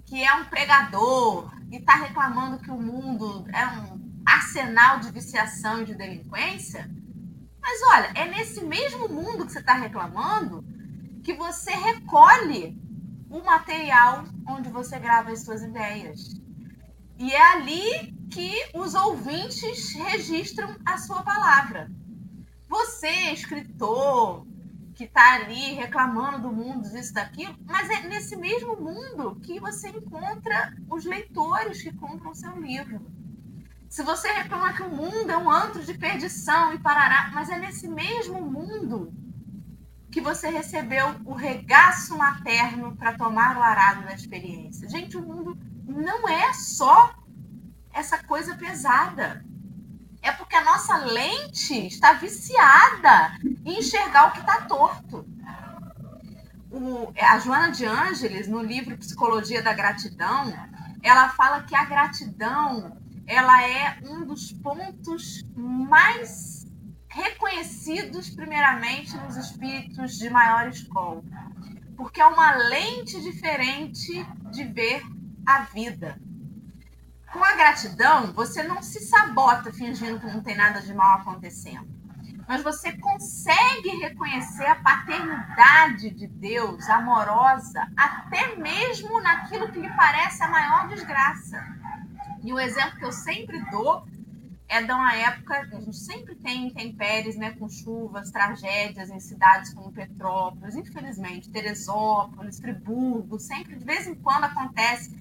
que 0.05 0.23
é 0.23 0.33
um 0.35 0.45
pregador 0.45 1.53
e 1.71 1.77
está 1.77 1.95
reclamando 1.95 2.59
que 2.59 2.71
o 2.71 2.81
mundo 2.81 3.45
é 3.53 3.67
um 3.67 4.21
arsenal 4.25 4.99
de 4.99 5.11
viciação 5.11 5.81
e 5.81 5.85
de 5.85 5.95
delinquência, 5.95 6.89
mas 7.61 7.79
olha, 7.91 8.11
é 8.15 8.25
nesse 8.25 8.63
mesmo 8.63 9.07
mundo 9.07 9.45
que 9.45 9.51
você 9.51 9.59
está 9.59 9.73
reclamando 9.73 10.63
que 11.23 11.33
você 11.33 11.71
recolhe 11.71 12.75
o 13.29 13.43
material 13.43 14.25
onde 14.47 14.69
você 14.69 14.97
grava 14.97 15.31
as 15.31 15.43
suas 15.43 15.61
ideias. 15.61 16.39
E 17.17 17.31
é 17.31 17.51
ali 17.53 18.13
que 18.31 18.53
os 18.73 18.93
ouvintes 18.95 19.93
registram 19.93 20.75
a 20.85 20.97
sua 20.97 21.21
palavra. 21.21 21.91
Você, 22.67 23.31
escritor, 23.31 24.45
que 24.93 25.05
está 25.05 25.35
ali 25.35 25.73
reclamando 25.73 26.49
do 26.49 26.51
mundo, 26.51 26.85
isso, 26.97 27.13
daquilo, 27.13 27.55
mas 27.65 27.89
é 27.89 28.07
nesse 28.07 28.35
mesmo 28.35 28.75
mundo 28.75 29.39
que 29.41 29.59
você 29.59 29.89
encontra 29.89 30.73
os 30.89 31.05
leitores 31.05 31.81
que 31.81 31.93
compram 31.93 32.33
seu 32.33 32.59
livro. 32.59 33.05
Se 33.89 34.03
você 34.03 34.31
reclama 34.31 34.73
que 34.73 34.83
o 34.83 34.89
mundo 34.89 35.31
é 35.31 35.37
um 35.37 35.49
antro 35.49 35.83
de 35.83 35.93
perdição 35.93 36.73
e 36.73 36.79
parará, 36.79 37.31
mas 37.33 37.49
é 37.49 37.57
nesse 37.57 37.87
mesmo 37.87 38.41
mundo 38.41 39.11
que 40.11 40.21
você 40.21 40.49
recebeu 40.49 41.15
o 41.25 41.33
regaço 41.33 42.17
materno 42.17 42.95
para 42.95 43.17
tomar 43.17 43.57
o 43.57 43.61
arado 43.61 44.03
da 44.03 44.13
experiência. 44.13 44.89
Gente, 44.89 45.15
o 45.17 45.21
mundo 45.21 45.57
não 45.85 46.27
é 46.27 46.53
só 46.53 47.13
essa 47.93 48.17
coisa 48.23 48.55
pesada. 48.55 49.43
É 50.21 50.31
porque 50.31 50.55
a 50.55 50.63
nossa 50.63 50.97
lente 50.97 51.87
está 51.87 52.13
viciada 52.13 53.31
em 53.65 53.79
enxergar 53.79 54.29
o 54.29 54.31
que 54.31 54.39
está 54.39 54.61
torto. 54.61 55.25
O, 56.71 57.11
a 57.19 57.39
Joana 57.39 57.71
de 57.71 57.85
Ângeles, 57.85 58.47
no 58.47 58.61
livro 58.61 58.97
Psicologia 58.97 59.61
da 59.61 59.73
Gratidão, 59.73 60.53
ela 61.01 61.29
fala 61.29 61.63
que 61.63 61.75
a 61.75 61.85
gratidão 61.85 62.97
ela 63.25 63.63
é 63.63 63.99
um 64.03 64.25
dos 64.25 64.51
pontos 64.51 65.43
mais 65.55 66.48
reconhecidos, 67.19 68.29
primeiramente, 68.29 69.15
nos 69.17 69.35
espíritos 69.35 70.17
de 70.17 70.29
maior 70.29 70.67
escola, 70.69 71.21
porque 71.97 72.21
é 72.21 72.25
uma 72.25 72.55
lente 72.55 73.21
diferente 73.21 74.25
de 74.51 74.63
ver 74.63 75.03
a 75.45 75.61
vida. 75.61 76.19
Com 77.31 77.43
a 77.43 77.55
gratidão, 77.55 78.33
você 78.33 78.63
não 78.63 78.81
se 78.81 79.01
sabota 79.01 79.71
fingindo 79.71 80.19
que 80.19 80.25
não 80.27 80.41
tem 80.41 80.55
nada 80.55 80.81
de 80.81 80.93
mal 80.93 81.19
acontecendo. 81.19 81.87
Mas 82.47 82.63
você 82.63 82.97
consegue 82.97 83.89
reconhecer 83.97 84.65
a 84.65 84.75
paternidade 84.75 86.09
de 86.09 86.25
Deus 86.25 86.89
amorosa, 86.89 87.87
até 87.95 88.55
mesmo 88.55 89.21
naquilo 89.21 89.71
que 89.71 89.79
lhe 89.79 89.93
parece 89.95 90.41
a 90.41 90.47
maior 90.47 90.87
desgraça. 90.87 91.63
E 92.43 92.51
o 92.51 92.59
exemplo 92.59 92.97
que 92.97 93.05
eu 93.05 93.11
sempre 93.11 93.59
dou 93.69 94.03
é 94.69 94.81
de 94.83 94.91
uma 94.91 95.15
época, 95.15 95.59
a 95.59 95.79
gente 95.79 95.97
sempre 95.97 96.35
tem 96.35 96.67
intempéries, 96.67 97.35
né, 97.35 97.51
com 97.51 97.67
chuvas, 97.67 98.29
tragédias 98.31 99.09
em 99.09 99.19
cidades 99.19 99.73
como 99.73 99.91
Petrópolis, 99.91 100.75
infelizmente, 100.75 101.49
Teresópolis, 101.49 102.59
Friburgo, 102.59 103.39
sempre 103.39 103.75
de 103.75 103.83
vez 103.83 104.07
em 104.07 104.15
quando 104.15 104.43
acontece 104.43 105.11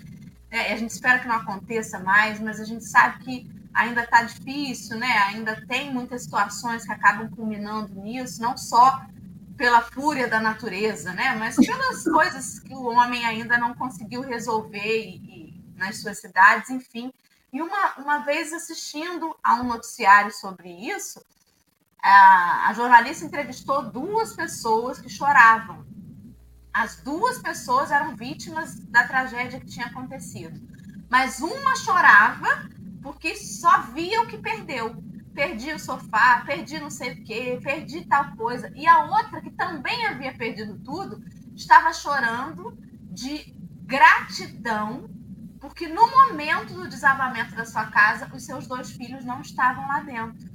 é, 0.50 0.72
a 0.72 0.76
gente 0.76 0.90
espera 0.90 1.18
que 1.18 1.28
não 1.28 1.36
aconteça 1.36 1.98
mais, 1.98 2.40
mas 2.40 2.60
a 2.60 2.64
gente 2.64 2.84
sabe 2.84 3.22
que 3.24 3.50
ainda 3.72 4.02
está 4.02 4.22
difícil, 4.22 4.96
né? 4.96 5.10
Ainda 5.28 5.64
tem 5.66 5.92
muitas 5.92 6.22
situações 6.22 6.84
que 6.84 6.92
acabam 6.92 7.28
culminando 7.30 7.94
nisso, 8.00 8.40
não 8.40 8.56
só 8.56 9.02
pela 9.56 9.82
fúria 9.82 10.26
da 10.26 10.40
natureza, 10.40 11.12
né? 11.12 11.34
Mas 11.38 11.56
pelas 11.56 12.04
coisas 12.04 12.60
que 12.60 12.74
o 12.74 12.84
homem 12.84 13.24
ainda 13.26 13.58
não 13.58 13.74
conseguiu 13.74 14.22
resolver 14.22 15.04
e, 15.04 15.16
e, 15.16 15.74
nas 15.76 16.00
suas 16.00 16.18
cidades, 16.18 16.70
enfim. 16.70 17.12
E 17.52 17.62
uma, 17.62 17.94
uma 17.96 18.18
vez 18.18 18.52
assistindo 18.52 19.36
a 19.42 19.54
um 19.54 19.64
noticiário 19.64 20.32
sobre 20.32 20.70
isso, 20.70 21.24
a, 22.02 22.68
a 22.68 22.72
jornalista 22.74 23.24
entrevistou 23.24 23.90
duas 23.90 24.34
pessoas 24.34 25.00
que 25.00 25.08
choravam 25.08 25.86
as 26.78 27.00
duas 27.02 27.42
pessoas 27.42 27.90
eram 27.90 28.14
vítimas 28.14 28.76
da 28.86 29.02
tragédia 29.02 29.58
que 29.58 29.66
tinha 29.66 29.86
acontecido. 29.86 30.60
Mas 31.10 31.40
uma 31.40 31.74
chorava 31.74 32.68
porque 33.02 33.34
só 33.34 33.82
via 33.82 34.22
o 34.22 34.28
que 34.28 34.38
perdeu. 34.38 35.02
Perdi 35.34 35.72
o 35.72 35.78
sofá, 35.80 36.42
perdi 36.46 36.78
não 36.78 36.88
sei 36.88 37.14
o 37.14 37.24
quê, 37.24 37.58
perdi 37.60 38.04
tal 38.04 38.30
coisa. 38.36 38.70
E 38.76 38.86
a 38.86 39.04
outra, 39.06 39.40
que 39.40 39.50
também 39.50 40.06
havia 40.06 40.32
perdido 40.32 40.78
tudo, 40.84 41.20
estava 41.52 41.92
chorando 41.92 42.78
de 43.10 43.52
gratidão, 43.84 45.10
porque 45.60 45.88
no 45.88 46.10
momento 46.10 46.74
do 46.74 46.88
desabamento 46.88 47.54
da 47.54 47.64
sua 47.64 47.86
casa, 47.86 48.30
os 48.32 48.44
seus 48.44 48.66
dois 48.66 48.90
filhos 48.90 49.24
não 49.24 49.40
estavam 49.40 49.86
lá 49.88 50.00
dentro. 50.00 50.48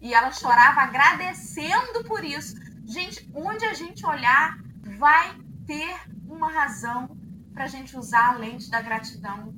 E 0.00 0.12
ela 0.12 0.30
chorava 0.32 0.82
agradecendo 0.82 2.04
por 2.06 2.22
isso. 2.24 2.56
Gente, 2.84 3.30
onde 3.34 3.64
a 3.64 3.72
gente 3.72 4.04
olhar, 4.04 4.58
vai 4.98 5.34
ter 5.66 5.96
uma 6.28 6.50
razão 6.50 7.16
para 7.54 7.64
a 7.64 7.68
gente 7.68 7.96
usar 7.96 8.30
a 8.30 8.36
lente 8.36 8.70
da 8.70 8.82
gratidão. 8.82 9.54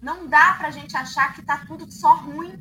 Não 0.00 0.28
dá 0.28 0.54
para 0.54 0.68
a 0.68 0.70
gente 0.70 0.96
achar 0.96 1.32
que 1.32 1.40
está 1.40 1.58
tudo 1.58 1.90
só 1.90 2.14
ruim. 2.16 2.54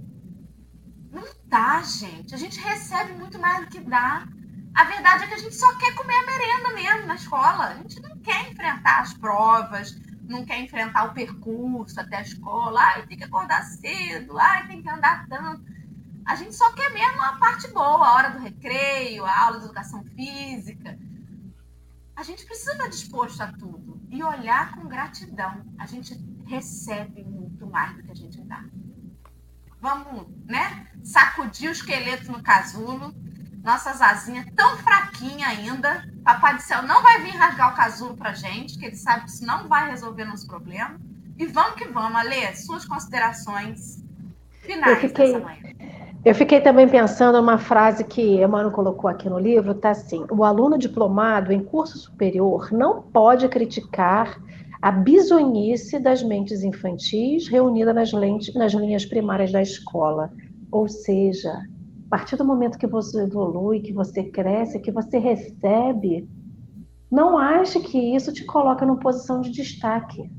Não 1.11 1.24
dá, 1.45 1.82
gente. 1.82 2.34
A 2.34 2.38
gente 2.38 2.59
recebe 2.59 3.13
muito 3.13 3.38
mais 3.38 3.65
do 3.65 3.72
que 3.72 3.80
dá. 3.80 4.28
A 4.74 4.84
verdade 4.86 5.26
é 5.26 5.28
que 5.28 5.34
a 5.34 5.39
gente 5.39 5.55
só 5.55 5.76
quer 5.78 5.93
comer 5.95 6.15
a 6.15 6.26
merenda 6.26 6.74
mesmo 6.74 7.07
na 7.07 7.15
escola. 7.15 7.65
A 7.65 7.76
gente 7.76 7.99
não 7.99 8.17
quer 8.19 8.49
enfrentar 8.49 9.01
as 9.01 9.13
provas, 9.13 9.91
não 10.32 10.45
quer 10.45 10.59
enfrentar 10.59 11.05
o 11.05 11.13
percurso 11.13 11.99
até 11.99 12.17
a 12.17 12.21
escola. 12.21 12.79
Ai, 12.79 13.05
tem 13.05 13.17
que 13.17 13.23
acordar 13.23 13.63
cedo, 13.63 14.38
ai, 14.39 14.67
tem 14.67 14.82
que 14.82 14.89
andar 14.89 15.27
tanto. 15.27 15.63
A 16.25 16.36
gente 16.36 16.55
só 16.55 16.71
quer 16.73 16.91
mesmo 16.91 17.21
a 17.21 17.34
parte 17.34 17.67
boa, 17.69 18.07
a 18.07 18.13
hora 18.15 18.29
do 18.32 18.39
recreio, 18.39 19.25
a 19.25 19.45
aula 19.45 19.59
de 19.59 19.65
educação 19.65 20.03
física 20.03 20.97
a 22.21 22.23
gente 22.23 22.45
precisa 22.45 22.73
estar 22.73 22.88
disposto 22.88 23.41
a 23.41 23.47
tudo 23.47 23.99
e 24.11 24.23
olhar 24.23 24.75
com 24.75 24.88
gratidão. 24.88 25.65
A 25.79 25.88
gente 25.88 26.13
recebe 26.45 27.23
muito 27.23 27.65
mais 27.65 27.95
do 27.95 28.03
que 28.03 28.11
a 28.11 28.15
gente 28.15 28.39
dá. 28.41 28.63
Vamos, 29.82 30.27
né? 30.45 30.88
Sacudir 31.03 31.69
o 31.69 31.71
esqueleto 31.71 32.32
no 32.32 32.43
casulo. 32.43 33.11
Nossa 33.64 33.91
asinhas 33.91 34.45
tão 34.55 34.78
fraquinha 34.78 35.47
ainda. 35.47 36.03
Papai 36.24 36.55
do 36.55 36.62
céu 36.62 36.82
não 36.84 37.01
vai 37.01 37.22
vir 37.22 37.36
rasgar 37.36 37.74
o 37.74 37.76
casulo 37.76 38.18
pra 38.18 38.34
gente, 38.34 38.78
que 38.78 38.86
ele 38.86 38.95
sabe 38.95 39.26
que 39.26 39.32
isso 39.32 39.45
não 39.45 39.68
vai 39.68 39.89
resolver 39.89 40.26
nosso 40.26 40.47
problema. 40.47 40.99
E 41.38 41.45
vamos 41.45 41.76
que 41.76 41.88
vamos, 41.88 42.20
Alê, 42.20 42.53
suas 42.55 42.86
considerações 42.86 44.03
finais 44.62 45.03
eu 45.03 45.09
fiquei, 45.09 45.34
dessa 45.34 45.45
manhã. 45.45 45.62
Eu 46.24 46.36
fiquei 46.36 46.62
também 46.62 46.88
pensando 46.88 47.39
uma 47.39 47.57
frase 47.57 48.03
que 48.03 48.43
Emmanuel 48.43 48.72
colocou 48.72 49.09
aqui 49.09 49.28
no 49.28 49.39
livro, 49.39 49.74
tá 49.74 49.89
assim: 49.91 50.26
o 50.30 50.43
aluno 50.43 50.78
diplomado 50.78 51.51
em 51.51 51.64
curso 51.64 51.97
superior 51.97 52.72
não 52.72 53.01
pode 53.01 53.47
criticar 53.47 54.39
a 54.82 54.91
bisonhice 54.91 55.99
das 55.99 56.24
mentes 56.24 56.64
infantis 56.64 57.47
reunida 57.47 57.93
nas, 57.93 58.12
lentes, 58.12 58.53
nas 58.55 58.74
linhas 58.74 59.05
primárias 59.05 59.51
da 59.51 59.62
escola. 59.62 60.32
Ou 60.72 60.88
seja, 60.88 61.53
a 62.12 62.18
partir 62.18 62.36
do 62.36 62.43
momento 62.43 62.78
que 62.78 62.86
você 62.86 63.24
evolui, 63.24 63.80
que 63.80 63.93
você 63.93 64.22
cresce, 64.24 64.82
que 64.82 64.91
você 64.91 65.18
recebe, 65.18 66.30
não 67.09 67.38
ache 67.38 67.80
que 67.80 67.97
isso 67.97 68.34
te 68.34 68.43
coloca 68.43 68.86
numa 68.86 68.99
posição 68.99 69.39
de 69.39 69.49
destaque. 69.49 70.30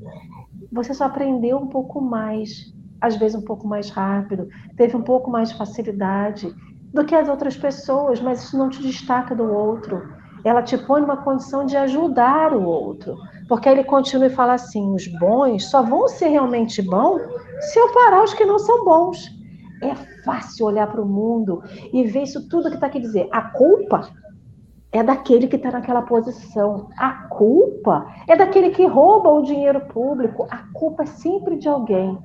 Você 0.71 0.93
só 0.93 1.05
aprendeu 1.05 1.57
um 1.57 1.67
pouco 1.67 1.99
mais 1.99 2.71
às 3.01 3.17
vezes 3.17 3.35
um 3.35 3.43
pouco 3.43 3.67
mais 3.67 3.89
rápido, 3.89 4.47
teve 4.77 4.95
um 4.95 5.01
pouco 5.01 5.29
mais 5.29 5.49
de 5.49 5.57
facilidade 5.57 6.55
do 6.93 7.03
que 7.03 7.13
as 7.13 7.27
outras 7.27 7.57
pessoas, 7.57 8.21
mas 8.21 8.43
isso 8.43 8.57
não 8.57 8.69
te 8.69 8.81
destaca 8.81 9.35
do 9.35 9.43
outro. 9.43 10.01
Ela 10.45 10.61
te 10.61 10.77
põe 10.77 11.01
numa 11.01 11.17
condição 11.17 11.65
de 11.65 11.75
ajudar 11.75 12.53
o 12.53 12.63
outro. 12.63 13.17
Porque 13.49 13.67
ele 13.67 13.83
continua 13.83 14.27
e 14.27 14.29
fala 14.29 14.53
assim: 14.53 14.93
os 14.93 15.07
bons 15.19 15.65
só 15.69 15.81
vão 15.81 16.07
ser 16.07 16.27
realmente 16.27 16.81
bons 16.81 17.21
se 17.59 17.79
eu 17.79 17.91
parar 17.91 18.23
os 18.23 18.33
que 18.33 18.45
não 18.45 18.59
são 18.59 18.85
bons. 18.85 19.29
É 19.81 20.12
fácil 20.23 20.65
olhar 20.65 20.87
para 20.87 21.01
o 21.01 21.07
mundo 21.07 21.63
e 21.91 22.03
ver 22.03 22.23
isso 22.23 22.47
tudo 22.47 22.69
que 22.69 22.75
está 22.75 22.87
aqui 22.87 22.99
dizer. 22.99 23.27
A 23.31 23.41
culpa 23.41 24.09
é 24.91 25.03
daquele 25.03 25.47
que 25.47 25.55
está 25.55 25.71
naquela 25.71 26.01
posição. 26.01 26.89
A 26.97 27.27
culpa 27.27 28.07
é 28.27 28.35
daquele 28.35 28.69
que 28.69 28.85
rouba 28.85 29.29
o 29.29 29.43
dinheiro 29.43 29.81
público. 29.81 30.47
A 30.49 30.63
culpa 30.73 31.03
é 31.03 31.07
sempre 31.07 31.57
de 31.57 31.67
alguém 31.67 32.17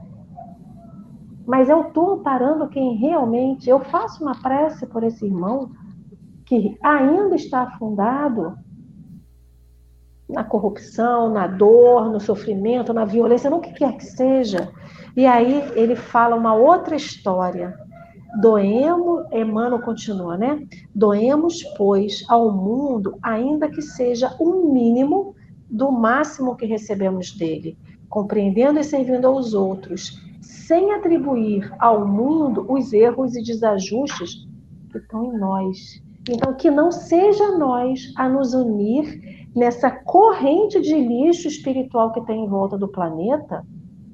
mas 1.48 1.70
eu 1.70 1.80
estou 1.80 2.10
amparando 2.10 2.68
quem 2.68 2.96
realmente. 2.96 3.70
Eu 3.70 3.80
faço 3.80 4.22
uma 4.22 4.34
prece 4.34 4.86
por 4.86 5.02
esse 5.02 5.24
irmão 5.24 5.70
que 6.44 6.76
ainda 6.82 7.34
está 7.34 7.62
afundado 7.62 8.54
na 10.28 10.44
corrupção, 10.44 11.30
na 11.30 11.46
dor, 11.46 12.10
no 12.10 12.20
sofrimento, 12.20 12.92
na 12.92 13.06
violência, 13.06 13.48
no 13.48 13.62
que 13.62 13.72
quer 13.72 13.96
que 13.96 14.04
seja. 14.04 14.70
E 15.16 15.24
aí 15.24 15.72
ele 15.74 15.96
fala 15.96 16.36
uma 16.36 16.52
outra 16.52 16.94
história. 16.94 17.74
Doemos, 18.36 19.24
Emmanuel 19.32 19.80
continua, 19.80 20.36
né? 20.36 20.66
Doemos, 20.94 21.62
pois, 21.76 22.24
ao 22.28 22.52
mundo, 22.52 23.18
ainda 23.22 23.68
que 23.68 23.80
seja 23.80 24.36
um 24.38 24.72
mínimo 24.72 25.34
do 25.70 25.90
máximo 25.90 26.54
que 26.56 26.66
recebemos 26.66 27.36
dele, 27.36 27.76
compreendendo 28.08 28.78
e 28.78 28.84
servindo 28.84 29.26
aos 29.26 29.54
outros, 29.54 30.22
sem 30.42 30.92
atribuir 30.92 31.72
ao 31.78 32.06
mundo 32.06 32.66
os 32.68 32.92
erros 32.92 33.34
e 33.34 33.42
desajustes 33.42 34.46
que 34.92 34.98
estão 34.98 35.24
em 35.24 35.38
nós. 35.38 36.02
Então, 36.28 36.54
que 36.54 36.70
não 36.70 36.92
seja 36.92 37.56
nós 37.56 38.12
a 38.16 38.28
nos 38.28 38.52
unir 38.52 39.48
nessa 39.56 39.90
corrente 39.90 40.80
de 40.80 40.94
lixo 40.94 41.48
espiritual 41.48 42.12
que 42.12 42.20
tem 42.26 42.44
em 42.44 42.48
volta 42.48 42.76
do 42.76 42.88
planeta, 42.88 43.64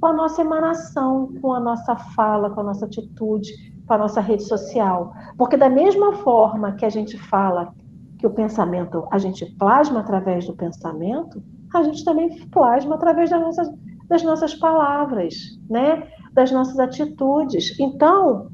com 0.01 0.07
a 0.07 0.13
nossa 0.13 0.43
emanação, 0.43 1.33
com 1.41 1.53
a 1.53 1.61
nossa 1.61 1.97
fala, 1.97 2.51
com 2.51 2.61
a 2.61 2.65
nossa 2.65 2.87
atitude, 2.87 3.74
com 3.87 3.95
a 3.95 3.99
nossa 3.99 4.21
rede 4.21 4.45
social. 4.45 5.13
Porque 5.37 5.57
da 5.57 5.69
mesma 5.69 6.15
forma 6.15 6.73
que 6.73 6.85
a 6.85 6.91
gente 6.91 7.19
fala 7.19 7.75
que 8.19 8.27
o 8.27 8.31
pensamento, 8.31 9.07
a 9.11 9.19
gente 9.19 9.45
plasma 9.57 10.01
através 10.01 10.47
do 10.47 10.55
pensamento, 10.55 11.43
a 11.75 11.83
gente 11.83 12.05
também 12.05 12.47
plasma 12.49 12.95
através 12.95 13.31
das 13.31 13.41
nossas, 13.41 13.69
das 14.09 14.23
nossas 14.23 14.55
palavras, 14.55 15.35
né? 15.69 16.09
das 16.33 16.51
nossas 16.51 16.79
atitudes. 16.79 17.79
Então, 17.79 18.49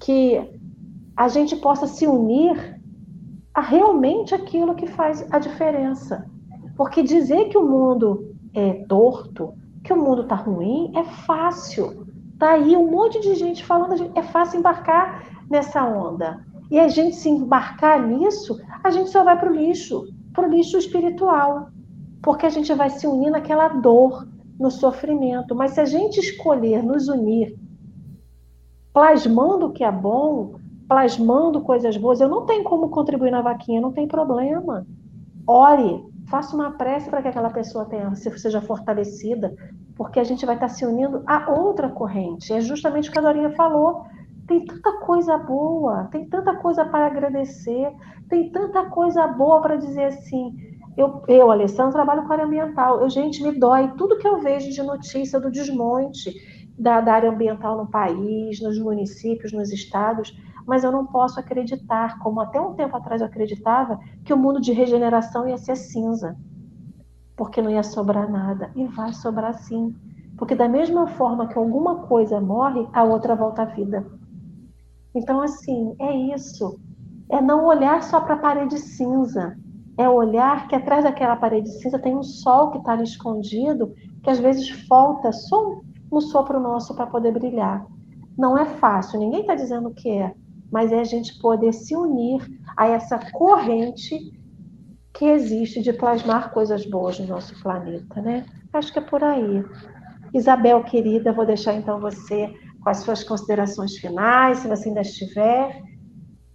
que 0.00 0.40
a 1.16 1.28
gente 1.28 1.56
possa 1.56 1.86
se 1.86 2.06
unir 2.06 2.80
a 3.52 3.60
realmente 3.60 4.34
aquilo 4.34 4.74
que 4.74 4.86
faz 4.86 5.26
a 5.32 5.38
diferença. 5.38 6.24
Porque 6.76 7.02
dizer 7.02 7.48
que 7.48 7.58
o 7.58 7.66
mundo 7.66 8.34
é 8.54 8.84
torto, 8.88 9.52
que 9.82 9.92
o 9.92 9.96
mundo 9.96 10.22
está 10.22 10.36
ruim, 10.36 10.92
é 10.94 11.02
fácil. 11.02 12.06
Tá 12.38 12.52
aí 12.52 12.76
um 12.76 12.90
monte 12.90 13.20
de 13.20 13.34
gente 13.34 13.64
falando, 13.64 14.12
é 14.14 14.22
fácil 14.22 14.60
embarcar 14.60 15.24
nessa 15.50 15.84
onda. 15.84 16.44
E 16.70 16.78
a 16.78 16.86
gente 16.88 17.16
se 17.16 17.28
embarcar 17.28 18.06
nisso, 18.06 18.60
a 18.84 18.90
gente 18.90 19.10
só 19.10 19.24
vai 19.24 19.38
para 19.38 19.50
o 19.50 19.54
lixo, 19.54 20.06
para 20.32 20.46
o 20.46 20.50
lixo 20.50 20.78
espiritual. 20.78 21.70
Porque 22.22 22.46
a 22.46 22.50
gente 22.50 22.72
vai 22.74 22.90
se 22.90 23.06
unir 23.06 23.30
naquela 23.30 23.68
dor, 23.68 24.28
no 24.58 24.70
sofrimento. 24.70 25.54
Mas 25.54 25.72
se 25.72 25.80
a 25.80 25.84
gente 25.84 26.18
escolher 26.18 26.82
nos 26.82 27.08
unir, 27.08 27.56
plasmando 28.92 29.66
o 29.66 29.72
que 29.72 29.84
é 29.84 29.92
bom, 29.92 30.56
plasmando 30.88 31.60
coisas 31.60 31.96
boas, 31.96 32.20
eu 32.20 32.28
não 32.28 32.46
tenho 32.46 32.64
como 32.64 32.88
contribuir 32.88 33.30
na 33.30 33.42
vaquinha, 33.42 33.80
não 33.80 33.92
tem 33.92 34.06
problema. 34.08 34.86
Ore, 35.46 36.04
faça 36.28 36.54
uma 36.54 36.72
prece 36.72 37.08
para 37.08 37.22
que 37.22 37.28
aquela 37.28 37.50
pessoa 37.50 37.84
tenha, 37.84 38.14
seja 38.14 38.60
fortalecida, 38.60 39.54
porque 39.98 40.20
a 40.20 40.24
gente 40.24 40.46
vai 40.46 40.54
estar 40.54 40.68
se 40.68 40.86
unindo 40.86 41.24
a 41.26 41.50
outra 41.50 41.88
corrente. 41.88 42.52
É 42.52 42.60
justamente 42.60 43.10
o 43.10 43.12
que 43.12 43.18
a 43.18 43.22
Dorinha 43.22 43.50
falou. 43.50 44.06
Tem 44.46 44.64
tanta 44.64 45.00
coisa 45.00 45.36
boa, 45.36 46.04
tem 46.04 46.24
tanta 46.26 46.54
coisa 46.56 46.84
para 46.84 47.06
agradecer, 47.06 47.92
tem 48.30 48.50
tanta 48.50 48.86
coisa 48.86 49.26
boa 49.26 49.60
para 49.60 49.76
dizer 49.76 50.04
assim. 50.04 50.56
Eu, 50.96 51.22
eu, 51.26 51.50
Alessandro, 51.50 51.92
trabalho 51.92 52.26
com 52.26 52.32
área 52.32 52.44
ambiental. 52.44 53.00
Eu, 53.02 53.10
gente, 53.10 53.42
me 53.42 53.52
dói 53.52 53.92
tudo 53.98 54.16
que 54.16 54.26
eu 54.26 54.38
vejo 54.38 54.70
de 54.70 54.82
notícia 54.82 55.40
do 55.40 55.50
desmonte 55.50 56.32
da, 56.78 57.00
da 57.00 57.14
área 57.14 57.30
ambiental 57.30 57.76
no 57.76 57.90
país, 57.90 58.62
nos 58.62 58.78
municípios, 58.78 59.52
nos 59.52 59.72
estados 59.72 60.32
mas 60.68 60.84
eu 60.84 60.92
não 60.92 61.06
posso 61.06 61.40
acreditar, 61.40 62.18
como 62.18 62.42
até 62.42 62.60
um 62.60 62.74
tempo 62.74 62.94
atrás 62.94 63.22
eu 63.22 63.26
acreditava, 63.26 63.98
que 64.22 64.34
o 64.34 64.36
mundo 64.36 64.60
de 64.60 64.70
regeneração 64.70 65.48
ia 65.48 65.56
ser 65.56 65.76
cinza, 65.76 66.36
porque 67.38 67.62
não 67.62 67.70
ia 67.70 67.84
sobrar 67.84 68.28
nada. 68.28 68.70
E 68.74 68.84
vai 68.88 69.14
sobrar 69.14 69.54
sim. 69.54 69.94
Porque 70.36 70.56
da 70.56 70.68
mesma 70.68 71.06
forma 71.06 71.46
que 71.46 71.56
alguma 71.56 72.06
coisa 72.06 72.40
morre, 72.40 72.86
a 72.92 73.04
outra 73.04 73.36
volta 73.36 73.62
à 73.62 73.64
vida. 73.64 74.04
Então, 75.14 75.40
assim, 75.40 75.94
é 76.00 76.14
isso. 76.34 76.78
É 77.30 77.40
não 77.40 77.64
olhar 77.64 78.02
só 78.02 78.20
para 78.20 78.34
a 78.34 78.38
parede 78.38 78.78
cinza. 78.78 79.56
É 79.96 80.08
olhar 80.08 80.66
que 80.66 80.74
atrás 80.74 81.04
daquela 81.04 81.36
parede 81.36 81.70
cinza 81.80 81.98
tem 81.98 82.16
um 82.16 82.22
sol 82.22 82.72
que 82.72 82.78
está 82.78 82.92
ali 82.92 83.04
escondido, 83.04 83.94
que 84.22 84.30
às 84.30 84.38
vezes 84.38 84.68
falta 84.86 85.32
só 85.32 85.80
um 86.10 86.20
sopro 86.20 86.60
nosso 86.60 86.94
para 86.94 87.06
poder 87.06 87.32
brilhar. 87.32 87.86
Não 88.36 88.56
é 88.56 88.64
fácil, 88.64 89.18
ninguém 89.18 89.40
está 89.40 89.56
dizendo 89.56 89.90
que 89.90 90.08
é, 90.08 90.32
mas 90.70 90.92
é 90.92 91.00
a 91.00 91.04
gente 91.04 91.38
poder 91.40 91.72
se 91.72 91.96
unir 91.96 92.46
a 92.76 92.86
essa 92.86 93.18
corrente 93.32 94.16
que 95.18 95.24
existe 95.24 95.82
de 95.82 95.92
plasmar 95.92 96.50
coisas 96.52 96.86
boas 96.86 97.18
no 97.18 97.26
nosso 97.26 97.52
planeta, 97.60 98.22
né? 98.22 98.46
Acho 98.72 98.92
que 98.92 99.00
é 99.00 99.02
por 99.02 99.24
aí. 99.24 99.64
Isabel, 100.32 100.84
querida, 100.84 101.32
vou 101.32 101.44
deixar 101.44 101.74
então 101.74 101.98
você 101.98 102.54
com 102.80 102.88
as 102.88 102.98
suas 102.98 103.24
considerações 103.24 103.96
finais, 103.96 104.58
se 104.58 104.68
você 104.68 104.88
ainda 104.88 105.00
estiver. 105.00 105.82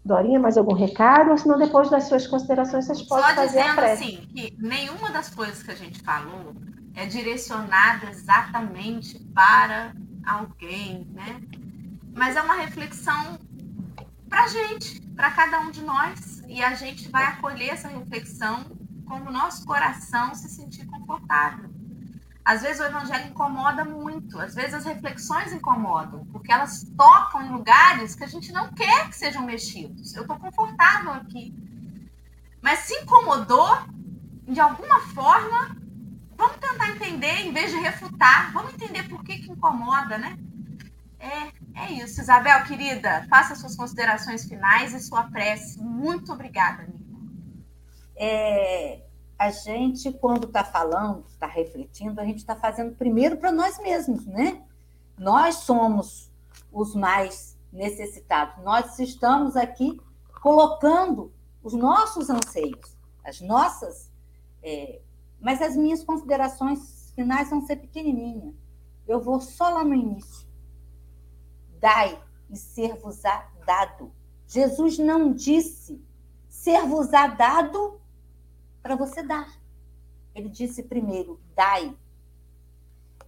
Dorinha, 0.06 0.40
mais 0.40 0.58
algum 0.58 0.74
recado? 0.74 1.32
Ou 1.32 1.38
senão 1.38 1.58
depois 1.58 1.90
das 1.90 2.06
suas 2.06 2.26
considerações 2.26 2.86
vocês 2.86 3.02
podem 3.04 3.26
Só 3.26 3.36
fazer 3.36 3.60
a 3.60 3.76
prece. 3.76 4.04
assim, 4.04 4.28
que 4.34 4.56
nenhuma 4.58 5.12
das 5.12 5.30
coisas 5.30 5.62
que 5.62 5.72
a 5.72 5.76
gente 5.76 6.02
falou 6.02 6.56
é 6.96 7.06
direcionada 7.06 8.10
exatamente 8.10 9.20
para 9.34 9.94
alguém, 10.26 11.06
né? 11.12 11.42
Mas 12.16 12.38
é 12.38 12.42
uma 12.42 12.56
reflexão 12.56 13.38
para 14.34 14.46
a 14.46 14.48
gente, 14.48 15.00
para 15.16 15.30
cada 15.30 15.60
um 15.60 15.70
de 15.70 15.84
nós. 15.84 16.42
E 16.48 16.64
a 16.64 16.74
gente 16.74 17.08
vai 17.08 17.24
acolher 17.24 17.70
essa 17.70 17.88
reflexão 17.88 18.66
quando 19.06 19.28
o 19.28 19.32
nosso 19.32 19.64
coração 19.64 20.34
se 20.34 20.50
sentir 20.50 20.88
confortável. 20.88 21.70
Às 22.44 22.64
vezes 22.64 22.82
o 22.82 22.84
evangelho 22.84 23.30
incomoda 23.30 23.86
muito, 23.86 24.40
às 24.40 24.56
vezes 24.56 24.74
as 24.74 24.86
reflexões 24.86 25.54
incomodam, 25.54 26.26
porque 26.32 26.52
elas 26.52 26.84
tocam 26.98 27.44
em 27.44 27.52
lugares 27.52 28.16
que 28.16 28.24
a 28.24 28.28
gente 28.28 28.52
não 28.52 28.74
quer 28.74 29.08
que 29.08 29.16
sejam 29.16 29.44
mexidos. 29.44 30.16
Eu 30.16 30.24
estou 30.24 30.38
confortável 30.40 31.14
aqui. 31.14 31.54
Mas 32.60 32.80
se 32.80 32.96
incomodou, 33.02 33.78
de 34.48 34.60
alguma 34.60 35.00
forma, 35.14 35.78
vamos 36.36 36.58
tentar 36.58 36.90
entender, 36.90 37.46
em 37.46 37.54
vez 37.54 37.72
de 37.72 37.78
refutar, 37.78 38.52
vamos 38.52 38.74
entender 38.74 39.04
por 39.04 39.24
que, 39.24 39.38
que 39.38 39.52
incomoda, 39.52 40.18
né? 40.18 40.36
É, 41.20 41.52
é 41.76 41.92
isso. 41.94 42.22
Isabel, 42.22 42.64
querida, 42.66 43.26
faça 43.30 43.56
suas 43.56 43.76
considerações 43.76 44.46
finais 44.46 44.94
e 44.94 45.00
sua 45.00 45.24
prece. 45.24 45.80
Muito 45.80 46.32
obrigada, 46.32 46.84
amiga. 46.84 47.04
É, 48.16 49.02
a 49.38 49.50
gente, 49.50 50.12
quando 50.12 50.48
está 50.48 50.64
falando, 50.64 51.26
está 51.28 51.48
refletindo, 51.48 52.22
a 52.22 52.26
gente 52.26 52.38
está 52.38 52.56
fazendo 52.56 52.96
primeiro 52.96 53.38
para 53.38 53.52
nós 53.52 53.80
mesmos, 53.80 54.26
né? 54.26 54.62
Nós 55.18 55.56
somos 55.56 56.32
os 56.72 56.96
mais 56.96 57.58
necessitados. 57.72 58.64
Nós 58.64 59.00
estamos 59.00 59.56
aqui 59.56 60.00
colocando 60.42 61.34
os 61.64 61.74
nossos 61.74 62.30
anseios, 62.30 62.96
as 63.24 63.42
nossas. 63.42 64.12
É, 64.62 65.02
mas 65.42 65.62
as 65.62 65.76
minhas 65.76 66.04
considerações 66.04 67.12
finais 67.16 67.50
vão 67.50 67.66
ser 67.66 67.78
pequenininhas. 67.78 68.54
Eu 69.08 69.20
vou 69.20 69.42
só 69.42 69.70
lá 69.70 69.84
no 69.84 69.94
início 69.94 70.53
dai 71.84 72.18
e 72.50 72.56
ser-vos-á 72.56 73.50
dado. 73.66 74.10
Jesus 74.48 74.98
não 74.98 75.34
disse 75.34 76.02
ser-vos-á 76.48 77.28
dado 77.28 78.00
para 78.82 78.96
você 78.96 79.22
dar. 79.22 79.54
Ele 80.34 80.48
disse 80.48 80.82
primeiro, 80.82 81.42
dai. 81.54 81.94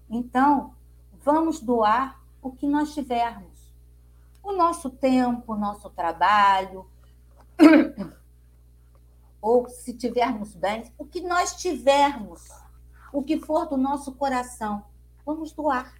Então, 0.09 0.73
vamos 1.21 1.59
doar 1.59 2.23
o 2.41 2.49
que 2.49 2.65
nós 2.65 2.93
tivermos. 2.93 3.75
O 4.41 4.53
nosso 4.53 4.89
tempo, 4.89 5.51
o 5.51 5.57
nosso 5.57 5.89
trabalho, 5.89 6.89
ou 9.41 9.67
se 9.67 9.93
tivermos 9.93 10.55
bens, 10.55 10.93
o 10.97 11.05
que 11.05 11.19
nós 11.19 11.55
tivermos, 11.55 12.47
o 13.11 13.21
que 13.21 13.37
for 13.37 13.67
do 13.67 13.75
nosso 13.75 14.13
coração, 14.13 14.85
vamos 15.25 15.51
doar. 15.51 15.93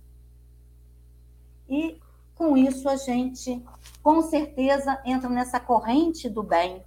E 1.67 1.99
com 2.35 2.57
isso, 2.57 2.87
a 2.89 2.97
gente, 2.97 3.63
com 4.03 4.21
certeza, 4.21 5.01
entra 5.05 5.29
nessa 5.29 5.59
corrente 5.59 6.29
do 6.29 6.43
bem 6.43 6.83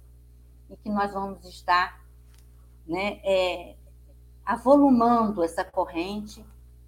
e 0.69 0.77
que 0.77 0.89
nós 0.89 1.11
vamos 1.11 1.43
estar 1.45 1.99
né, 2.87 3.19
é, 3.23 3.75
avolumando 4.45 5.43
essa 5.43 5.63
corrente 5.63 6.45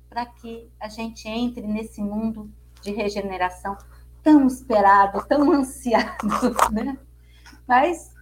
para 0.07 0.25
que 0.25 0.69
a 0.79 0.87
gente 0.87 1.27
entre 1.27 1.65
nesse 1.65 2.01
mundo 2.01 2.51
de 2.81 2.91
regeneração 2.91 3.77
tão 4.21 4.45
esperado, 4.45 5.25
tão 5.27 5.51
ansiado, 5.51 6.27
né? 6.71 6.97
Mas 7.67 8.13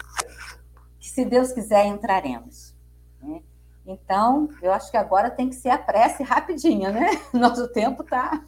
que, 1.00 1.10
se 1.10 1.26
Deus 1.26 1.52
quiser, 1.52 1.86
entraremos. 1.88 2.74
Né? 3.22 3.42
Então, 3.86 4.50
eu 4.62 4.72
acho 4.72 4.92
que 4.92 4.98
agora 4.98 5.30
tem 5.30 5.50
que 5.50 5.56
ser 5.56 5.70
a 5.70 5.78
prece 5.78 6.24
rapidinha, 6.24 6.92
né? 6.92 7.10
Nosso 7.34 7.68
tempo 7.70 8.04
está 8.04 8.44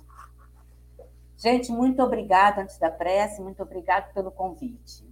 Gente, 1.42 1.72
muito 1.72 2.04
obrigada 2.04 2.62
antes 2.62 2.78
da 2.78 2.92
prece, 2.92 3.42
muito 3.42 3.64
obrigada 3.64 4.14
pelo 4.14 4.30
convite. 4.30 5.04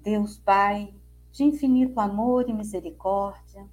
Deus 0.00 0.36
Pai, 0.40 0.92
de 1.30 1.44
infinito 1.44 2.00
amor 2.00 2.48
e 2.48 2.52
misericórdia, 2.52 3.64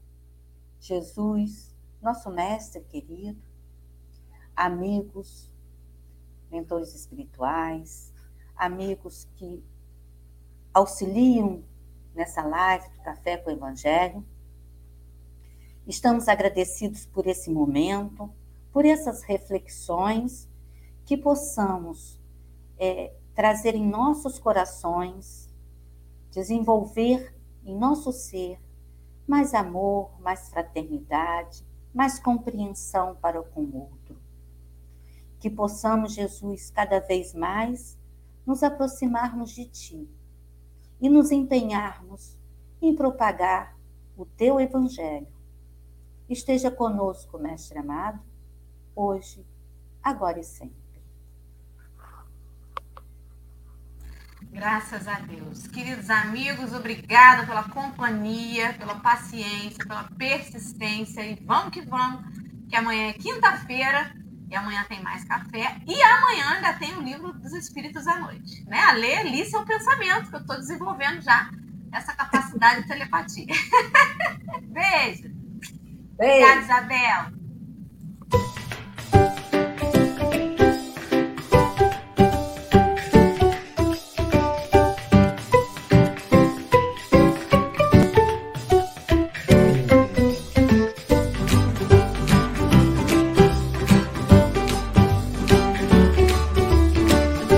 Jesus, 0.79 1.75
nosso 1.99 2.29
mestre 2.29 2.83
querido, 2.83 3.41
amigos, 4.55 5.51
mentores 6.51 6.93
espirituais, 6.93 8.13
amigos 8.55 9.27
que 9.35 9.63
auxiliam 10.71 11.63
nessa 12.13 12.43
live 12.43 12.87
do 12.89 13.01
Café 13.01 13.35
com 13.37 13.49
o 13.49 13.53
Evangelho. 13.53 14.23
Estamos 15.87 16.27
agradecidos 16.27 17.07
por 17.07 17.25
esse 17.25 17.49
momento, 17.49 18.31
por 18.79 18.85
essas 18.85 19.23
reflexões, 19.23 20.47
que 21.03 21.17
possamos 21.17 22.17
é, 22.77 23.13
trazer 23.35 23.75
em 23.75 23.85
nossos 23.85 24.39
corações, 24.39 25.53
desenvolver 26.31 27.35
em 27.65 27.77
nosso 27.77 28.13
ser 28.13 28.57
mais 29.27 29.53
amor, 29.53 30.17
mais 30.21 30.47
fraternidade, 30.47 31.61
mais 31.93 32.19
compreensão 32.19 33.17
para 33.17 33.43
com 33.43 33.63
o 33.63 33.81
outro. 33.81 34.17
Que 35.41 35.49
possamos, 35.49 36.13
Jesus, 36.13 36.71
cada 36.71 37.01
vez 37.01 37.33
mais 37.33 37.97
nos 38.45 38.63
aproximarmos 38.63 39.51
de 39.51 39.65
Ti 39.65 40.09
e 41.01 41.09
nos 41.09 41.31
empenharmos 41.33 42.39
em 42.81 42.95
propagar 42.95 43.77
o 44.15 44.25
Teu 44.25 44.57
Evangelho. 44.57 45.27
Esteja 46.29 46.71
conosco, 46.71 47.37
Mestre 47.37 47.77
amado, 47.77 48.28
hoje, 48.99 49.45
agora 50.03 50.39
e 50.39 50.43
sempre. 50.43 50.77
Graças 54.51 55.07
a 55.07 55.19
Deus. 55.19 55.67
Queridos 55.67 56.09
amigos, 56.09 56.73
obrigada 56.73 57.45
pela 57.45 57.63
companhia, 57.63 58.73
pela 58.73 58.95
paciência, 58.95 59.85
pela 59.85 60.03
persistência. 60.17 61.21
E 61.21 61.35
vamos 61.45 61.71
que 61.71 61.81
vamos, 61.81 62.25
que 62.67 62.75
amanhã 62.75 63.09
é 63.09 63.13
quinta-feira 63.13 64.13
e 64.49 64.55
amanhã 64.55 64.83
tem 64.89 65.01
mais 65.01 65.23
café. 65.23 65.77
E 65.87 66.01
amanhã 66.01 66.55
ainda 66.55 66.73
tem 66.73 66.97
o 66.97 67.01
livro 67.01 67.31
dos 67.33 67.53
Espíritos 67.53 68.05
à 68.07 68.19
Noite. 68.19 68.63
Né? 68.65 68.79
A 68.79 68.93
ler 68.93 69.19
ali 69.19 69.45
seu 69.45 69.63
pensamento, 69.63 70.29
que 70.29 70.35
eu 70.35 70.41
estou 70.41 70.57
desenvolvendo 70.57 71.21
já 71.21 71.49
essa 71.93 72.13
capacidade 72.13 72.81
de 72.81 72.87
telepatia. 72.87 73.45
Beijo. 74.63 75.29
Beijo. 76.17 76.45
Obrigada, 76.47 76.61
Isabel. 76.61 77.38